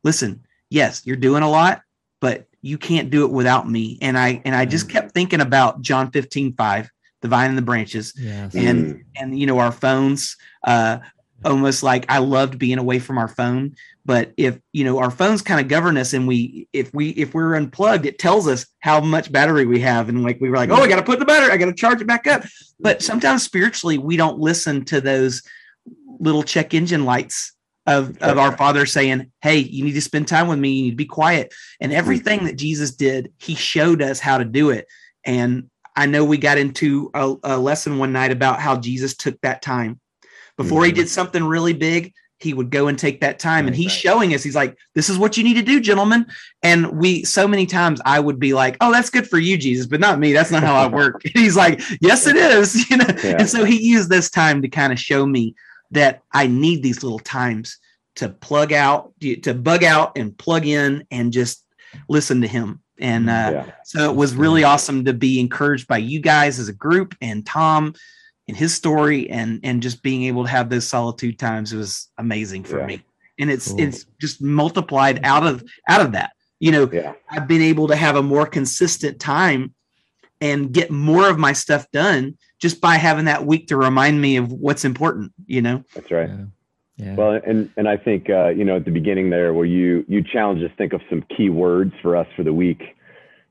"Listen, 0.04 0.44
yes, 0.68 1.02
you're 1.06 1.16
doing 1.16 1.42
a 1.42 1.50
lot, 1.50 1.80
but 2.20 2.46
you 2.60 2.76
can't 2.76 3.10
do 3.10 3.24
it 3.24 3.30
without 3.30 3.68
me." 3.68 3.98
And 4.02 4.18
I 4.18 4.42
and 4.44 4.54
I 4.54 4.66
just 4.66 4.86
mm. 4.86 4.90
kept 4.90 5.12
thinking 5.12 5.40
about 5.40 5.80
John 5.80 6.10
15, 6.10 6.54
5, 6.56 6.90
the 7.22 7.28
vine 7.28 7.48
and 7.48 7.58
the 7.58 7.62
branches, 7.62 8.12
yes. 8.16 8.54
and 8.54 8.94
mm. 8.94 9.02
and 9.16 9.38
you 9.38 9.46
know 9.46 9.58
our 9.58 9.72
phones. 9.72 10.36
Uh, 10.64 10.98
almost 11.44 11.82
like 11.82 12.04
I 12.08 12.18
loved 12.18 12.58
being 12.58 12.78
away 12.78 12.98
from 12.98 13.18
our 13.18 13.28
phone. 13.28 13.76
But 14.04 14.32
if 14.36 14.58
you 14.72 14.84
know 14.84 14.98
our 14.98 15.10
phones 15.10 15.42
kind 15.42 15.60
of 15.60 15.68
govern 15.68 15.96
us, 15.96 16.12
and 16.12 16.26
we 16.26 16.68
if 16.72 16.92
we 16.92 17.10
if 17.10 17.34
we're 17.34 17.54
unplugged, 17.54 18.06
it 18.06 18.18
tells 18.18 18.48
us 18.48 18.66
how 18.80 19.00
much 19.00 19.30
battery 19.30 19.66
we 19.66 19.80
have, 19.80 20.08
and 20.08 20.22
like 20.22 20.40
we 20.40 20.50
were 20.50 20.56
like, 20.56 20.70
oh, 20.70 20.76
I 20.76 20.88
got 20.88 20.96
to 20.96 21.02
put 21.02 21.18
the 21.18 21.24
battery, 21.24 21.52
I 21.52 21.56
got 21.56 21.66
to 21.66 21.74
charge 21.74 22.00
it 22.00 22.06
back 22.06 22.26
up. 22.26 22.42
But 22.78 23.02
sometimes 23.02 23.42
spiritually, 23.42 23.98
we 23.98 24.16
don't 24.16 24.38
listen 24.38 24.84
to 24.86 25.00
those 25.00 25.42
little 26.18 26.42
check 26.42 26.74
engine 26.74 27.04
lights 27.04 27.54
of, 27.86 28.18
of 28.18 28.38
our 28.38 28.56
father 28.56 28.86
saying, 28.86 29.30
Hey, 29.42 29.58
you 29.58 29.84
need 29.84 29.92
to 29.92 30.00
spend 30.00 30.28
time 30.28 30.48
with 30.48 30.58
me. 30.58 30.70
You 30.70 30.82
need 30.84 30.90
to 30.90 30.96
be 30.96 31.06
quiet. 31.06 31.54
And 31.80 31.92
everything 31.92 32.44
that 32.44 32.56
Jesus 32.56 32.92
did, 32.92 33.32
he 33.38 33.54
showed 33.54 34.02
us 34.02 34.20
how 34.20 34.38
to 34.38 34.44
do 34.44 34.70
it. 34.70 34.86
And 35.24 35.70
I 35.96 36.06
know 36.06 36.24
we 36.24 36.38
got 36.38 36.58
into 36.58 37.10
a, 37.14 37.34
a 37.42 37.58
lesson 37.58 37.98
one 37.98 38.12
night 38.12 38.30
about 38.30 38.60
how 38.60 38.76
Jesus 38.76 39.16
took 39.16 39.40
that 39.40 39.62
time 39.62 40.00
before 40.60 40.82
mm-hmm. 40.82 40.88
he 40.88 40.92
did 40.92 41.08
something 41.08 41.42
really 41.42 41.72
big, 41.72 42.12
he 42.36 42.52
would 42.52 42.70
go 42.70 42.88
and 42.88 42.98
take 42.98 43.22
that 43.22 43.38
time. 43.38 43.64
Right, 43.64 43.68
and 43.68 43.76
he's 43.76 43.92
right. 43.92 43.98
showing 43.98 44.34
us, 44.34 44.42
he's 44.42 44.54
like, 44.54 44.76
this 44.94 45.08
is 45.08 45.16
what 45.16 45.38
you 45.38 45.42
need 45.42 45.54
to 45.54 45.62
do, 45.62 45.80
gentlemen. 45.80 46.26
And 46.62 46.98
we, 46.98 47.24
so 47.24 47.48
many 47.48 47.64
times 47.64 47.98
I 48.04 48.20
would 48.20 48.38
be 48.38 48.52
like, 48.52 48.76
oh, 48.82 48.92
that's 48.92 49.08
good 49.08 49.26
for 49.26 49.38
you, 49.38 49.56
Jesus, 49.56 49.86
but 49.86 50.00
not 50.00 50.18
me. 50.18 50.34
That's 50.34 50.50
not 50.50 50.62
how 50.62 50.74
I 50.74 50.86
work. 50.86 51.22
he's 51.34 51.56
like, 51.56 51.80
yes, 52.02 52.26
it 52.26 52.36
is. 52.36 52.90
You 52.90 52.98
know? 52.98 53.06
Yeah. 53.08 53.36
And 53.38 53.48
so 53.48 53.64
he 53.64 53.80
used 53.80 54.10
this 54.10 54.28
time 54.28 54.60
to 54.60 54.68
kind 54.68 54.92
of 54.92 55.00
show 55.00 55.24
me 55.24 55.54
that 55.92 56.22
I 56.30 56.46
need 56.46 56.82
these 56.82 57.02
little 57.02 57.20
times 57.20 57.78
to 58.16 58.28
plug 58.28 58.74
out, 58.74 59.14
to 59.20 59.54
bug 59.54 59.82
out 59.82 60.18
and 60.18 60.36
plug 60.36 60.66
in 60.66 61.06
and 61.10 61.32
just 61.32 61.64
listen 62.06 62.42
to 62.42 62.46
him. 62.46 62.80
And 62.98 63.30
uh, 63.30 63.50
yeah. 63.52 63.70
so 63.84 64.10
it 64.10 64.16
was 64.16 64.34
really 64.34 64.64
awesome 64.64 65.06
to 65.06 65.14
be 65.14 65.40
encouraged 65.40 65.88
by 65.88 65.98
you 65.98 66.20
guys 66.20 66.58
as 66.58 66.68
a 66.68 66.74
group 66.74 67.14
and 67.22 67.46
Tom 67.46 67.94
and 68.50 68.56
his 68.56 68.74
story 68.74 69.30
and 69.30 69.60
and 69.62 69.80
just 69.80 70.02
being 70.02 70.24
able 70.24 70.42
to 70.42 70.50
have 70.50 70.70
those 70.70 70.86
solitude 70.86 71.38
times 71.38 71.72
was 71.72 72.08
amazing 72.18 72.64
for 72.64 72.80
yeah. 72.80 72.86
me 72.86 73.02
and 73.38 73.48
it's 73.48 73.68
cool. 73.68 73.80
it's 73.80 74.06
just 74.20 74.42
multiplied 74.42 75.20
out 75.22 75.46
of 75.46 75.62
out 75.88 76.00
of 76.00 76.10
that 76.10 76.32
you 76.58 76.72
know 76.72 76.90
yeah. 76.92 77.12
i've 77.30 77.46
been 77.46 77.62
able 77.62 77.86
to 77.86 77.94
have 77.94 78.16
a 78.16 78.22
more 78.22 78.44
consistent 78.44 79.20
time 79.20 79.72
and 80.40 80.72
get 80.72 80.90
more 80.90 81.30
of 81.30 81.38
my 81.38 81.52
stuff 81.52 81.88
done 81.92 82.36
just 82.58 82.80
by 82.80 82.96
having 82.96 83.26
that 83.26 83.46
week 83.46 83.68
to 83.68 83.76
remind 83.76 84.20
me 84.20 84.36
of 84.36 84.50
what's 84.50 84.84
important 84.84 85.32
you 85.46 85.62
know 85.62 85.84
that's 85.94 86.10
right 86.10 86.28
yeah. 86.28 86.44
Yeah. 86.96 87.14
Well, 87.14 87.40
and 87.46 87.70
and 87.78 87.88
I 87.88 87.96
think 87.96 88.28
uh, 88.28 88.48
you 88.48 88.62
know 88.62 88.76
at 88.76 88.84
the 88.84 88.90
beginning 88.90 89.30
there, 89.30 89.54
where 89.54 89.64
you 89.64 90.04
you 90.06 90.22
challenge 90.22 90.62
us 90.62 90.70
think 90.76 90.92
of 90.92 91.00
some 91.08 91.24
key 91.34 91.48
words 91.48 91.94
for 92.02 92.14
us 92.14 92.26
for 92.36 92.42
the 92.42 92.52
week, 92.52 92.94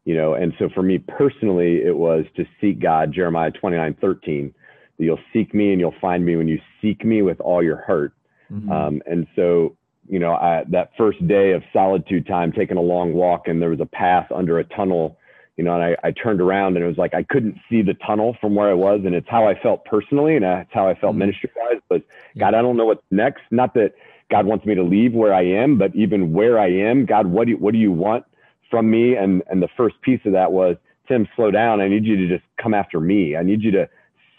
you 0.06 0.16
know, 0.16 0.36
and 0.36 0.54
so 0.60 0.70
for 0.70 0.84
me 0.84 1.00
personally, 1.00 1.82
it 1.82 1.98
was 1.98 2.26
to 2.36 2.46
seek 2.62 2.80
God, 2.80 3.12
Jeremiah 3.12 3.50
twenty 3.50 3.78
nine 3.78 3.96
thirteen, 4.00 4.54
you'll 5.00 5.20
seek 5.34 5.54
me 5.54 5.72
and 5.72 5.80
you'll 5.80 5.96
find 6.00 6.26
me 6.26 6.36
when 6.36 6.48
you 6.48 6.60
seek 6.82 7.04
me 7.04 7.22
with 7.22 7.40
all 7.40 7.64
your 7.64 7.82
heart. 7.82 8.14
Mm-hmm. 8.52 8.72
Um, 8.72 9.02
and 9.06 9.28
so, 9.36 9.76
you 10.08 10.20
know, 10.20 10.34
I, 10.34 10.64
that 10.70 10.92
first 10.98 11.26
day 11.28 11.52
of 11.54 11.64
solitude 11.72 12.28
time, 12.28 12.52
taking 12.52 12.78
a 12.78 12.82
long 12.82 13.14
walk, 13.14 13.48
and 13.48 13.62
there 13.62 13.70
was 13.70 13.80
a 13.80 13.86
path 13.86 14.28
under 14.32 14.60
a 14.60 14.64
tunnel, 14.64 15.18
you 15.56 15.64
know, 15.64 15.74
and 15.76 15.84
I, 15.84 16.08
I 16.08 16.12
turned 16.12 16.42
around 16.42 16.76
and 16.76 16.84
it 16.84 16.88
was 16.88 16.98
like 16.98 17.14
I 17.14 17.24
couldn't 17.24 17.58
see 17.70 17.82
the 17.82 17.94
tunnel 18.06 18.36
from 18.42 18.56
where 18.56 18.70
I 18.70 18.74
was, 18.74 19.02
and 19.06 19.14
it's 19.14 19.30
how 19.30 19.48
I 19.48 19.60
felt 19.60 19.86
personally, 19.86 20.36
and 20.36 20.44
that's 20.44 20.70
how 20.74 20.88
I 20.88 20.96
felt 20.96 21.14
mm-hmm. 21.14 21.20
ministry 21.20 21.52
wise. 21.56 21.82
But 21.90 22.04
yeah. 22.34 22.46
God, 22.46 22.54
I 22.56 22.62
don't 22.62 22.78
know 22.78 22.86
what's 22.86 23.04
next. 23.12 23.42
Not 23.52 23.74
that 23.76 23.94
God 24.32 24.46
wants 24.46 24.66
me 24.66 24.76
to 24.76 24.84
leave 24.84 25.14
where 25.14 25.34
I 25.34 25.44
am, 25.44 25.78
but 25.78 25.96
even 25.96 26.34
where 26.34 26.60
I 26.60 26.72
am, 26.72 27.06
God, 27.06 27.28
what 27.28 27.46
do 27.46 27.52
you, 27.52 27.58
what 27.58 27.74
do 27.74 27.80
you 27.80 27.92
want 27.92 28.26
from 28.70 28.90
me? 28.90 29.16
And 29.16 29.44
and 29.50 29.62
the 29.62 29.70
first 29.78 30.02
piece 30.02 30.22
of 30.26 30.34
that 30.34 30.52
was, 30.52 30.76
Tim, 31.08 31.28
slow 31.36 31.52
down. 31.52 31.82
I 31.82 31.88
need 31.88 32.06
you 32.06 32.16
to 32.16 32.28
just 32.28 32.46
come 32.62 32.74
after 32.74 33.00
me. 33.00 33.36
I 33.36 33.44
need 33.44 33.62
you 33.62 33.72
to 33.72 33.90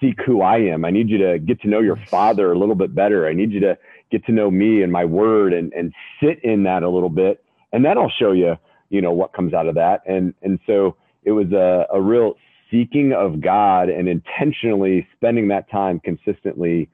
seek 0.00 0.20
who 0.24 0.42
I 0.42 0.58
am. 0.58 0.84
I 0.84 0.90
need 0.90 1.08
you 1.08 1.18
to 1.18 1.38
get 1.38 1.60
to 1.62 1.68
know 1.68 1.80
your 1.80 1.98
father 2.10 2.52
a 2.52 2.58
little 2.58 2.74
bit 2.74 2.94
better. 2.94 3.28
I 3.28 3.34
need 3.34 3.52
you 3.52 3.60
to 3.60 3.78
get 4.10 4.24
to 4.26 4.32
know 4.32 4.50
me 4.50 4.82
and 4.82 4.92
my 4.92 5.04
word 5.04 5.52
and 5.52 5.72
and 5.72 5.92
sit 6.22 6.42
in 6.44 6.62
that 6.64 6.82
a 6.82 6.88
little 6.88 7.10
bit. 7.10 7.44
And 7.72 7.84
that'll 7.84 8.10
show 8.18 8.32
you, 8.32 8.56
you 8.88 9.00
know, 9.00 9.12
what 9.12 9.32
comes 9.32 9.54
out 9.54 9.66
of 9.66 9.74
that. 9.76 10.02
And 10.06 10.34
and 10.42 10.58
so 10.66 10.96
it 11.24 11.32
was 11.32 11.52
a, 11.52 11.86
a 11.92 12.00
real 12.00 12.34
seeking 12.70 13.12
of 13.12 13.40
God 13.40 13.88
and 13.88 14.08
intentionally 14.08 15.06
spending 15.16 15.48
that 15.48 15.70
time 15.70 16.00
consistently 16.00 16.88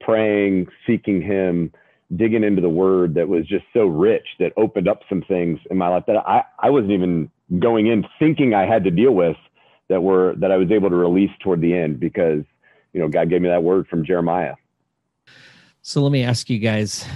praying, 0.00 0.66
seeking 0.86 1.22
him, 1.22 1.72
digging 2.16 2.44
into 2.44 2.60
the 2.60 2.68
word 2.68 3.14
that 3.14 3.28
was 3.28 3.46
just 3.46 3.64
so 3.72 3.86
rich 3.86 4.26
that 4.38 4.52
opened 4.56 4.88
up 4.88 5.00
some 5.08 5.22
things 5.22 5.58
in 5.70 5.78
my 5.78 5.88
life 5.88 6.04
that 6.06 6.16
I, 6.16 6.42
I 6.58 6.70
wasn't 6.70 6.92
even 6.92 7.30
going 7.58 7.86
in 7.86 8.04
thinking 8.18 8.54
I 8.54 8.66
had 8.66 8.84
to 8.84 8.90
deal 8.90 9.12
with 9.12 9.36
that 9.88 10.02
were 10.02 10.34
that 10.38 10.50
I 10.50 10.56
was 10.56 10.70
able 10.70 10.90
to 10.90 10.96
release 10.96 11.30
toward 11.42 11.60
the 11.60 11.74
end 11.74 12.00
because 12.00 12.44
you 12.92 13.00
know 13.00 13.08
God 13.08 13.28
gave 13.28 13.42
me 13.42 13.48
that 13.48 13.62
word 13.62 13.88
from 13.88 14.04
Jeremiah. 14.04 14.54
So 15.82 16.02
let 16.02 16.12
me 16.12 16.22
ask 16.22 16.48
you 16.48 16.58
guys 16.58 17.06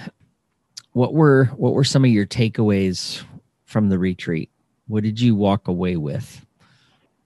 what 0.92 1.14
were 1.14 1.46
what 1.56 1.74
were 1.74 1.84
some 1.84 2.04
of 2.04 2.10
your 2.10 2.26
takeaways 2.26 3.22
from 3.64 3.88
the 3.88 3.98
retreat? 3.98 4.50
What 4.88 5.02
did 5.02 5.20
you 5.20 5.34
walk 5.34 5.68
away 5.68 5.96
with 5.96 6.44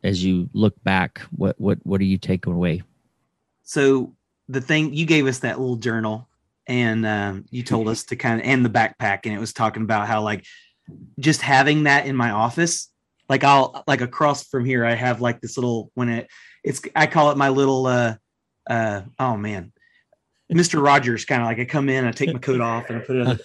as 0.03 0.25
you 0.25 0.51
look 0.53 0.83
back? 0.83 1.21
What 1.31 1.61
what 1.61 1.79
what 1.85 2.01
are 2.01 2.05
you 2.05 2.19
taking 2.19 2.53
away? 2.53 2.83
So 3.63 4.15
the 4.49 4.61
thing 4.61 4.93
you 4.93 5.07
gave 5.07 5.27
us 5.27 5.39
that 5.41 5.61
little 5.61 5.77
journal 5.77 6.29
and 6.67 7.07
um, 7.07 7.45
you 7.51 7.63
told 7.63 7.89
us 7.89 8.05
to 8.05 8.17
kind 8.17 8.41
of 8.41 8.47
and 8.47 8.65
the 8.65 8.71
backpack 8.71 9.21
and 9.25 9.35
it 9.35 9.39
was 9.39 9.53
talking 9.53 9.83
about 9.83 10.09
how 10.09 10.23
like 10.23 10.45
just 11.19 11.41
having 11.41 11.85
that 11.85 12.07
in 12.07 12.17
my 12.17 12.31
office 12.31 12.89
like 13.29 13.45
i'll 13.45 13.85
like 13.87 14.01
across 14.01 14.49
from 14.49 14.65
here 14.65 14.85
i 14.85 14.95
have 14.95 15.21
like 15.21 15.41
this 15.41 15.57
little 15.57 15.91
when 15.95 16.09
it 16.09 16.29
it's 16.65 16.83
i 16.97 17.07
call 17.07 17.31
it 17.31 17.37
my 17.37 17.49
little 17.49 17.87
uh 17.87 18.15
uh 18.69 19.03
oh 19.19 19.37
man 19.37 19.73
Mr. 20.53 20.85
Rogers 20.85 21.25
kind 21.25 21.43
of 21.43 21.47
like 21.47 21.61
I 21.61 21.65
come 21.65 21.89
in, 21.89 22.05
I 22.05 22.11
take 22.11 22.33
my 22.33 22.41
coat 22.41 22.61
off 22.61 22.91
and 22.91 22.99
I 22.99 23.03
put 23.03 23.15
it 23.15 23.25
on 23.25 23.39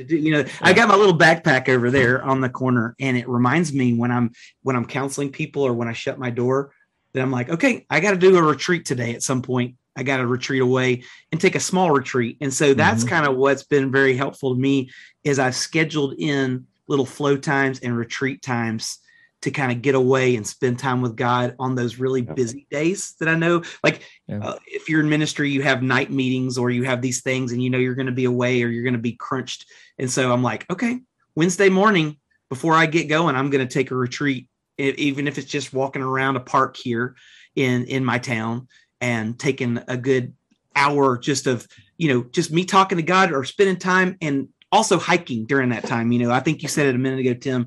you 0.08 0.32
know, 0.32 0.44
I 0.60 0.72
got 0.72 0.88
my 0.88 0.96
little 0.96 1.16
backpack 1.16 1.68
over 1.68 1.88
there 1.88 2.20
on 2.24 2.40
the 2.40 2.48
corner 2.48 2.96
and 2.98 3.16
it 3.16 3.28
reminds 3.28 3.72
me 3.72 3.92
when 3.92 4.10
I'm 4.10 4.32
when 4.64 4.74
I'm 4.74 4.86
counseling 4.86 5.30
people 5.30 5.62
or 5.62 5.72
when 5.72 5.86
I 5.86 5.92
shut 5.92 6.18
my 6.18 6.30
door 6.30 6.72
that 7.14 7.22
I'm 7.22 7.30
like, 7.30 7.50
okay, 7.50 7.86
I 7.88 8.00
got 8.00 8.10
to 8.10 8.16
do 8.16 8.36
a 8.36 8.42
retreat 8.42 8.86
today 8.86 9.14
at 9.14 9.22
some 9.22 9.40
point 9.40 9.76
I 9.96 10.02
got 10.02 10.18
to 10.18 10.26
retreat 10.26 10.62
away 10.62 11.02
and 11.32 11.40
take 11.40 11.54
a 11.54 11.60
small 11.60 11.90
retreat. 11.90 12.36
And 12.40 12.52
so 12.52 12.74
that's 12.74 13.02
mm-hmm. 13.02 13.14
kind 13.14 13.26
of 13.26 13.36
what's 13.36 13.62
been 13.64 13.90
very 13.90 14.16
helpful 14.16 14.54
to 14.54 14.60
me 14.60 14.90
is 15.24 15.38
I've 15.38 15.56
scheduled 15.56 16.14
in 16.18 16.66
little 16.86 17.06
flow 17.06 17.36
times 17.36 17.80
and 17.80 17.96
retreat 17.96 18.42
times 18.42 18.98
to 19.42 19.50
kind 19.50 19.70
of 19.70 19.82
get 19.82 19.94
away 19.94 20.36
and 20.36 20.46
spend 20.46 20.78
time 20.78 21.02
with 21.02 21.16
God 21.16 21.54
on 21.58 21.74
those 21.74 21.98
really 21.98 22.22
busy 22.22 22.66
days 22.70 23.14
that 23.20 23.28
I 23.28 23.34
know. 23.34 23.62
Like 23.84 24.02
yeah. 24.26 24.38
uh, 24.38 24.58
if 24.66 24.88
you're 24.88 25.00
in 25.00 25.08
ministry, 25.08 25.50
you 25.50 25.62
have 25.62 25.82
night 25.82 26.10
meetings 26.10 26.58
or 26.58 26.70
you 26.70 26.84
have 26.84 27.02
these 27.02 27.22
things 27.22 27.52
and 27.52 27.62
you 27.62 27.70
know 27.70 27.78
you're 27.78 27.94
going 27.94 28.06
to 28.06 28.12
be 28.12 28.24
away 28.24 28.62
or 28.62 28.68
you're 28.68 28.82
going 28.82 28.94
to 28.94 28.98
be 28.98 29.12
crunched. 29.12 29.66
And 29.98 30.10
so 30.10 30.32
I'm 30.32 30.42
like, 30.42 30.68
okay, 30.70 31.00
Wednesday 31.34 31.68
morning 31.68 32.16
before 32.48 32.74
I 32.74 32.86
get 32.86 33.08
going, 33.08 33.36
I'm 33.36 33.50
going 33.50 33.66
to 33.66 33.72
take 33.72 33.90
a 33.90 33.96
retreat, 33.96 34.48
even 34.78 35.28
if 35.28 35.38
it's 35.38 35.50
just 35.50 35.72
walking 35.72 36.02
around 36.02 36.36
a 36.36 36.40
park 36.40 36.76
here 36.76 37.14
in 37.54 37.84
in 37.84 38.04
my 38.04 38.18
town 38.18 38.68
and 39.00 39.38
taking 39.38 39.78
a 39.88 39.96
good 39.96 40.34
hour 40.74 41.16
just 41.18 41.46
of 41.46 41.66
you 41.96 42.08
know 42.12 42.22
just 42.24 42.52
me 42.52 42.64
talking 42.64 42.98
to 42.98 43.02
god 43.02 43.32
or 43.32 43.44
spending 43.44 43.76
time 43.76 44.16
and 44.20 44.48
also 44.70 44.98
hiking 44.98 45.46
during 45.46 45.70
that 45.70 45.84
time 45.84 46.12
you 46.12 46.18
know 46.18 46.30
i 46.30 46.40
think 46.40 46.62
you 46.62 46.68
said 46.68 46.86
it 46.86 46.94
a 46.94 46.98
minute 46.98 47.18
ago 47.18 47.34
tim 47.34 47.66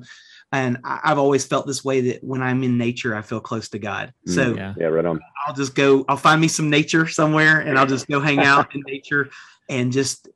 and 0.52 0.78
i've 0.84 1.18
always 1.18 1.44
felt 1.44 1.66
this 1.66 1.84
way 1.84 2.00
that 2.00 2.24
when 2.24 2.42
i'm 2.42 2.62
in 2.62 2.78
nature 2.78 3.14
i 3.14 3.22
feel 3.22 3.40
close 3.40 3.68
to 3.68 3.78
god. 3.78 4.12
Mm, 4.28 4.34
so 4.34 4.54
yeah, 4.54 4.74
yeah 4.76 4.86
right 4.86 5.04
on. 5.04 5.20
I'll 5.46 5.54
just 5.54 5.74
go 5.74 6.04
i'll 6.08 6.16
find 6.16 6.40
me 6.40 6.48
some 6.48 6.70
nature 6.70 7.06
somewhere 7.06 7.60
and 7.60 7.78
i'll 7.78 7.86
just 7.86 8.08
go 8.08 8.20
hang 8.20 8.40
out 8.40 8.72
in 8.74 8.82
nature 8.86 9.30
and 9.68 9.92
just 9.92 10.28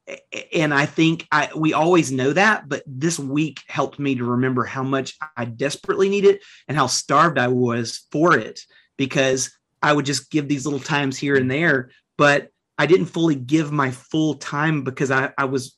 and 0.53 0.73
i 0.73 0.87
think 0.87 1.27
i 1.33 1.51
we 1.57 1.73
always 1.73 2.13
know 2.13 2.33
that 2.33 2.69
but 2.69 2.83
this 2.87 3.19
week 3.19 3.61
helped 3.67 3.99
me 3.99 4.15
to 4.15 4.25
remember 4.25 4.65
how 4.65 4.83
much 4.83 5.17
i 5.37 5.45
desperately 5.45 6.09
need 6.09 6.25
it 6.25 6.43
and 6.69 6.77
how 6.77 6.87
starved 6.87 7.39
i 7.39 7.49
was 7.49 8.07
for 8.11 8.37
it 8.39 8.61
because 8.97 9.51
I 9.85 9.93
would 9.93 10.07
just 10.07 10.31
give 10.31 10.49
these 10.49 10.65
little 10.65 10.81
times 10.81 11.19
here 11.19 11.37
and 11.37 11.51
there, 11.51 11.91
but 12.17 12.49
I 12.79 12.87
didn't 12.87 13.07
fully 13.07 13.35
give 13.35 13.71
my 13.71 13.91
full 13.91 14.35
time 14.35 14.83
because 14.83 15.11
I, 15.11 15.33
I 15.37 15.45
was 15.45 15.77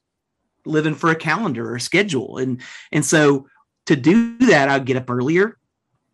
living 0.65 0.95
for 0.95 1.11
a 1.11 1.17
calendar 1.17 1.69
or 1.69 1.77
a 1.77 1.81
schedule. 1.81 2.39
And 2.39 2.63
and 2.93 3.05
so 3.05 3.49
to 3.87 3.97
do 3.97 4.37
that, 4.39 4.69
I'd 4.69 4.85
get 4.85 4.97
up 4.97 5.11
earlier 5.11 5.57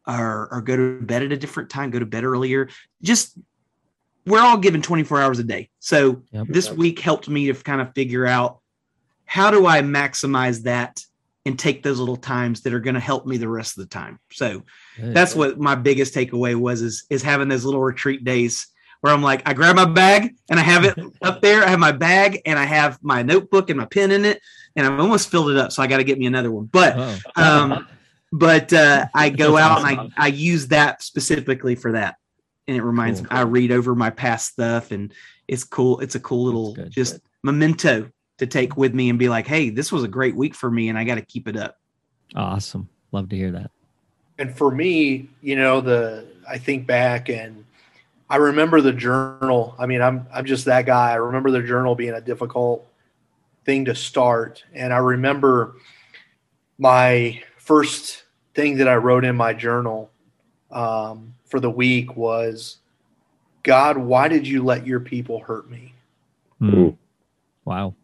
or, 0.06 0.48
or 0.52 0.62
go 0.62 0.76
to 0.76 1.00
bed 1.00 1.22
at 1.22 1.32
a 1.32 1.36
different 1.36 1.70
time, 1.70 1.90
go 1.90 1.98
to 1.98 2.06
bed 2.06 2.24
earlier. 2.24 2.68
Just 3.02 3.38
we're 4.26 4.40
all 4.40 4.58
given 4.58 4.82
24 4.82 5.20
hours 5.20 5.38
a 5.38 5.44
day. 5.44 5.68
So 5.80 6.22
yep. 6.30 6.46
this 6.48 6.70
week 6.70 6.98
helped 7.00 7.28
me 7.28 7.46
to 7.46 7.54
kind 7.54 7.80
of 7.80 7.92
figure 7.94 8.26
out 8.26 8.60
how 9.24 9.50
do 9.50 9.66
I 9.66 9.80
maximize 9.80 10.62
that 10.62 11.02
and 11.44 11.58
take 11.58 11.82
those 11.82 11.98
little 11.98 12.16
times 12.16 12.62
that 12.62 12.72
are 12.72 12.80
going 12.80 12.94
to 12.94 13.00
help 13.00 13.26
me 13.26 13.36
the 13.36 13.48
rest 13.48 13.76
of 13.76 13.84
the 13.84 13.88
time. 13.88 14.20
So 14.30 14.62
that's 14.98 15.34
what 15.34 15.58
my 15.58 15.74
biggest 15.74 16.14
takeaway 16.14 16.54
was 16.54 16.82
is 16.82 17.04
is 17.10 17.22
having 17.22 17.48
those 17.48 17.64
little 17.64 17.82
retreat 17.82 18.22
days 18.22 18.68
where 19.02 19.12
I'm 19.12 19.20
like, 19.20 19.42
I 19.46 19.52
grab 19.52 19.74
my 19.74 19.84
bag 19.84 20.36
and 20.48 20.58
I 20.58 20.62
have 20.62 20.84
it 20.84 20.96
up 21.22 21.42
there. 21.42 21.64
I 21.64 21.68
have 21.68 21.80
my 21.80 21.92
bag 21.92 22.40
and 22.46 22.58
I 22.58 22.64
have 22.64 23.02
my 23.02 23.22
notebook 23.22 23.68
and 23.68 23.78
my 23.78 23.84
pen 23.84 24.12
in 24.12 24.24
it, 24.24 24.40
and 24.74 24.86
I've 24.86 24.98
almost 24.98 25.28
filled 25.28 25.50
it 25.50 25.56
up. 25.56 25.72
So 25.72 25.82
I 25.82 25.88
got 25.88 25.98
to 25.98 26.04
get 26.04 26.18
me 26.18 26.26
another 26.26 26.50
one. 26.50 26.66
But 26.66 26.94
oh. 26.96 27.18
um, 27.36 27.88
but 28.32 28.72
uh, 28.72 29.06
I 29.12 29.28
go 29.28 29.56
out 29.56 29.84
and 29.84 30.12
I, 30.16 30.26
I 30.26 30.26
use 30.28 30.68
that 30.68 31.02
specifically 31.02 31.74
for 31.74 31.92
that. 31.92 32.16
And 32.68 32.76
it 32.76 32.82
reminds 32.82 33.20
cool. 33.20 33.24
me, 33.24 33.36
I 33.36 33.42
read 33.42 33.72
over 33.72 33.96
my 33.96 34.10
past 34.10 34.52
stuff 34.52 34.92
and 34.92 35.12
it's 35.48 35.64
cool. 35.64 35.98
It's 35.98 36.14
a 36.14 36.20
cool 36.20 36.44
little 36.44 36.74
good, 36.74 36.90
just 36.90 37.14
good. 37.14 37.22
memento 37.42 38.10
to 38.38 38.46
take 38.46 38.76
with 38.76 38.94
me 38.94 39.10
and 39.10 39.18
be 39.18 39.28
like, 39.28 39.48
hey, 39.48 39.70
this 39.70 39.90
was 39.90 40.04
a 40.04 40.08
great 40.08 40.36
week 40.36 40.54
for 40.54 40.70
me 40.70 40.88
and 40.88 40.96
I 40.96 41.02
got 41.02 41.16
to 41.16 41.22
keep 41.22 41.48
it 41.48 41.56
up. 41.56 41.76
Awesome. 42.36 42.88
Love 43.10 43.28
to 43.30 43.36
hear 43.36 43.50
that. 43.50 43.72
And 44.38 44.56
for 44.56 44.70
me, 44.70 45.28
you 45.42 45.56
know, 45.56 45.80
the 45.80 46.24
I 46.48 46.56
think 46.58 46.86
back 46.86 47.28
and 47.28 47.64
I 48.32 48.36
remember 48.36 48.80
the 48.80 48.94
journal. 48.94 49.74
I 49.78 49.84
mean, 49.84 50.00
I'm 50.00 50.26
I'm 50.32 50.46
just 50.46 50.64
that 50.64 50.86
guy. 50.86 51.10
I 51.10 51.16
remember 51.16 51.50
the 51.50 51.62
journal 51.62 51.94
being 51.94 52.14
a 52.14 52.20
difficult 52.20 52.88
thing 53.66 53.84
to 53.84 53.94
start. 53.94 54.64
And 54.72 54.90
I 54.90 54.96
remember 54.96 55.74
my 56.78 57.42
first 57.58 58.24
thing 58.54 58.78
that 58.78 58.88
I 58.88 58.96
wrote 58.96 59.26
in 59.26 59.36
my 59.36 59.52
journal 59.52 60.10
um, 60.70 61.34
for 61.44 61.60
the 61.60 61.68
week 61.68 62.16
was, 62.16 62.78
God, 63.64 63.98
why 63.98 64.28
did 64.28 64.48
you 64.48 64.64
let 64.64 64.86
your 64.86 65.00
people 65.00 65.40
hurt 65.40 65.70
me? 65.70 65.92
Mm. 66.58 66.96
Wow. 67.66 67.94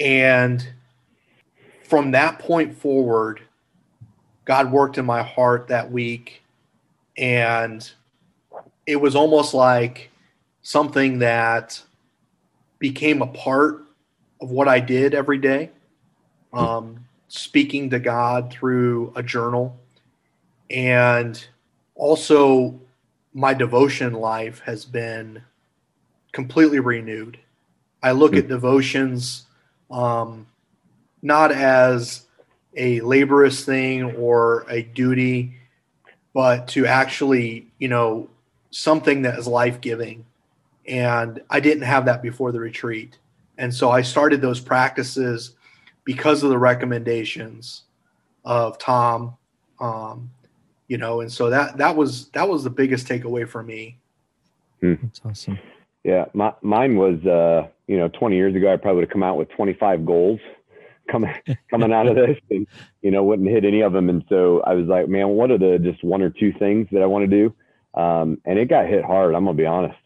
And 0.00 0.68
from 1.84 2.10
that 2.10 2.40
point 2.40 2.76
forward, 2.76 3.40
God 4.46 4.72
worked 4.72 4.98
in 4.98 5.06
my 5.06 5.22
heart 5.22 5.68
that 5.68 5.92
week. 5.92 6.42
And 7.16 7.88
it 8.86 8.96
was 8.96 9.16
almost 9.16 9.54
like 9.54 10.10
something 10.62 11.18
that 11.18 11.82
became 12.78 13.22
a 13.22 13.26
part 13.26 13.84
of 14.40 14.50
what 14.50 14.68
I 14.68 14.80
did 14.80 15.14
every 15.14 15.38
day. 15.38 15.70
Um, 16.52 17.04
speaking 17.28 17.90
to 17.90 17.98
God 17.98 18.50
through 18.50 19.12
a 19.14 19.22
journal. 19.22 19.78
And 20.70 21.44
also, 21.94 22.80
my 23.34 23.52
devotion 23.52 24.14
life 24.14 24.60
has 24.60 24.84
been 24.84 25.42
completely 26.32 26.80
renewed. 26.80 27.38
I 28.02 28.12
look 28.12 28.34
at 28.36 28.48
devotions 28.48 29.46
um, 29.90 30.46
not 31.22 31.52
as 31.52 32.26
a 32.76 33.00
laborious 33.00 33.64
thing 33.64 34.14
or 34.16 34.64
a 34.68 34.82
duty, 34.82 35.54
but 36.32 36.68
to 36.68 36.86
actually, 36.86 37.66
you 37.78 37.88
know, 37.88 38.28
something 38.76 39.22
that 39.22 39.38
is 39.38 39.46
life 39.46 39.80
giving. 39.80 40.26
And 40.86 41.40
I 41.48 41.60
didn't 41.60 41.84
have 41.84 42.04
that 42.04 42.22
before 42.22 42.52
the 42.52 42.60
retreat. 42.60 43.18
And 43.56 43.74
so 43.74 43.90
I 43.90 44.02
started 44.02 44.42
those 44.42 44.60
practices 44.60 45.54
because 46.04 46.42
of 46.42 46.50
the 46.50 46.58
recommendations 46.58 47.82
of 48.44 48.78
Tom. 48.78 49.36
Um, 49.80 50.30
you 50.88 50.98
know, 50.98 51.22
and 51.22 51.32
so 51.32 51.50
that 51.50 51.78
that 51.78 51.96
was 51.96 52.28
that 52.28 52.48
was 52.48 52.64
the 52.64 52.70
biggest 52.70 53.08
takeaway 53.08 53.48
for 53.48 53.62
me. 53.62 53.98
Hmm. 54.80 54.94
That's 55.02 55.20
awesome. 55.24 55.58
Yeah, 56.04 56.26
my, 56.34 56.52
mine 56.62 56.96
was 56.96 57.24
uh, 57.26 57.68
you 57.88 57.96
know 57.96 58.08
20 58.08 58.36
years 58.36 58.54
ago. 58.54 58.72
I 58.72 58.76
probably 58.76 59.00
would 59.00 59.08
have 59.08 59.12
come 59.12 59.24
out 59.24 59.36
with 59.36 59.48
25 59.50 60.06
goals 60.06 60.38
coming 61.10 61.34
coming 61.70 61.92
out 61.92 62.06
of 62.06 62.14
this, 62.14 62.38
and 62.50 62.66
you 63.02 63.10
know 63.10 63.24
wouldn't 63.24 63.48
hit 63.48 63.64
any 63.64 63.80
of 63.80 63.94
them. 63.94 64.08
And 64.10 64.22
so 64.28 64.62
I 64.66 64.74
was 64.74 64.86
like, 64.86 65.08
man, 65.08 65.30
what 65.30 65.50
are 65.50 65.58
the 65.58 65.78
just 65.78 66.04
one 66.04 66.22
or 66.22 66.30
two 66.30 66.52
things 66.52 66.88
that 66.92 67.02
I 67.02 67.06
want 67.06 67.28
to 67.28 67.36
do? 67.36 67.54
Um, 67.96 68.40
and 68.44 68.58
it 68.58 68.68
got 68.68 68.86
hit 68.86 69.04
hard. 69.04 69.34
I'm 69.34 69.44
gonna 69.44 69.56
be 69.56 69.66
honest, 69.66 69.98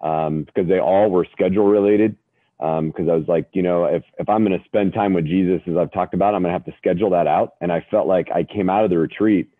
um, 0.00 0.44
because 0.44 0.68
they 0.68 0.78
all 0.78 1.10
were 1.10 1.26
schedule 1.32 1.64
related. 1.64 2.16
because 2.58 3.08
um, 3.08 3.10
I 3.10 3.14
was 3.16 3.26
like, 3.26 3.48
you 3.54 3.62
know, 3.62 3.86
if 3.86 4.04
if 4.18 4.28
I'm 4.28 4.44
going 4.44 4.56
to 4.56 4.64
spend 4.64 4.92
time 4.92 5.14
with 5.14 5.26
Jesus, 5.26 5.60
as 5.66 5.76
I've 5.76 5.90
talked 5.90 6.14
about, 6.14 6.34
I'm 6.34 6.42
going 6.42 6.54
to 6.54 6.58
have 6.58 6.64
to 6.66 6.74
schedule 6.78 7.10
that 7.10 7.26
out. 7.26 7.54
And 7.60 7.72
I 7.72 7.84
felt 7.90 8.06
like 8.06 8.28
I 8.32 8.44
came 8.44 8.70
out 8.70 8.84
of 8.84 8.90
the 8.90 8.98
retreat, 8.98 9.50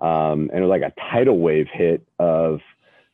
um, 0.00 0.48
and 0.52 0.58
it 0.58 0.66
was 0.66 0.70
like 0.70 0.82
a 0.82 0.92
tidal 1.10 1.38
wave 1.38 1.66
hit 1.72 2.06
of 2.20 2.60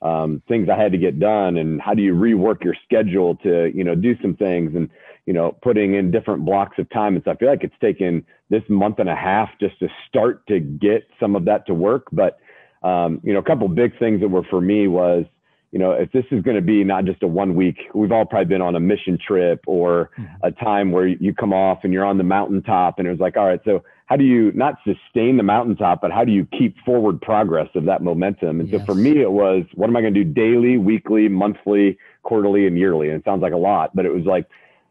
um, 0.02 0.42
things 0.48 0.68
I 0.68 0.76
had 0.76 0.92
to 0.92 0.98
get 0.98 1.18
done, 1.18 1.56
and 1.56 1.80
how 1.80 1.94
do 1.94 2.02
you 2.02 2.14
rework 2.14 2.62
your 2.62 2.76
schedule 2.84 3.36
to, 3.36 3.72
you 3.74 3.84
know, 3.84 3.94
do 3.94 4.20
some 4.20 4.36
things, 4.36 4.76
and 4.76 4.90
you 5.24 5.32
know, 5.32 5.56
putting 5.62 5.94
in 5.94 6.10
different 6.10 6.44
blocks 6.44 6.78
of 6.78 6.88
time. 6.90 7.14
And 7.14 7.24
so 7.24 7.30
I 7.30 7.36
feel 7.36 7.48
like 7.48 7.64
it's 7.64 7.78
taken 7.80 8.24
this 8.50 8.62
month 8.68 8.98
and 8.98 9.08
a 9.08 9.16
half 9.16 9.50
just 9.60 9.78
to 9.78 9.88
start 10.08 10.46
to 10.48 10.60
get 10.60 11.06
some 11.18 11.36
of 11.36 11.44
that 11.46 11.66
to 11.66 11.74
work. 11.74 12.06
But 12.12 12.38
um, 12.82 13.20
you 13.22 13.32
know, 13.32 13.40
a 13.40 13.44
couple 13.44 13.68
big 13.68 13.98
things 13.98 14.20
that 14.20 14.28
were 14.28 14.44
for 14.44 14.60
me 14.60 14.88
was 14.88 15.24
you 15.70 15.78
know, 15.78 15.90
if 15.92 16.10
this 16.12 16.24
is 16.30 16.42
going 16.42 16.56
to 16.56 16.62
be 16.62 16.82
not 16.82 17.04
just 17.04 17.22
a 17.22 17.26
one 17.26 17.54
week, 17.54 17.76
we've 17.94 18.10
all 18.10 18.24
probably 18.24 18.46
been 18.46 18.62
on 18.62 18.74
a 18.74 18.80
mission 18.80 19.18
trip 19.18 19.62
or 19.66 20.10
mm-hmm. 20.18 20.34
a 20.42 20.50
time 20.50 20.92
where 20.92 21.06
you 21.06 21.34
come 21.34 21.52
off 21.52 21.80
and 21.82 21.92
you're 21.92 22.06
on 22.06 22.16
the 22.16 22.24
mountaintop 22.24 22.98
and 22.98 23.06
it 23.06 23.10
was 23.10 23.20
like, 23.20 23.36
all 23.36 23.46
right, 23.46 23.60
so 23.64 23.84
how 24.06 24.16
do 24.16 24.24
you 24.24 24.50
not 24.52 24.76
sustain 24.84 25.36
the 25.36 25.42
mountaintop, 25.42 26.00
but 26.00 26.10
how 26.10 26.24
do 26.24 26.32
you 26.32 26.46
keep 26.58 26.78
forward 26.84 27.20
progress 27.20 27.68
of 27.74 27.84
that 27.84 28.02
momentum? 28.02 28.60
And 28.60 28.68
yes. 28.68 28.80
so 28.80 28.86
for 28.86 28.94
me, 28.94 29.20
it 29.20 29.30
was, 29.30 29.64
what 29.74 29.90
am 29.90 29.96
I 29.96 30.00
going 30.00 30.14
to 30.14 30.24
do 30.24 30.32
daily, 30.32 30.78
weekly, 30.78 31.28
monthly, 31.28 31.98
quarterly, 32.22 32.66
and 32.66 32.78
yearly? 32.78 33.10
And 33.10 33.20
it 33.20 33.24
sounds 33.26 33.42
like 33.42 33.52
a 33.52 33.58
lot, 33.58 33.94
but 33.94 34.06
it 34.06 34.14
was 34.14 34.24
like, 34.24 34.46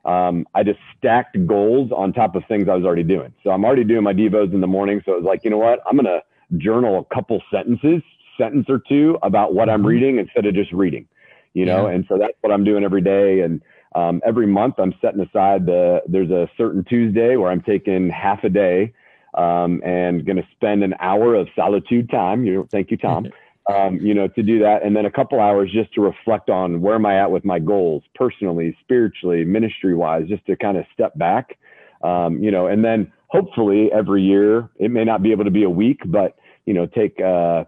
um, 0.05 0.45
I 0.53 0.63
just 0.63 0.79
stacked 0.97 1.35
goals 1.47 1.91
on 1.91 2.13
top 2.13 2.35
of 2.35 2.43
things 2.47 2.69
I 2.69 2.75
was 2.75 2.85
already 2.85 3.03
doing. 3.03 3.33
So 3.43 3.49
I'm 3.49 3.65
already 3.65 3.83
doing 3.83 4.03
my 4.03 4.13
Devos 4.13 4.53
in 4.53 4.61
the 4.61 4.67
morning. 4.67 5.01
So 5.05 5.13
it 5.13 5.15
was 5.15 5.25
like, 5.25 5.43
you 5.43 5.49
know 5.49 5.57
what? 5.57 5.79
I'm 5.89 5.97
going 5.97 6.05
to 6.05 6.21
journal 6.57 7.05
a 7.09 7.15
couple 7.15 7.41
sentences 7.51 8.01
sentence 8.37 8.67
or 8.69 8.81
two 8.87 9.17
about 9.23 9.53
what 9.53 9.69
I'm 9.69 9.79
mm-hmm. 9.79 9.87
reading 9.87 10.19
instead 10.19 10.45
of 10.45 10.53
just 10.53 10.71
reading, 10.71 11.07
you 11.53 11.65
know? 11.65 11.87
Yeah. 11.87 11.95
And 11.95 12.05
so 12.07 12.17
that's 12.17 12.33
what 12.41 12.53
I'm 12.53 12.63
doing 12.63 12.83
every 12.83 13.01
day. 13.01 13.41
And 13.41 13.61
um, 13.95 14.21
every 14.25 14.47
month 14.47 14.75
I'm 14.77 14.93
setting 15.01 15.21
aside 15.21 15.65
the, 15.65 16.01
there's 16.07 16.29
a 16.29 16.49
certain 16.57 16.83
Tuesday 16.83 17.35
where 17.35 17.51
I'm 17.51 17.61
taking 17.61 18.09
half 18.09 18.43
a 18.43 18.49
day 18.49 18.93
um, 19.33 19.81
and 19.83 20.25
going 20.25 20.37
to 20.37 20.47
spend 20.55 20.83
an 20.83 20.93
hour 20.99 21.35
of 21.35 21.47
solitude 21.55 22.09
time. 22.09 22.45
You 22.45 22.53
know, 22.53 22.67
thank 22.71 22.91
you, 22.91 22.97
Tom. 22.97 23.27
Um, 23.69 23.97
you 23.97 24.13
know, 24.13 24.29
to 24.29 24.43
do 24.43 24.59
that, 24.59 24.85
and 24.85 24.95
then 24.95 25.05
a 25.05 25.11
couple 25.11 25.41
hours 25.41 25.69
just 25.73 25.93
to 25.95 25.99
reflect 25.99 26.49
on 26.49 26.79
where 26.79 26.95
am 26.95 27.05
I 27.05 27.19
at 27.19 27.31
with 27.31 27.43
my 27.43 27.59
goals, 27.59 28.01
personally, 28.15 28.77
spiritually, 28.79 29.43
ministry 29.43 29.93
wise, 29.93 30.25
just 30.29 30.45
to 30.45 30.55
kind 30.55 30.77
of 30.77 30.85
step 30.93 31.17
back. 31.17 31.57
Um, 32.01 32.41
you 32.41 32.49
know, 32.49 32.67
and 32.67 32.85
then 32.85 33.11
hopefully 33.27 33.89
every 33.91 34.23
year 34.23 34.69
it 34.77 34.91
may 34.91 35.03
not 35.03 35.21
be 35.21 35.31
able 35.31 35.45
to 35.45 35.51
be 35.51 35.63
a 35.63 35.69
week, 35.69 36.01
but 36.05 36.37
you 36.65 36.73
know, 36.73 36.85
take 36.85 37.19
uh, 37.19 37.63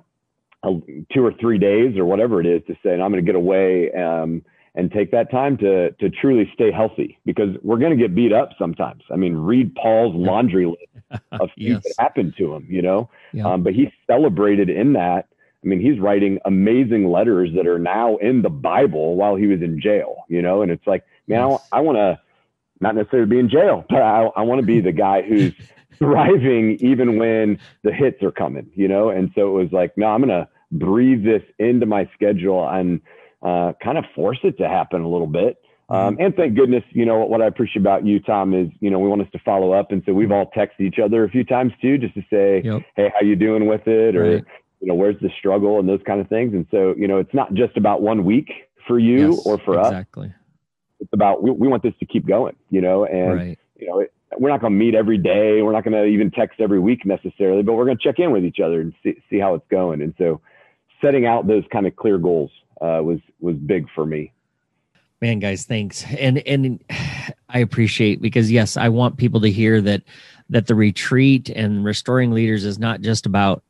a, 0.63 0.69
two 1.13 1.25
or 1.25 1.33
three 1.39 1.57
days 1.57 1.97
or 1.97 2.05
whatever 2.05 2.41
it 2.41 2.47
is 2.47 2.61
to 2.67 2.73
say, 2.83 2.93
and 2.93 3.01
I'm 3.01 3.11
going 3.11 3.23
to 3.23 3.27
get 3.27 3.35
away 3.35 3.91
um, 3.93 4.43
and 4.75 4.91
take 4.91 5.11
that 5.11 5.31
time 5.31 5.57
to 5.57 5.91
to 5.91 6.09
truly 6.09 6.49
stay 6.53 6.71
healthy 6.71 7.17
because 7.25 7.55
we're 7.63 7.77
going 7.77 7.97
to 7.97 8.01
get 8.01 8.13
beat 8.13 8.33
up 8.33 8.49
sometimes. 8.59 9.03
I 9.11 9.15
mean, 9.15 9.35
read 9.35 9.73
Paul's 9.75 10.15
laundry 10.15 10.65
list 10.65 11.21
of 11.31 11.49
things 11.57 11.81
yes. 11.83 11.83
that 11.83 11.95
happened 11.97 12.35
to 12.37 12.53
him, 12.53 12.67
you 12.69 12.81
know. 12.81 13.09
Yeah. 13.33 13.47
Um, 13.47 13.63
but 13.63 13.73
he 13.73 13.91
celebrated 14.07 14.69
in 14.69 14.93
that. 14.93 15.27
I 15.63 15.67
mean, 15.67 15.81
he's 15.81 15.99
writing 15.99 16.39
amazing 16.45 17.11
letters 17.11 17.49
that 17.55 17.67
are 17.67 17.79
now 17.79 18.15
in 18.17 18.41
the 18.41 18.49
Bible 18.49 19.15
while 19.15 19.35
he 19.35 19.47
was 19.47 19.61
in 19.61 19.81
jail, 19.81 20.23
you 20.29 20.41
know. 20.41 20.61
And 20.61 20.71
it's 20.71 20.87
like, 20.87 21.03
man, 21.27 21.49
yes. 21.49 21.67
I, 21.71 21.77
I 21.77 21.81
want 21.81 21.97
to 21.97 22.19
not 22.79 22.95
necessarily 22.95 23.29
be 23.29 23.39
in 23.39 23.49
jail, 23.49 23.85
but 23.89 24.01
I, 24.01 24.29
I 24.35 24.41
want 24.41 24.59
to 24.59 24.65
be 24.65 24.81
the 24.81 24.91
guy 24.91 25.21
who's 25.21 25.53
thriving 25.97 26.77
even 26.79 27.17
when 27.17 27.59
the 27.83 27.91
hits 27.91 28.23
are 28.23 28.31
coming, 28.31 28.69
you 28.75 28.87
know? 28.87 29.09
And 29.09 29.31
so 29.35 29.49
it 29.49 29.61
was 29.63 29.71
like, 29.71 29.97
no, 29.97 30.07
I'm 30.07 30.21
going 30.21 30.29
to 30.29 30.47
breathe 30.71 31.23
this 31.23 31.43
into 31.57 31.85
my 31.85 32.09
schedule 32.13 32.67
and 32.67 33.01
uh, 33.41 33.73
kind 33.83 33.97
of 33.97 34.05
force 34.15 34.39
it 34.43 34.57
to 34.57 34.67
happen 34.67 35.01
a 35.01 35.09
little 35.09 35.27
bit. 35.27 35.57
Um, 35.89 36.13
mm-hmm. 36.13 36.21
and 36.21 36.35
thank 36.35 36.55
goodness, 36.55 36.83
you 36.91 37.05
know, 37.05 37.25
what 37.25 37.41
I 37.41 37.47
appreciate 37.47 37.81
about 37.81 38.05
you, 38.05 38.19
Tom, 38.19 38.53
is, 38.53 38.69
you 38.79 38.91
know, 38.91 38.99
we 38.99 39.09
want 39.09 39.23
us 39.23 39.27
to 39.31 39.39
follow 39.39 39.73
up. 39.73 39.91
And 39.91 40.03
so 40.05 40.13
we've 40.13 40.31
all 40.31 40.51
texted 40.55 40.81
each 40.81 40.99
other 40.99 41.23
a 41.23 41.29
few 41.29 41.43
times 41.43 41.73
too, 41.81 41.97
just 41.97 42.13
to 42.13 42.21
say, 42.29 42.61
yep. 42.63 42.83
Hey, 42.95 43.11
how 43.13 43.25
you 43.25 43.35
doing 43.35 43.65
with 43.65 43.87
it? 43.87 44.15
Or, 44.15 44.35
right. 44.35 44.45
you 44.81 44.87
know, 44.87 44.93
where's 44.93 45.19
the 45.19 45.31
struggle 45.39 45.79
and 45.79 45.89
those 45.89 46.01
kind 46.05 46.21
of 46.21 46.29
things. 46.29 46.53
And 46.53 46.67
so, 46.69 46.93
you 46.95 47.07
know, 47.07 47.17
it's 47.17 47.33
not 47.33 47.53
just 47.55 47.75
about 47.75 48.01
one 48.01 48.23
week 48.23 48.51
for 48.87 48.99
you 48.99 49.31
yes, 49.31 49.45
or 49.45 49.57
for 49.57 49.79
exactly. 49.79 50.27
us. 50.27 50.33
It's 50.99 51.13
about, 51.13 51.41
we, 51.41 51.51
we 51.51 51.67
want 51.67 51.83
this 51.83 51.93
to 51.99 52.05
keep 52.05 52.25
going, 52.25 52.55
you 52.69 52.81
know, 52.81 53.05
and, 53.05 53.33
right. 53.35 53.59
you 53.77 53.87
know, 53.87 53.99
it, 53.99 54.13
we're 54.37 54.49
not 54.49 54.61
going 54.61 54.73
to 54.73 54.77
meet 54.77 54.95
every 54.95 55.17
day. 55.17 55.61
We're 55.61 55.71
not 55.71 55.83
going 55.83 55.93
to 55.93 56.05
even 56.05 56.31
text 56.31 56.59
every 56.59 56.79
week 56.79 57.05
necessarily, 57.05 57.63
but 57.63 57.73
we're 57.73 57.85
going 57.85 57.97
to 57.97 58.03
check 58.03 58.19
in 58.19 58.31
with 58.31 58.45
each 58.45 58.59
other 58.59 58.81
and 58.81 58.93
see, 59.03 59.15
see 59.29 59.39
how 59.39 59.55
it's 59.55 59.65
going. 59.71 60.01
And 60.01 60.13
so 60.17 60.41
setting 61.01 61.25
out 61.25 61.47
those 61.47 61.63
kind 61.71 61.87
of 61.87 61.95
clear 61.95 62.17
goals 62.17 62.51
uh, 62.81 63.01
was, 63.03 63.19
was 63.39 63.55
big 63.55 63.87
for 63.95 64.05
me. 64.05 64.31
Man, 65.21 65.39
guys, 65.39 65.65
thanks. 65.65 66.05
And, 66.17 66.39
and 66.39 66.83
I 67.49 67.59
appreciate 67.59 68.21
because 68.21 68.51
yes, 68.51 68.77
I 68.77 68.89
want 68.89 69.17
people 69.17 69.41
to 69.41 69.51
hear 69.51 69.81
that, 69.81 70.03
that 70.49 70.67
the 70.67 70.75
retreat 70.75 71.49
and 71.49 71.83
restoring 71.83 72.31
leaders 72.31 72.65
is 72.65 72.79
not 72.79 73.01
just 73.01 73.25
about 73.25 73.63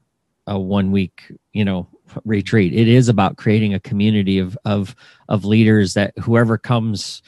a 0.47 0.59
one 0.59 0.91
week, 0.91 1.31
you 1.53 1.63
know, 1.63 1.87
retreat. 2.25 2.73
It 2.73 2.87
is 2.87 3.09
about 3.09 3.37
creating 3.37 3.73
a 3.73 3.79
community 3.79 4.39
of, 4.39 4.57
of, 4.65 4.95
of 5.27 5.45
leaders 5.45 5.93
that 5.93 6.17
whoever 6.17 6.57
comes, 6.57 7.21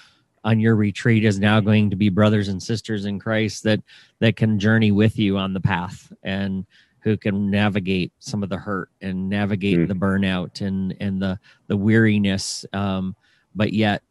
on 0.43 0.59
your 0.59 0.75
retreat 0.75 1.23
is 1.23 1.39
now 1.39 1.59
going 1.59 1.89
to 1.89 1.95
be 1.95 2.09
brothers 2.09 2.47
and 2.47 2.61
sisters 2.61 3.05
in 3.05 3.19
Christ 3.19 3.63
that 3.63 3.81
that 4.19 4.35
can 4.35 4.59
journey 4.59 4.91
with 4.91 5.19
you 5.19 5.37
on 5.37 5.53
the 5.53 5.61
path 5.61 6.11
and 6.23 6.65
who 7.01 7.17
can 7.17 7.49
navigate 7.49 8.11
some 8.19 8.43
of 8.43 8.49
the 8.49 8.57
hurt 8.57 8.89
and 9.01 9.29
navigate 9.29 9.77
mm. 9.77 9.87
the 9.87 9.93
burnout 9.93 10.61
and 10.61 10.95
and 10.99 11.21
the 11.21 11.39
the 11.67 11.77
weariness 11.77 12.65
um, 12.73 13.15
but 13.55 13.73
yet 13.73 14.01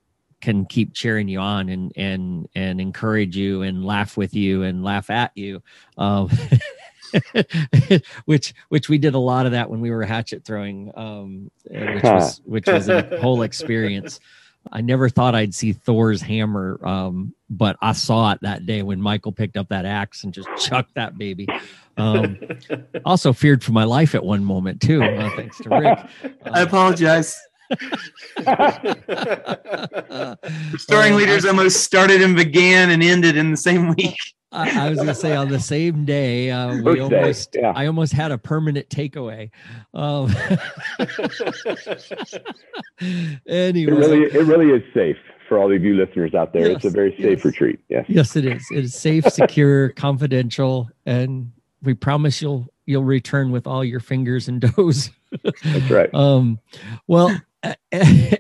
can 0.40 0.64
keep 0.64 0.94
cheering 0.94 1.28
you 1.28 1.38
on 1.38 1.68
and 1.68 1.92
and 1.96 2.48
and 2.54 2.80
encourage 2.80 3.36
you 3.36 3.62
and 3.62 3.84
laugh 3.84 4.16
with 4.16 4.34
you 4.34 4.62
and 4.62 4.84
laugh 4.84 5.10
at 5.10 5.32
you 5.34 5.62
um, 5.98 6.30
which 8.24 8.54
which 8.68 8.88
we 8.88 8.98
did 8.98 9.14
a 9.14 9.18
lot 9.18 9.46
of 9.46 9.52
that 9.52 9.68
when 9.68 9.80
we 9.80 9.90
were 9.90 10.04
hatchet 10.04 10.44
throwing 10.44 10.92
um, 10.96 11.50
which 11.68 12.02
was 12.02 12.40
which 12.44 12.66
was 12.66 12.88
a 12.88 13.18
whole 13.20 13.42
experience 13.42 14.20
I 14.72 14.80
never 14.82 15.08
thought 15.08 15.34
I'd 15.34 15.54
see 15.54 15.72
Thor's 15.72 16.20
hammer, 16.20 16.78
um, 16.86 17.34
but 17.48 17.76
I 17.80 17.92
saw 17.92 18.32
it 18.32 18.40
that 18.42 18.66
day 18.66 18.82
when 18.82 19.00
Michael 19.00 19.32
picked 19.32 19.56
up 19.56 19.68
that 19.70 19.84
axe 19.84 20.24
and 20.24 20.34
just 20.34 20.48
chucked 20.58 20.94
that 20.94 21.16
baby. 21.16 21.48
Um, 21.96 22.38
also 23.04 23.32
feared 23.32 23.64
for 23.64 23.72
my 23.72 23.84
life 23.84 24.14
at 24.14 24.24
one 24.24 24.44
moment 24.44 24.80
too. 24.82 25.02
Uh, 25.02 25.30
thanks 25.34 25.58
to 25.58 25.68
Rick. 25.70 25.98
Uh, 26.24 26.50
I 26.52 26.60
apologize. 26.60 27.40
Restoring 30.72 31.14
uh, 31.14 31.16
leaders 31.16 31.44
almost 31.44 31.82
started 31.82 32.20
and 32.20 32.36
began 32.36 32.90
and 32.90 33.02
ended 33.02 33.36
in 33.36 33.50
the 33.50 33.56
same 33.56 33.94
week. 33.94 34.18
I, 34.52 34.86
I 34.86 34.90
was 34.90 34.96
going 34.96 35.08
to 35.08 35.14
say 35.14 35.36
on 35.36 35.48
the 35.48 35.60
same 35.60 36.04
day, 36.04 36.50
uh, 36.50 36.74
we 36.76 36.82
First 36.82 37.00
almost, 37.00 37.52
day, 37.52 37.60
yeah. 37.62 37.72
I 37.74 37.86
almost 37.86 38.12
had 38.12 38.32
a 38.32 38.38
permanent 38.38 38.88
takeaway. 38.88 39.50
Um, 39.94 40.34
anyway, 43.46 43.92
it 43.92 43.94
really, 43.94 44.22
it 44.22 44.46
really 44.46 44.70
is 44.70 44.82
safe 44.92 45.16
for 45.48 45.58
all 45.58 45.72
of 45.72 45.82
you 45.84 45.94
listeners 45.94 46.34
out 46.34 46.52
there. 46.52 46.68
Yes, 46.68 46.76
it's 46.76 46.84
a 46.86 46.90
very 46.90 47.10
safe 47.12 47.38
yes. 47.38 47.44
retreat. 47.44 47.80
Yes, 47.88 48.06
yes, 48.08 48.36
it 48.36 48.44
is. 48.44 48.66
It 48.70 48.84
is 48.84 48.94
safe, 48.94 49.24
secure, 49.32 49.90
confidential, 49.90 50.88
and 51.06 51.52
we 51.82 51.94
promise 51.94 52.42
you'll 52.42 52.66
you'll 52.86 53.04
return 53.04 53.52
with 53.52 53.66
all 53.66 53.84
your 53.84 54.00
fingers 54.00 54.48
and 54.48 54.62
toes. 54.76 55.10
That's 55.42 55.90
right. 55.90 56.12
Um, 56.12 56.58
well, 57.06 57.40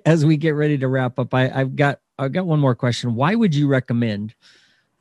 as 0.04 0.24
we 0.24 0.36
get 0.36 0.56
ready 0.56 0.78
to 0.78 0.88
wrap 0.88 1.18
up, 1.18 1.34
I, 1.34 1.50
I've 1.50 1.76
got 1.76 2.00
I've 2.18 2.32
got 2.32 2.46
one 2.46 2.58
more 2.60 2.74
question. 2.74 3.14
Why 3.14 3.34
would 3.34 3.54
you 3.54 3.68
recommend? 3.68 4.34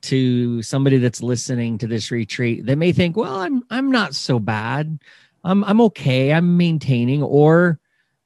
To 0.01 0.61
somebody 0.61 0.97
that's 0.97 1.21
listening 1.21 1.77
to 1.77 1.87
this 1.87 2.09
retreat 2.11 2.65
they 2.65 2.75
may 2.75 2.91
think 2.91 3.17
well 3.17 3.35
i'm 3.35 3.63
i'm 3.69 3.91
not 3.91 4.15
so 4.15 4.39
bad. 4.39 4.99
I'm 5.43 5.63
i'm 5.63 5.81
okay. 5.81 6.33
I'm 6.33 6.57
maintaining 6.57 7.23
or 7.23 7.79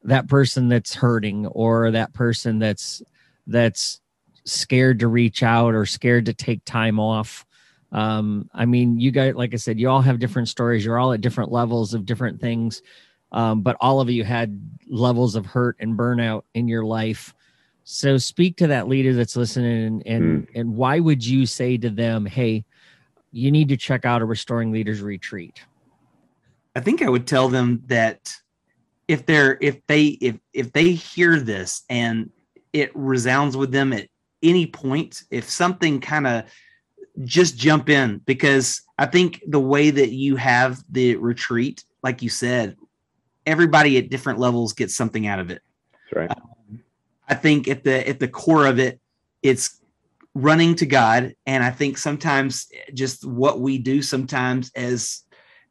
that 0.04 0.28
person 0.28 0.68
that's 0.68 0.94
hurting 0.94 1.48
or 1.48 1.92
that 1.92 2.14
person 2.14 2.60
that's 2.60 3.02
that's 3.48 4.02
scared 4.46 5.00
to 5.00 5.08
reach 5.08 5.44
out 5.44 5.74
or 5.74 5.86
scared 5.86 6.26
to 6.26 6.34
take 6.34 6.66
time 6.66 7.00
off. 7.00 7.46
Um 7.92 8.50
i 8.54 8.66
mean 8.66 9.00
you 9.00 9.12
guys 9.12 9.36
like 9.36 9.54
i 9.54 9.58
said 9.58 9.80
you 9.80 9.90
all 9.90 10.02
have 10.02 10.20
different 10.20 10.50
stories. 10.50 10.84
You're 10.84 11.00
all 11.00 11.14
at 11.14 11.22
different 11.22 11.52
levels 11.52 11.94
of 11.94 12.06
different 12.06 12.42
things. 12.42 12.82
Um, 13.32 13.62
but 13.62 13.78
all 13.80 14.00
of 14.00 14.12
you 14.12 14.24
had 14.24 14.62
levels 14.88 15.36
of 15.36 15.46
hurt 15.48 15.78
and 15.80 15.98
burnout 15.98 16.44
in 16.54 16.68
your 16.68 16.86
life 16.86 17.34
so 17.84 18.18
speak 18.18 18.58
to 18.58 18.68
that 18.68 18.88
leader 18.88 19.14
that's 19.14 19.36
listening 19.36 19.86
and 19.86 20.08
and, 20.08 20.48
mm. 20.48 20.52
and 20.56 20.76
why 20.76 21.00
would 21.00 21.26
you 21.26 21.46
say 21.46 21.78
to 21.78 21.90
them, 21.90 22.26
hey, 22.26 22.64
you 23.32 23.52
need 23.52 23.70
to 23.70 23.78
check 23.78 24.06
out 24.06 24.22
a 24.22 24.26
restoring 24.26 24.72
leaders 24.72 25.02
retreat? 25.02 25.62
I 26.76 26.80
think 26.80 27.02
I 27.02 27.10
would 27.10 27.28
tell 27.28 27.50
them 27.50 27.84
that 27.88 28.34
if 29.08 29.26
they're 29.26 29.58
if 29.62 29.86
they 29.88 30.06
if 30.06 30.38
if 30.54 30.72
they 30.72 30.92
hear 30.92 31.40
this 31.40 31.84
and 31.90 32.32
it 32.72 32.92
resounds 32.96 33.56
with 33.58 33.72
them 33.72 33.94
at 33.94 34.08
any 34.42 34.66
point, 34.66 35.24
if 35.30 35.50
something 35.50 36.00
kind 36.00 36.28
of 36.28 36.44
just 37.24 37.58
jump 37.58 37.90
in 37.90 38.20
because 38.26 38.82
I 38.98 39.06
think 39.06 39.44
the 39.48 39.60
way 39.60 39.92
that 39.92 40.12
you 40.12 40.36
have 40.38 40.84
the 40.90 41.16
retreat, 41.18 41.84
like 42.02 42.22
you 42.22 42.30
said, 42.30 42.76
everybody 43.46 43.98
at 43.98 44.10
different 44.10 44.40
levels 44.40 44.74
gets 44.74 44.96
something 44.96 45.28
out 45.28 45.40
of 45.40 45.52
it. 45.52 45.62
That's 46.12 46.30
right. 46.30 46.38
I 47.28 47.36
think 47.36 47.68
at 47.68 47.84
the 47.84 48.08
at 48.08 48.20
the 48.20 48.28
core 48.28 48.66
of 48.66 48.80
it, 48.80 49.00
it's 49.42 49.80
running 50.36 50.76
to 50.76 50.86
God. 50.86 51.36
And 51.46 51.64
I 51.64 51.72
think 51.72 51.98
sometimes 51.98 52.68
just 52.94 53.26
what 53.26 53.60
we 53.60 53.78
do 53.78 54.02
sometimes 54.02 54.72
as 54.76 55.22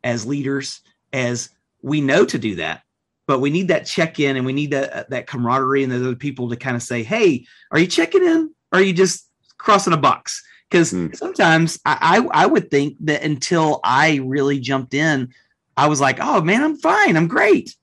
as 0.04 0.26
leaders, 0.26 0.80
as 1.12 1.50
we 1.82 2.00
know 2.00 2.24
to 2.24 2.38
do 2.38 2.56
that, 2.56 2.82
but 3.26 3.40
we 3.40 3.50
need 3.50 3.68
that 3.68 3.86
check 3.86 4.18
in 4.20 4.36
and 4.36 4.46
we 4.46 4.52
need 4.52 4.70
that 4.72 5.10
that 5.10 5.26
camaraderie 5.26 5.82
and 5.82 5.92
those 5.92 6.02
other 6.02 6.16
people 6.16 6.48
to 6.50 6.56
kind 6.56 6.76
of 6.76 6.82
say, 6.82 7.02
"Hey, 7.02 7.46
are 7.70 7.78
you 7.78 7.86
checking 7.86 8.24
in? 8.24 8.54
Or 8.72 8.78
are 8.78 8.82
you 8.82 8.92
just 8.92 9.28
crossing 9.58 9.92
a 9.92 9.98
box?" 9.98 10.42
Because 10.70 10.92
mm. 10.92 11.14
sometimes 11.14 11.78
I, 11.84 12.24
I 12.32 12.44
I 12.44 12.46
would 12.46 12.70
think 12.70 12.96
that 13.00 13.22
until 13.22 13.80
I 13.84 14.20
really 14.24 14.58
jumped 14.58 14.94
in, 14.94 15.32
I 15.76 15.86
was 15.86 16.00
like, 16.00 16.18
"Oh 16.20 16.40
man, 16.40 16.62
I'm 16.62 16.76
fine, 16.76 17.16
I'm 17.16 17.28
great." 17.28 17.76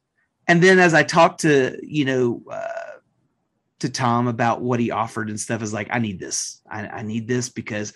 And 0.48 0.64
then 0.64 0.80
as 0.80 0.94
I 0.94 1.04
talked 1.04 1.42
to 1.42 1.78
you 1.84 2.06
know. 2.06 2.44
Uh, 2.50 2.86
to 3.80 3.90
Tom 3.90 4.28
about 4.28 4.62
what 4.62 4.80
he 4.80 4.92
offered 4.92 5.30
and 5.30 5.40
stuff 5.40 5.62
is 5.62 5.74
like, 5.74 5.88
I 5.92 6.00
need 6.00 6.20
this. 6.20 6.62
I, 6.70 6.88
I 6.88 7.02
need 7.02 7.28
this 7.28 7.50
because 7.50 7.94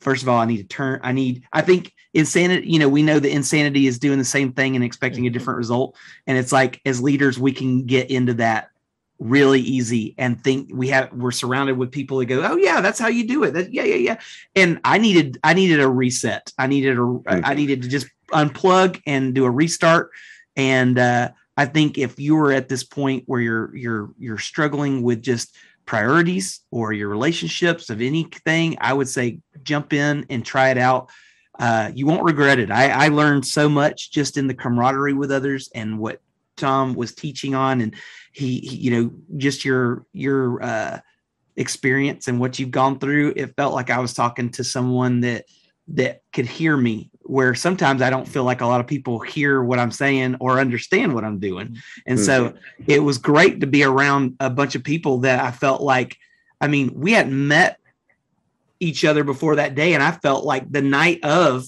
first 0.00 0.22
of 0.22 0.28
all, 0.28 0.38
I 0.38 0.44
need 0.44 0.58
to 0.58 0.64
turn. 0.64 1.00
I 1.02 1.12
need. 1.12 1.44
I 1.52 1.62
think 1.62 1.92
insanity. 2.12 2.68
You 2.68 2.78
know, 2.78 2.88
we 2.88 3.02
know 3.02 3.18
that 3.18 3.30
insanity 3.30 3.86
is 3.86 3.98
doing 3.98 4.18
the 4.18 4.24
same 4.24 4.52
thing 4.52 4.76
and 4.76 4.84
expecting 4.84 5.24
a 5.24 5.28
mm-hmm. 5.28 5.32
different 5.32 5.56
result. 5.56 5.96
And 6.26 6.38
it's 6.38 6.52
like 6.52 6.80
as 6.84 7.00
leaders, 7.00 7.38
we 7.38 7.52
can 7.52 7.86
get 7.86 8.10
into 8.10 8.34
that 8.34 8.70
really 9.18 9.60
easy 9.60 10.14
and 10.18 10.42
think 10.42 10.68
we 10.72 10.88
have 10.88 11.12
we're 11.12 11.30
surrounded 11.30 11.78
with 11.78 11.92
people 11.92 12.18
that 12.18 12.26
go 12.26 12.42
oh 12.44 12.56
yeah 12.56 12.80
that's 12.80 12.98
how 12.98 13.06
you 13.06 13.26
do 13.26 13.44
it 13.44 13.52
that, 13.52 13.72
yeah 13.72 13.84
yeah 13.84 13.94
yeah 13.94 14.20
and 14.56 14.80
i 14.82 14.98
needed 14.98 15.38
i 15.44 15.54
needed 15.54 15.78
a 15.80 15.88
reset 15.88 16.52
i 16.58 16.66
needed 16.66 16.98
a 16.98 17.00
mm-hmm. 17.00 17.54
needed 17.54 17.80
to 17.80 17.88
just 17.88 18.08
unplug 18.32 19.00
and 19.06 19.32
do 19.32 19.44
a 19.44 19.50
restart 19.50 20.10
and 20.56 20.98
uh 20.98 21.30
i 21.56 21.64
think 21.64 21.98
if 21.98 22.18
you 22.18 22.34
were 22.34 22.52
at 22.52 22.68
this 22.68 22.84
point 22.84 23.24
where 23.26 23.40
you're 23.40 23.74
you're 23.76 24.10
you're 24.18 24.38
struggling 24.38 25.02
with 25.02 25.22
just 25.22 25.56
priorities 25.86 26.60
or 26.70 26.92
your 26.92 27.08
relationships 27.08 27.90
of 27.90 28.00
anything, 28.00 28.76
I 28.80 28.92
would 28.92 29.08
say 29.08 29.40
jump 29.62 29.92
in 29.92 30.26
and 30.30 30.44
try 30.44 30.70
it 30.70 30.78
out. 30.78 31.10
Uh, 31.58 31.90
you 31.94 32.06
won't 32.06 32.24
regret 32.24 32.58
it. 32.58 32.70
I, 32.70 33.06
I 33.06 33.08
learned 33.08 33.46
so 33.46 33.68
much 33.68 34.10
just 34.10 34.36
in 34.36 34.46
the 34.46 34.54
camaraderie 34.54 35.12
with 35.12 35.30
others 35.30 35.70
and 35.74 35.98
what 35.98 36.20
Tom 36.56 36.94
was 36.94 37.14
teaching 37.14 37.54
on, 37.54 37.80
and 37.80 37.94
he, 38.32 38.58
he 38.60 38.76
you 38.76 38.90
know, 38.90 39.10
just 39.36 39.64
your 39.64 40.04
your 40.12 40.62
uh, 40.62 41.00
experience 41.56 42.28
and 42.28 42.40
what 42.40 42.58
you've 42.58 42.70
gone 42.70 42.98
through. 42.98 43.34
It 43.36 43.56
felt 43.56 43.74
like 43.74 43.90
I 43.90 43.98
was 43.98 44.14
talking 44.14 44.50
to 44.52 44.64
someone 44.64 45.20
that 45.20 45.44
that 45.88 46.22
could 46.32 46.46
hear 46.46 46.76
me 46.76 47.10
where 47.24 47.54
sometimes 47.54 48.02
I 48.02 48.10
don't 48.10 48.28
feel 48.28 48.44
like 48.44 48.60
a 48.60 48.66
lot 48.66 48.80
of 48.80 48.86
people 48.86 49.18
hear 49.18 49.62
what 49.62 49.78
I'm 49.78 49.90
saying 49.90 50.36
or 50.40 50.60
understand 50.60 51.14
what 51.14 51.24
I'm 51.24 51.38
doing. 51.38 51.78
And 52.06 52.20
so 52.20 52.50
mm-hmm. 52.50 52.84
it 52.86 52.98
was 53.00 53.18
great 53.18 53.60
to 53.60 53.66
be 53.66 53.82
around 53.82 54.36
a 54.40 54.50
bunch 54.50 54.74
of 54.74 54.84
people 54.84 55.18
that 55.18 55.42
I 55.42 55.50
felt 55.50 55.80
like, 55.80 56.18
I 56.60 56.68
mean, 56.68 56.92
we 56.94 57.12
hadn't 57.12 57.48
met 57.48 57.78
each 58.78 59.04
other 59.04 59.24
before 59.24 59.56
that 59.56 59.74
day. 59.74 59.94
And 59.94 60.02
I 60.02 60.12
felt 60.12 60.44
like 60.44 60.70
the 60.70 60.82
night 60.82 61.24
of, 61.24 61.64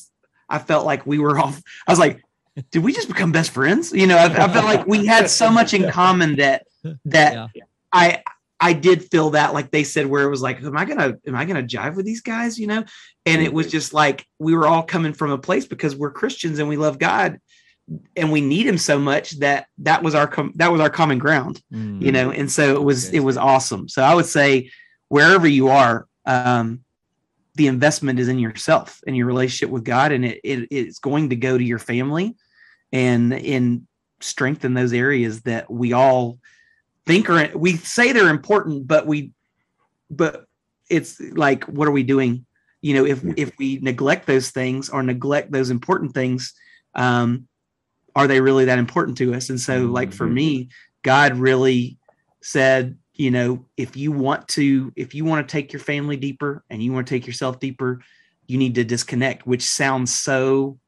I 0.49 0.59
felt 0.59 0.85
like 0.85 1.07
we 1.07 1.19
were 1.19 1.39
off. 1.39 1.61
I 1.87 1.93
was 1.93 1.99
like, 1.99 2.23
did 2.71 2.85
we 2.85 2.93
just 2.93 3.09
become 3.09 3.33
best 3.33 3.51
friends? 3.51 3.93
You 3.93 4.07
know, 4.07 4.17
I, 4.17 4.27
I 4.27 4.53
felt 4.53 4.65
like 4.65 4.87
we 4.87 5.07
had 5.07 5.31
so 5.31 5.51
much 5.51 5.75
in 5.75 5.91
common 5.91 6.37
that, 6.37 6.67
that 7.07 7.51
yeah. 7.55 7.65
I, 7.93 8.23
I 8.59 8.73
did 8.73 9.11
feel 9.11 9.31
that 9.31 9.53
like 9.53 9.71
they 9.71 9.85
said 9.85 10.07
where 10.07 10.25
it 10.25 10.31
was 10.31 10.43
like, 10.43 10.63
am 10.63 10.77
I 10.77 10.85
gonna 10.85 11.15
am 11.27 11.35
I 11.35 11.45
gonna 11.45 11.63
jive 11.63 11.95
with 11.95 12.07
these 12.07 12.23
guys? 12.23 12.59
You 12.59 12.67
know? 12.67 12.85
And 13.25 13.43
it 13.43 13.53
was 13.53 13.71
just 13.71 13.93
like 13.93 14.27
we 14.39 14.55
were 14.55 14.67
all 14.67 14.83
coming 14.83 15.13
from 15.13 15.31
a 15.31 15.39
place 15.39 15.67
because 15.67 15.95
we're 15.95 16.11
Christians 16.11 16.59
and 16.59 16.69
we 16.69 16.77
love 16.77 16.99
God 16.99 17.39
and 18.17 18.33
we 18.33 18.41
need 18.41 18.67
him 18.67 18.79
so 18.79 18.99
much 18.99 19.39
that 19.39 19.67
that 19.79 20.03
was 20.03 20.15
our 20.15 20.27
com- 20.27 20.53
that 20.57 20.73
was 20.73 20.81
our 20.81 20.91
common 20.91 21.19
ground, 21.19 21.61
mm-hmm. 21.73 22.03
you 22.03 22.13
know. 22.13 22.31
And 22.31 22.51
so 22.51 22.75
it 22.75 22.83
was 22.83 23.11
it 23.11 23.21
was 23.21 23.37
awesome. 23.37 23.89
So 23.89 24.03
I 24.03 24.15
would 24.15 24.27
say 24.27 24.71
wherever 25.09 25.47
you 25.47 25.69
are, 25.69 26.07
um, 26.25 26.81
the 27.55 27.69
investment 27.69 28.19
is 28.19 28.29
in 28.29 28.39
yourself 28.39 29.01
and 29.07 29.17
your 29.17 29.27
relationship 29.27 29.71
with 29.71 29.85
God, 29.85 30.13
and 30.13 30.25
it, 30.25 30.41
it 30.43 30.69
it's 30.71 30.99
going 30.99 31.31
to 31.31 31.37
go 31.37 31.57
to 31.57 31.65
your 31.65 31.79
family 31.79 32.37
and 32.93 33.33
in 33.33 33.87
strengthen 34.21 34.75
those 34.75 34.93
areas 34.93 35.43
that 35.43 35.71
we 35.71 35.93
all 35.93 36.39
think 37.07 37.31
are 37.31 37.51
we 37.57 37.77
say 37.77 38.13
they're 38.13 38.29
important, 38.29 38.87
but 38.87 39.07
we 39.07 39.33
but 40.11 40.47
it's 40.91 41.21
like 41.21 41.65
what 41.65 41.89
are 41.89 41.93
we 41.93 42.03
doing? 42.03 42.47
You 42.83 42.95
know, 42.95 43.07
if 43.07 43.23
if 43.37 43.53
we 43.59 43.79
neglect 43.79 44.27
those 44.27 44.51
things 44.51 44.89
or 44.89 45.03
neglect 45.03 45.53
those 45.53 45.71
important 45.71 46.15
things, 46.15 46.53
um, 46.95 47.49
are 48.15 48.27
they 48.27 48.41
really 48.41 48.65
that 48.67 48.79
important 48.79 49.19
to 49.19 49.35
us? 49.35 49.51
And 49.51 49.61
so, 49.61 49.83
like 49.87 50.13
for 50.13 50.27
me, 50.27 50.65
mm-hmm. 50.65 50.71
God 51.03 51.37
really 51.37 51.99
said, 52.43 52.97
you 53.15 53.31
know, 53.31 53.65
if 53.77 53.97
you 53.97 54.13
want 54.13 54.49
to, 54.49 54.93
if 54.97 55.15
you 55.15 55.25
want 55.25 55.47
to 55.47 55.53
take 55.53 55.73
your 55.73 55.81
family 55.81 56.17
deeper 56.17 56.65
and 56.71 56.83
you 56.83 56.93
want 56.93 57.07
to 57.07 57.15
take 57.15 57.27
yourself 57.27 57.61
deeper, 57.61 58.01
you 58.47 58.59
need 58.59 58.75
to 58.77 58.85
disconnect, 58.85 59.47
which 59.47 59.63
sounds 59.63 60.15
so 60.15 60.79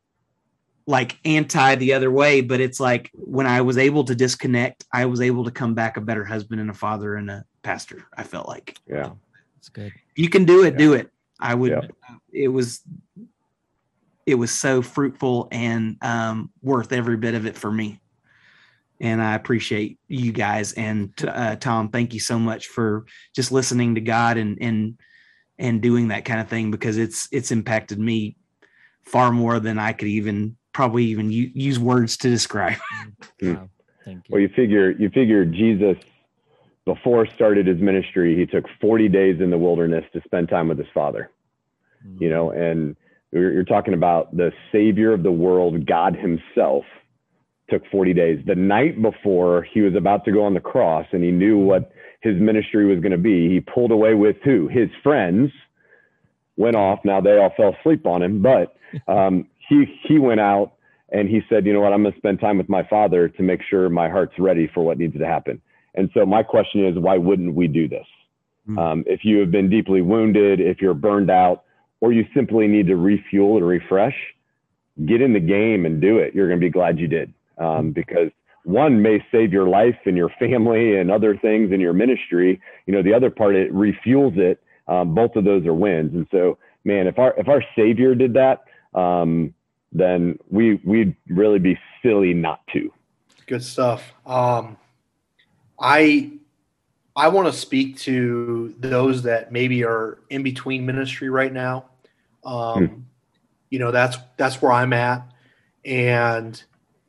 like 0.88 1.18
anti 1.26 1.74
the 1.74 1.92
other 1.92 2.10
way, 2.10 2.40
but 2.40 2.60
it's 2.60 2.80
like 2.80 3.10
when 3.12 3.46
I 3.46 3.60
was 3.60 3.76
able 3.76 4.04
to 4.04 4.14
disconnect, 4.14 4.86
I 4.90 5.04
was 5.04 5.20
able 5.20 5.44
to 5.44 5.50
come 5.50 5.74
back 5.74 5.98
a 5.98 6.00
better 6.00 6.24
husband 6.24 6.62
and 6.62 6.70
a 6.70 6.74
father 6.74 7.16
and 7.16 7.30
a 7.30 7.44
pastor. 7.62 8.06
I 8.16 8.22
felt 8.22 8.48
like, 8.48 8.78
yeah, 8.88 9.10
it's 9.58 9.68
good. 9.68 9.92
You 10.16 10.30
can 10.30 10.46
do 10.46 10.64
it, 10.64 10.72
yeah. 10.72 10.78
do 10.78 10.94
it. 10.94 11.10
I 11.38 11.54
would. 11.54 11.72
Yeah. 11.72 12.16
It 12.32 12.48
was, 12.48 12.80
it 14.24 14.36
was 14.36 14.50
so 14.50 14.80
fruitful 14.80 15.48
and 15.52 15.98
um, 16.00 16.50
worth 16.62 16.90
every 16.90 17.18
bit 17.18 17.34
of 17.34 17.44
it 17.44 17.56
for 17.56 17.70
me. 17.70 18.00
And 18.98 19.20
I 19.20 19.34
appreciate 19.34 19.98
you 20.08 20.32
guys 20.32 20.72
and 20.72 21.12
uh, 21.22 21.56
Tom. 21.56 21.90
Thank 21.90 22.14
you 22.14 22.20
so 22.20 22.38
much 22.38 22.66
for 22.66 23.04
just 23.36 23.52
listening 23.52 23.94
to 23.96 24.00
God 24.00 24.38
and 24.38 24.56
and 24.60 24.98
and 25.58 25.82
doing 25.82 26.08
that 26.08 26.24
kind 26.24 26.40
of 26.40 26.48
thing 26.48 26.70
because 26.70 26.96
it's 26.96 27.28
it's 27.30 27.52
impacted 27.52 27.98
me 27.98 28.36
far 29.02 29.30
more 29.30 29.60
than 29.60 29.78
I 29.78 29.92
could 29.92 30.08
even 30.08 30.56
probably 30.78 31.06
even 31.06 31.28
use 31.32 31.76
words 31.76 32.16
to 32.16 32.30
describe. 32.30 32.78
Hmm. 33.40 33.54
Thank 34.04 34.28
you. 34.28 34.32
Well, 34.32 34.40
you 34.40 34.48
figure 34.48 34.90
you 34.90 35.10
figure 35.10 35.44
Jesus 35.44 35.96
before 36.84 37.26
started 37.26 37.66
his 37.66 37.78
ministry, 37.78 38.36
he 38.36 38.46
took 38.46 38.64
40 38.80 39.08
days 39.08 39.40
in 39.40 39.50
the 39.50 39.58
wilderness 39.58 40.04
to 40.12 40.20
spend 40.24 40.48
time 40.48 40.68
with 40.68 40.78
his 40.78 40.88
father. 40.92 41.30
Mm-hmm. 42.04 42.22
You 42.22 42.30
know, 42.30 42.50
and 42.50 42.96
you're, 43.30 43.52
you're 43.52 43.64
talking 43.64 43.94
about 43.94 44.36
the 44.36 44.50
savior 44.72 45.12
of 45.12 45.22
the 45.22 45.30
world, 45.30 45.86
God 45.86 46.16
himself 46.16 46.84
took 47.70 47.82
40 47.92 48.14
days. 48.14 48.42
The 48.46 48.56
night 48.56 49.00
before 49.00 49.62
he 49.62 49.82
was 49.82 49.94
about 49.94 50.24
to 50.24 50.32
go 50.32 50.44
on 50.44 50.54
the 50.54 50.60
cross 50.60 51.06
and 51.12 51.22
he 51.22 51.30
knew 51.30 51.58
what 51.58 51.92
his 52.22 52.40
ministry 52.40 52.86
was 52.86 53.00
going 53.00 53.12
to 53.12 53.18
be, 53.18 53.48
he 53.48 53.60
pulled 53.60 53.92
away 53.92 54.14
with 54.14 54.36
who? 54.42 54.66
His 54.66 54.88
friends 55.02 55.52
went 56.56 56.74
off. 56.74 57.00
Now 57.04 57.20
they 57.20 57.38
all 57.38 57.52
fell 57.56 57.76
asleep 57.78 58.06
on 58.06 58.22
him, 58.22 58.42
but 58.42 58.74
um, 59.06 59.46
he 59.68 59.84
he 60.06 60.18
went 60.18 60.40
out 60.40 60.72
and 61.10 61.28
he 61.28 61.40
said, 61.48 61.64
you 61.64 61.72
know 61.72 61.80
what, 61.80 61.92
I'm 61.92 62.02
going 62.02 62.12
to 62.12 62.18
spend 62.18 62.40
time 62.40 62.58
with 62.58 62.68
my 62.68 62.82
father 62.84 63.28
to 63.28 63.42
make 63.42 63.60
sure 63.68 63.88
my 63.88 64.08
heart's 64.08 64.38
ready 64.38 64.70
for 64.72 64.82
what 64.84 64.98
needs 64.98 65.16
to 65.16 65.26
happen. 65.26 65.60
And 65.94 66.10
so 66.12 66.26
my 66.26 66.42
question 66.42 66.86
is, 66.86 66.98
why 66.98 67.16
wouldn't 67.16 67.54
we 67.54 67.66
do 67.66 67.88
this? 67.88 68.06
Mm-hmm. 68.68 68.78
Um, 68.78 69.04
if 69.06 69.24
you 69.24 69.38
have 69.38 69.50
been 69.50 69.70
deeply 69.70 70.02
wounded, 70.02 70.60
if 70.60 70.82
you're 70.82 70.94
burned 70.94 71.30
out, 71.30 71.64
or 72.00 72.12
you 72.12 72.26
simply 72.34 72.66
need 72.68 72.86
to 72.88 72.96
refuel 72.96 73.58
or 73.58 73.64
refresh, 73.64 74.14
get 75.06 75.20
in 75.20 75.32
the 75.32 75.40
game 75.40 75.86
and 75.86 76.00
do 76.00 76.18
it. 76.18 76.34
You're 76.34 76.48
going 76.48 76.60
to 76.60 76.66
be 76.66 76.70
glad 76.70 76.98
you 76.98 77.08
did 77.08 77.32
um, 77.58 77.86
hmm. 77.86 77.90
because 77.90 78.30
one 78.64 79.00
may 79.00 79.24
save 79.32 79.52
your 79.52 79.68
life 79.68 79.96
and 80.04 80.16
your 80.16 80.30
family 80.38 80.98
and 80.98 81.10
other 81.10 81.36
things 81.36 81.72
in 81.72 81.80
your 81.80 81.94
ministry. 81.94 82.60
You 82.86 82.94
know, 82.94 83.02
the 83.02 83.14
other 83.14 83.30
part 83.30 83.56
it 83.56 83.72
refuels 83.72 84.36
it. 84.36 84.62
Um, 84.86 85.14
both 85.14 85.36
of 85.36 85.44
those 85.44 85.66
are 85.66 85.74
wins. 85.74 86.14
And 86.14 86.26
so, 86.30 86.58
man, 86.84 87.06
if 87.06 87.18
our 87.18 87.34
if 87.36 87.48
our 87.48 87.62
Savior 87.76 88.14
did 88.14 88.34
that, 88.34 88.64
um, 88.98 89.54
then 89.92 90.38
we 90.50 90.74
we'd 90.84 91.16
really 91.28 91.58
be 91.58 91.78
silly 92.02 92.34
not 92.34 92.60
to. 92.72 92.92
Good 93.46 93.62
stuff. 93.62 94.12
Um, 94.26 94.76
I 95.80 96.32
I 97.16 97.28
want 97.28 97.48
to 97.48 97.52
speak 97.52 97.98
to 97.98 98.74
those 98.78 99.22
that 99.22 99.50
maybe 99.50 99.84
are 99.84 100.18
in 100.30 100.42
between 100.42 100.86
ministry 100.86 101.28
right 101.30 101.52
now. 101.52 101.86
Um, 102.44 102.86
hmm. 102.86 103.00
You 103.70 103.78
know, 103.78 103.90
that's 103.90 104.16
that's 104.36 104.62
where 104.62 104.72
I'm 104.72 104.92
at, 104.92 105.30
and 105.84 106.62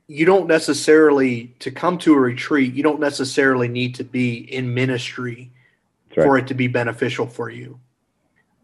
you 0.07 0.25
don't 0.25 0.47
necessarily 0.47 1.53
to 1.59 1.71
come 1.71 1.97
to 1.99 2.13
a 2.13 2.19
retreat. 2.19 2.73
You 2.73 2.83
don't 2.83 2.99
necessarily 2.99 3.67
need 3.67 3.95
to 3.95 4.03
be 4.03 4.37
in 4.37 4.73
ministry 4.73 5.51
right. 6.17 6.23
for 6.23 6.37
it 6.37 6.47
to 6.47 6.53
be 6.53 6.67
beneficial 6.67 7.27
for 7.27 7.49
you. 7.49 7.79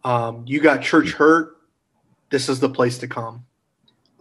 Um, 0.03 0.43
you 0.47 0.59
got 0.59 0.81
church 0.81 1.11
hmm. 1.11 1.17
hurt. 1.17 1.57
This 2.31 2.49
is 2.49 2.59
the 2.59 2.69
place 2.69 2.97
to 2.97 3.07
come. 3.07 3.45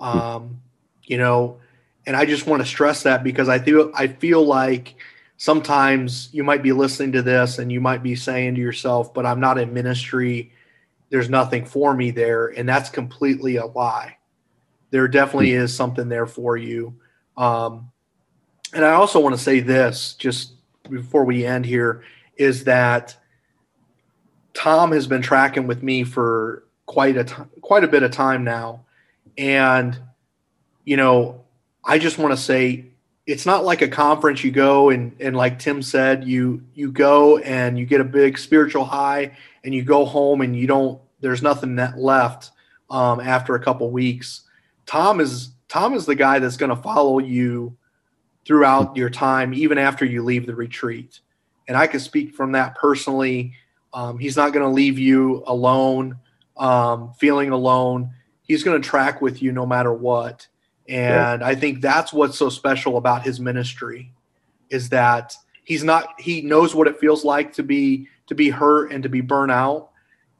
Um, 0.00 0.60
you 1.02 1.18
know, 1.18 1.58
and 2.06 2.16
I 2.16 2.26
just 2.26 2.46
want 2.46 2.62
to 2.62 2.68
stress 2.68 3.02
that 3.04 3.24
because 3.24 3.48
I 3.48 3.58
feel 3.58 3.90
I 3.94 4.08
feel 4.08 4.44
like 4.44 4.94
sometimes 5.36 6.28
you 6.32 6.44
might 6.44 6.62
be 6.62 6.72
listening 6.72 7.12
to 7.12 7.22
this 7.22 7.58
and 7.58 7.72
you 7.72 7.80
might 7.80 8.02
be 8.02 8.14
saying 8.14 8.54
to 8.56 8.60
yourself, 8.60 9.12
"But 9.14 9.26
I'm 9.26 9.40
not 9.40 9.58
in 9.58 9.72
ministry. 9.72 10.52
There's 11.10 11.30
nothing 11.30 11.64
for 11.64 11.94
me 11.94 12.10
there," 12.10 12.48
and 12.48 12.68
that's 12.68 12.90
completely 12.90 13.56
a 13.56 13.66
lie. 13.66 14.18
There 14.90 15.08
definitely 15.08 15.52
is 15.52 15.74
something 15.74 16.08
there 16.08 16.26
for 16.26 16.56
you. 16.56 16.94
Um, 17.36 17.90
and 18.72 18.84
I 18.84 18.92
also 18.92 19.20
want 19.20 19.34
to 19.34 19.40
say 19.40 19.60
this 19.60 20.14
just 20.14 20.52
before 20.90 21.24
we 21.24 21.46
end 21.46 21.64
here 21.64 22.02
is 22.36 22.64
that 22.64 23.16
Tom 24.52 24.92
has 24.92 25.06
been 25.06 25.22
tracking 25.22 25.66
with 25.66 25.82
me 25.82 26.04
for 26.04 26.64
quite 26.86 27.16
a 27.16 27.24
t- 27.24 27.42
quite 27.60 27.84
a 27.84 27.88
bit 27.88 28.02
of 28.02 28.10
time 28.10 28.44
now, 28.44 28.83
and 29.36 29.98
you 30.84 30.96
know, 30.96 31.44
I 31.84 31.98
just 31.98 32.18
want 32.18 32.32
to 32.32 32.36
say 32.36 32.86
it's 33.26 33.46
not 33.46 33.64
like 33.64 33.80
a 33.80 33.88
conference 33.88 34.44
you 34.44 34.50
go 34.50 34.90
and 34.90 35.16
and 35.20 35.36
like 35.36 35.58
Tim 35.58 35.82
said, 35.82 36.24
you 36.24 36.62
you 36.74 36.92
go 36.92 37.38
and 37.38 37.78
you 37.78 37.86
get 37.86 38.00
a 38.00 38.04
big 38.04 38.38
spiritual 38.38 38.84
high 38.84 39.36
and 39.64 39.74
you 39.74 39.82
go 39.82 40.04
home 40.04 40.40
and 40.40 40.54
you 40.54 40.66
don't 40.66 41.00
there's 41.20 41.42
nothing 41.42 41.76
that 41.76 41.98
left 41.98 42.50
um, 42.90 43.20
after 43.20 43.54
a 43.54 43.60
couple 43.60 43.90
weeks. 43.90 44.42
Tom 44.86 45.20
is 45.20 45.50
Tom 45.68 45.94
is 45.94 46.06
the 46.06 46.14
guy 46.14 46.38
that's 46.38 46.56
going 46.56 46.74
to 46.74 46.82
follow 46.82 47.18
you 47.18 47.76
throughout 48.44 48.96
your 48.96 49.10
time, 49.10 49.54
even 49.54 49.78
after 49.78 50.04
you 50.04 50.22
leave 50.22 50.46
the 50.46 50.54
retreat. 50.54 51.20
And 51.66 51.76
I 51.76 51.86
can 51.86 52.00
speak 52.00 52.34
from 52.34 52.52
that 52.52 52.74
personally. 52.74 53.54
Um, 53.92 54.18
he's 54.18 54.36
not 54.36 54.52
going 54.52 54.66
to 54.66 54.70
leave 54.70 54.98
you 54.98 55.42
alone, 55.46 56.18
um, 56.56 57.14
feeling 57.14 57.50
alone. 57.50 58.10
He's 58.44 58.62
going 58.62 58.80
to 58.80 58.88
track 58.88 59.20
with 59.20 59.42
you 59.42 59.52
no 59.52 59.66
matter 59.66 59.92
what. 59.92 60.46
And 60.88 61.40
yeah. 61.40 61.46
I 61.46 61.54
think 61.54 61.80
that's 61.80 62.12
what's 62.12 62.38
so 62.38 62.48
special 62.48 62.96
about 62.98 63.22
his 63.22 63.40
ministry 63.40 64.12
is 64.70 64.90
that 64.90 65.34
he's 65.64 65.82
not 65.82 66.08
he 66.18 66.42
knows 66.42 66.74
what 66.74 66.86
it 66.86 66.98
feels 66.98 67.24
like 67.24 67.54
to 67.54 67.62
be 67.62 68.08
to 68.26 68.34
be 68.34 68.50
hurt 68.50 68.92
and 68.92 69.02
to 69.02 69.08
be 69.08 69.20
burnt 69.20 69.52
out 69.52 69.90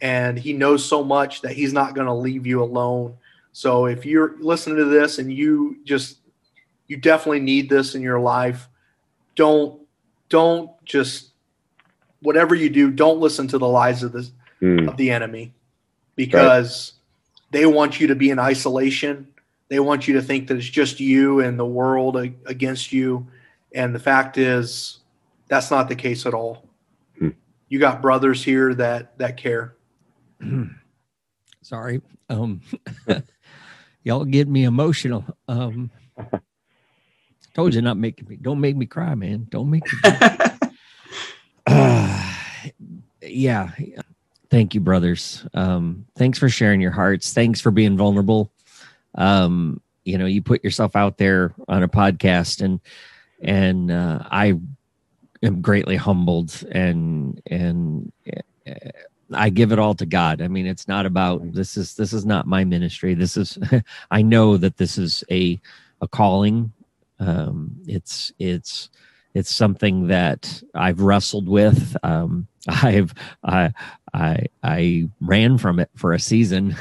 and 0.00 0.38
he 0.38 0.52
knows 0.52 0.84
so 0.84 1.02
much 1.02 1.40
that 1.42 1.52
he's 1.52 1.72
not 1.72 1.94
going 1.94 2.07
to 2.07 2.12
leave 2.12 2.46
you 2.46 2.62
alone. 2.62 3.16
So 3.52 3.86
if 3.86 4.05
you're 4.05 4.36
listening 4.38 4.76
to 4.76 4.84
this 4.84 5.18
and 5.18 5.32
you 5.32 5.78
just 5.84 6.18
you 6.88 6.98
definitely 6.98 7.40
need 7.40 7.70
this 7.70 7.94
in 7.94 8.02
your 8.02 8.20
life, 8.20 8.68
don't 9.34 9.80
don't 10.28 10.70
just 10.84 11.30
whatever 12.20 12.55
you 12.55 12.68
do, 12.68 12.90
don't 12.90 13.20
listen 13.20 13.48
to 13.48 13.59
the 13.59 13.68
lies 13.68 14.02
of 14.02 14.12
the 14.12 14.28
mm. 14.61 14.88
of 14.88 14.96
the 14.96 15.11
enemy 15.11 15.55
because 16.16 16.92
right. 16.92 17.03
They 17.55 17.66
want 17.66 18.00
you 18.00 18.09
to 18.09 18.14
be 18.14 18.30
in 18.30 18.38
isolation 18.38 19.26
they 19.68 19.80
want 19.80 20.07
you 20.07 20.14
to 20.14 20.22
think 20.22 20.48
that 20.48 20.57
it's 20.57 20.68
just 20.68 21.00
you 21.00 21.40
and 21.40 21.59
the 21.59 21.66
world 21.66 22.16
against 22.16 22.92
you. 22.92 23.26
And 23.74 23.94
the 23.94 23.98
fact 23.98 24.38
is, 24.38 25.00
that's 25.48 25.70
not 25.70 25.88
the 25.88 25.96
case 25.96 26.26
at 26.26 26.34
all. 26.34 26.68
Hmm. 27.18 27.30
You 27.68 27.78
got 27.78 28.02
brothers 28.02 28.44
here 28.44 28.74
that 28.74 29.16
that 29.18 29.36
care. 29.36 29.74
Sorry, 31.62 32.02
um, 32.28 32.61
y'all 34.05 34.24
get 34.24 34.48
me 34.48 34.64
emotional. 34.64 35.24
Um, 35.48 35.90
told 37.55 37.74
you 37.74 37.82
not 37.82 37.96
making 37.96 38.28
me. 38.28 38.36
Don't 38.36 38.61
make 38.61 38.76
me 38.76 38.86
cry, 38.86 39.14
man. 39.14 39.46
Don't 39.50 39.70
make 39.70 39.84
me. 39.84 39.98
uh, 41.66 42.34
yeah, 43.22 43.70
thank 44.55 44.74
you, 44.74 44.80
brothers. 44.80 45.44
Um, 45.55 46.07
thanks 46.16 46.38
for 46.38 46.48
sharing 46.48 46.80
your 46.80 46.92
hearts. 46.92 47.32
Thanks 47.32 47.61
for 47.61 47.70
being 47.70 47.96
vulnerable 47.96 48.52
um, 49.14 49.80
you 50.05 50.18
know, 50.18 50.26
you 50.26 50.42
put 50.42 50.64
yourself 50.64 50.96
out 50.96 51.18
there 51.18 51.55
on 51.68 51.82
a 51.82 51.88
podcast, 51.88 52.62
and 52.62 52.80
and 53.40 53.90
uh, 53.90 54.20
I 54.30 54.59
am 55.42 55.61
greatly 55.61 55.96
humbled, 55.96 56.64
and 56.70 57.40
and 57.46 58.12
uh, 58.66 58.90
I 59.32 59.50
give 59.50 59.72
it 59.72 59.78
all 59.78 59.94
to 59.94 60.07
God. 60.07 60.42
I 60.42 60.48
mean, 60.48 60.66
it's 60.66 60.88
not 60.88 61.07
about 61.07 61.52
this 61.52 61.76
is 61.76 61.94
this 61.94 62.12
is 62.12 62.26
not 62.26 62.46
my 62.46 62.64
ministry. 62.64 63.14
This 63.14 63.36
is 63.36 63.59
I 64.11 64.22
know 64.22 64.57
that 64.57 64.76
this 64.76 64.98
is 64.98 65.24
a 65.30 65.61
a 66.00 66.09
calling. 66.09 66.72
Um, 67.18 67.76
it's 67.86 68.32
it's 68.38 68.90
it's 69.35 69.53
something 69.53 70.07
that 70.09 70.62
I've 70.74 71.01
wrestled 71.01 71.49
with. 71.49 71.97
Um, 72.03 72.47
I've 72.68 73.12
I 73.43 73.72
I 74.14 74.47
I 74.62 75.09
ran 75.20 75.59
from 75.59 75.80
it 75.80 75.91
for 75.97 76.12
a 76.12 76.20
season, 76.20 76.76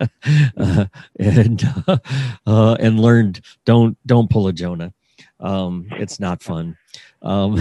uh, 0.56 0.86
and 1.18 1.64
uh, 1.86 1.98
uh, 2.46 2.76
and 2.78 3.00
learned 3.00 3.40
don't 3.64 3.96
don't 4.06 4.28
pull 4.28 4.48
a 4.48 4.52
Jonah. 4.52 4.92
Um, 5.40 5.86
it's 5.92 6.20
not 6.20 6.42
fun. 6.42 6.76
Um, 7.22 7.58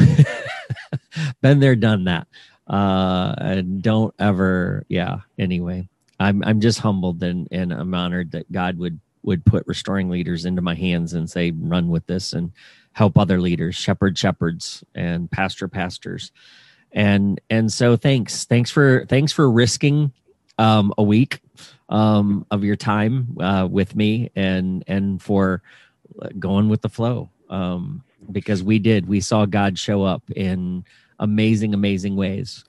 been 1.41 1.59
there, 1.59 1.75
done 1.75 2.03
that, 2.05 2.27
uh, 2.67 3.35
and 3.37 3.81
don't 3.81 4.13
ever. 4.19 4.83
Yeah. 4.89 5.19
Anyway, 5.39 5.87
I'm 6.19 6.43
I'm 6.43 6.59
just 6.59 6.79
humbled 6.79 7.23
and 7.23 7.47
and 7.51 7.71
I'm 7.71 7.93
honored 7.93 8.31
that 8.31 8.51
God 8.51 8.77
would 8.79 8.99
would 9.23 9.45
put 9.45 9.67
restoring 9.67 10.09
leaders 10.09 10.45
into 10.45 10.61
my 10.61 10.75
hands 10.75 11.13
and 11.13 11.29
say 11.29 11.51
run 11.51 11.89
with 11.89 12.05
this 12.07 12.33
and 12.33 12.51
help 12.93 13.17
other 13.17 13.39
leaders, 13.39 13.75
shepherd 13.75 14.17
shepherds, 14.17 14.83
and 14.95 15.29
pastor 15.31 15.67
pastors. 15.67 16.31
And 16.91 17.39
and 17.49 17.71
so 17.71 17.95
thanks. 17.95 18.45
Thanks 18.45 18.69
for 18.69 19.05
thanks 19.07 19.31
for 19.31 19.49
risking 19.49 20.11
um, 20.57 20.93
a 20.97 21.03
week 21.03 21.39
um, 21.89 22.45
of 22.51 22.63
your 22.63 22.75
time 22.75 23.37
uh, 23.39 23.67
with 23.69 23.95
me 23.95 24.31
and 24.35 24.83
and 24.87 25.21
for 25.21 25.61
going 26.37 26.69
with 26.69 26.81
the 26.81 26.89
flow. 26.89 27.29
Um, 27.49 28.03
because 28.31 28.63
we 28.63 28.79
did. 28.79 29.07
We 29.07 29.19
saw 29.19 29.45
God 29.45 29.77
show 29.77 30.03
up 30.03 30.29
in 30.31 30.85
amazing 31.19 31.73
amazing 31.73 32.15
ways 32.15 32.65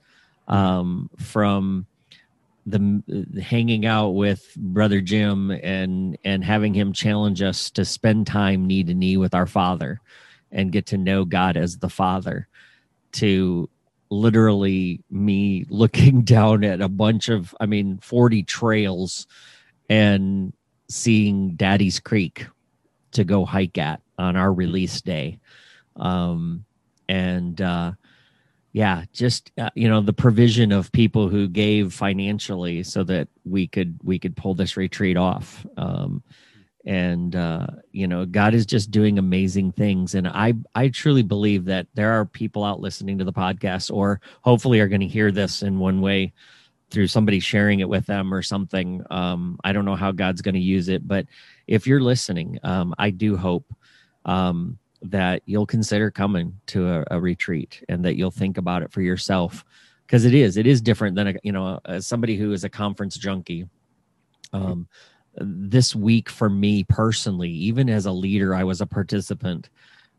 um, 0.47 1.09
from 1.17 1.85
the, 2.65 3.41
hanging 3.41 3.85
out 3.85 4.11
with 4.11 4.55
brother 4.55 5.01
Jim 5.01 5.51
and 5.51 6.17
and 6.23 6.43
having 6.43 6.73
him 6.73 6.93
challenge 6.93 7.41
us 7.41 7.69
to 7.71 7.83
spend 7.83 8.25
time 8.27 8.65
knee 8.65 8.83
to 8.83 8.93
knee 8.93 9.17
with 9.17 9.33
our 9.33 9.47
Father 9.47 9.99
and 10.53 10.71
get 10.71 10.85
to 10.87 10.97
know 10.97 11.25
God 11.25 11.57
as 11.57 11.77
the 11.77 11.89
Father 11.89 12.47
to 13.13 13.69
literally 14.09 15.01
me 15.09 15.65
looking 15.69 16.21
down 16.21 16.63
at 16.63 16.79
a 16.79 16.87
bunch 16.87 17.27
of, 17.29 17.53
I 17.59 17.65
mean, 17.65 17.97
40 18.01 18.43
trails 18.43 19.27
and 19.89 20.53
seeing 20.89 21.55
Daddy's 21.55 21.99
Creek 21.99 22.45
to 23.11 23.23
go 23.23 23.45
hike 23.45 23.77
at 23.77 24.01
on 24.17 24.35
our 24.35 24.53
release 24.53 25.01
day. 25.01 25.39
Um, 25.95 26.65
and, 27.09 27.59
uh, 27.59 27.93
yeah, 28.73 29.05
just 29.13 29.51
uh, 29.57 29.69
you 29.75 29.87
know 29.87 30.01
the 30.01 30.13
provision 30.13 30.71
of 30.71 30.91
people 30.91 31.29
who 31.29 31.47
gave 31.47 31.93
financially 31.93 32.83
so 32.83 33.03
that 33.03 33.27
we 33.45 33.67
could 33.67 33.97
we 34.03 34.17
could 34.17 34.35
pull 34.35 34.55
this 34.55 34.75
retreat 34.75 35.15
off. 35.15 35.65
Um, 35.77 36.23
and 36.85 37.35
uh, 37.35 37.67
you 37.91 38.07
know 38.07 38.25
god 38.25 38.53
is 38.53 38.65
just 38.65 38.91
doing 38.91 39.17
amazing 39.17 39.71
things 39.71 40.15
and 40.15 40.27
i 40.27 40.53
i 40.75 40.89
truly 40.89 41.23
believe 41.23 41.63
that 41.65 41.87
there 41.93 42.11
are 42.11 42.25
people 42.25 42.63
out 42.63 42.81
listening 42.81 43.17
to 43.17 43.23
the 43.23 43.31
podcast 43.31 43.93
or 43.93 44.19
hopefully 44.41 44.79
are 44.81 44.89
going 44.89 44.99
to 45.01 45.07
hear 45.07 45.31
this 45.31 45.63
in 45.63 45.79
one 45.79 46.01
way 46.01 46.33
through 46.89 47.07
somebody 47.07 47.39
sharing 47.39 47.79
it 47.79 47.87
with 47.87 48.05
them 48.05 48.33
or 48.33 48.41
something 48.41 49.01
um, 49.11 49.57
i 49.63 49.71
don't 49.71 49.85
know 49.85 49.95
how 49.95 50.11
god's 50.11 50.41
going 50.41 50.55
to 50.55 50.59
use 50.59 50.89
it 50.89 51.07
but 51.07 51.25
if 51.67 51.87
you're 51.87 52.01
listening 52.01 52.59
um, 52.63 52.93
i 52.97 53.09
do 53.09 53.37
hope 53.37 53.73
um, 54.25 54.77
that 55.03 55.41
you'll 55.45 55.65
consider 55.65 56.09
coming 56.09 56.59
to 56.67 56.87
a, 56.87 57.03
a, 57.11 57.19
retreat 57.19 57.83
and 57.89 58.05
that 58.05 58.15
you'll 58.15 58.31
think 58.31 58.57
about 58.57 58.81
it 58.81 58.91
for 58.91 59.01
yourself 59.01 59.65
because 60.07 60.23
it 60.23 60.33
is 60.33 60.55
it 60.55 60.65
is 60.65 60.81
different 60.81 61.15
than 61.15 61.27
a, 61.27 61.33
you 61.43 61.51
know 61.51 61.79
as 61.85 62.07
somebody 62.07 62.37
who 62.37 62.53
is 62.53 62.63
a 62.63 62.69
conference 62.69 63.17
junkie 63.17 63.67
um, 64.53 64.87
this 65.37 65.95
week 65.95 66.29
for 66.29 66.49
me 66.49 66.83
personally, 66.83 67.49
even 67.49 67.89
as 67.89 68.05
a 68.05 68.11
leader, 68.11 68.53
I 68.53 68.63
was 68.63 68.81
a 68.81 68.85
participant. 68.85 69.69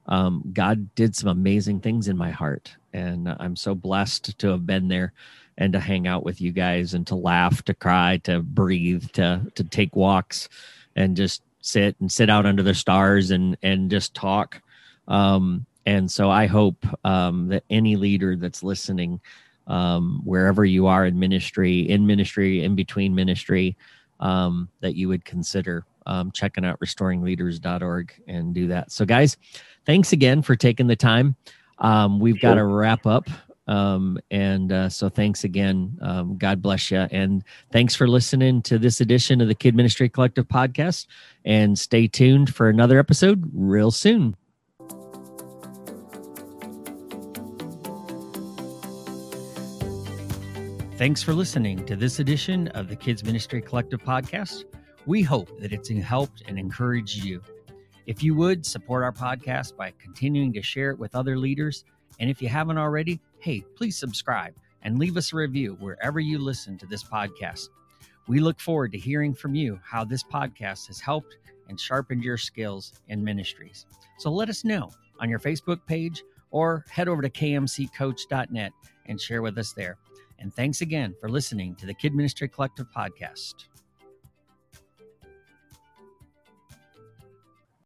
Um, 0.06 0.42
God 0.52 0.94
did 0.94 1.16
some 1.16 1.30
amazing 1.30 1.80
things 1.80 2.08
in 2.08 2.16
my 2.16 2.30
heart, 2.30 2.74
and 2.92 3.34
I'm 3.38 3.56
so 3.56 3.74
blessed 3.74 4.36
to 4.38 4.48
have 4.48 4.66
been 4.66 4.88
there 4.88 5.12
and 5.56 5.72
to 5.72 5.80
hang 5.80 6.06
out 6.06 6.24
with 6.24 6.40
you 6.40 6.52
guys 6.52 6.94
and 6.94 7.06
to 7.06 7.14
laugh, 7.14 7.62
to 7.64 7.74
cry, 7.74 8.18
to 8.24 8.42
breathe, 8.42 9.10
to 9.12 9.50
to 9.54 9.64
take 9.64 9.96
walks, 9.96 10.48
and 10.96 11.16
just 11.16 11.42
sit 11.60 11.96
and 12.00 12.12
sit 12.12 12.28
out 12.28 12.44
under 12.44 12.62
the 12.62 12.74
stars 12.74 13.30
and 13.30 13.56
and 13.62 13.90
just 13.90 14.14
talk. 14.14 14.60
Um, 15.08 15.66
and 15.86 16.10
so 16.10 16.30
I 16.30 16.46
hope 16.46 16.84
um, 17.04 17.48
that 17.48 17.64
any 17.70 17.96
leader 17.96 18.36
that's 18.36 18.62
listening, 18.62 19.20
um, 19.66 20.22
wherever 20.24 20.64
you 20.64 20.86
are 20.86 21.06
in 21.06 21.18
ministry, 21.18 21.80
in 21.88 22.06
ministry, 22.06 22.64
in 22.64 22.74
between 22.74 23.14
ministry, 23.14 23.76
um, 24.20 24.68
that 24.80 24.94
you 24.94 25.08
would 25.08 25.24
consider 25.24 25.84
um, 26.06 26.30
checking 26.32 26.64
out 26.64 26.78
restoringleaders.org 26.80 28.14
and 28.26 28.54
do 28.54 28.68
that. 28.68 28.92
So, 28.92 29.04
guys, 29.04 29.36
thanks 29.84 30.12
again 30.12 30.42
for 30.42 30.56
taking 30.56 30.86
the 30.86 30.96
time. 30.96 31.36
Um, 31.78 32.20
we've 32.20 32.40
got 32.40 32.54
to 32.54 32.64
wrap 32.64 33.06
up. 33.06 33.28
Um, 33.66 34.18
and 34.30 34.70
uh, 34.72 34.88
so, 34.90 35.08
thanks 35.08 35.44
again. 35.44 35.98
Um, 36.02 36.36
God 36.36 36.60
bless 36.60 36.90
you. 36.90 36.98
And 36.98 37.42
thanks 37.72 37.94
for 37.94 38.06
listening 38.06 38.62
to 38.62 38.78
this 38.78 39.00
edition 39.00 39.40
of 39.40 39.48
the 39.48 39.54
Kid 39.54 39.74
Ministry 39.74 40.08
Collective 40.08 40.46
podcast. 40.46 41.06
And 41.44 41.78
stay 41.78 42.06
tuned 42.06 42.54
for 42.54 42.68
another 42.68 42.98
episode 42.98 43.50
real 43.52 43.90
soon. 43.90 44.36
Thanks 50.96 51.24
for 51.24 51.34
listening 51.34 51.84
to 51.86 51.96
this 51.96 52.20
edition 52.20 52.68
of 52.68 52.88
the 52.88 52.94
Kids 52.94 53.24
Ministry 53.24 53.60
Collective 53.60 54.00
podcast. 54.00 54.64
We 55.06 55.22
hope 55.22 55.58
that 55.58 55.72
it's 55.72 55.88
helped 55.88 56.44
and 56.46 56.56
encouraged 56.56 57.24
you. 57.24 57.42
If 58.06 58.22
you 58.22 58.36
would 58.36 58.64
support 58.64 59.02
our 59.02 59.10
podcast 59.10 59.76
by 59.76 59.92
continuing 60.00 60.52
to 60.52 60.62
share 60.62 60.90
it 60.90 60.98
with 61.00 61.16
other 61.16 61.36
leaders, 61.36 61.84
and 62.20 62.30
if 62.30 62.40
you 62.40 62.48
haven't 62.48 62.78
already, 62.78 63.18
hey, 63.40 63.64
please 63.74 63.98
subscribe 63.98 64.54
and 64.82 64.96
leave 64.96 65.16
us 65.16 65.32
a 65.32 65.36
review 65.36 65.76
wherever 65.80 66.20
you 66.20 66.38
listen 66.38 66.78
to 66.78 66.86
this 66.86 67.02
podcast. 67.02 67.70
We 68.28 68.38
look 68.38 68.60
forward 68.60 68.92
to 68.92 68.98
hearing 68.98 69.34
from 69.34 69.56
you 69.56 69.80
how 69.82 70.04
this 70.04 70.22
podcast 70.22 70.86
has 70.86 71.00
helped 71.00 71.38
and 71.68 71.78
sharpened 71.78 72.22
your 72.22 72.38
skills 72.38 72.92
in 73.08 73.24
ministries. 73.24 73.86
So 74.18 74.30
let 74.30 74.48
us 74.48 74.62
know 74.62 74.92
on 75.18 75.28
your 75.28 75.40
Facebook 75.40 75.84
page 75.86 76.22
or 76.52 76.84
head 76.88 77.08
over 77.08 77.20
to 77.20 77.30
kmccoach.net 77.30 78.72
and 79.06 79.20
share 79.20 79.42
with 79.42 79.58
us 79.58 79.72
there. 79.72 79.98
And 80.38 80.54
thanks 80.54 80.80
again 80.80 81.14
for 81.20 81.28
listening 81.28 81.76
to 81.76 81.86
the 81.86 81.94
Kid 81.94 82.14
Ministry 82.14 82.48
Collective 82.48 82.86
podcast. 82.94 83.66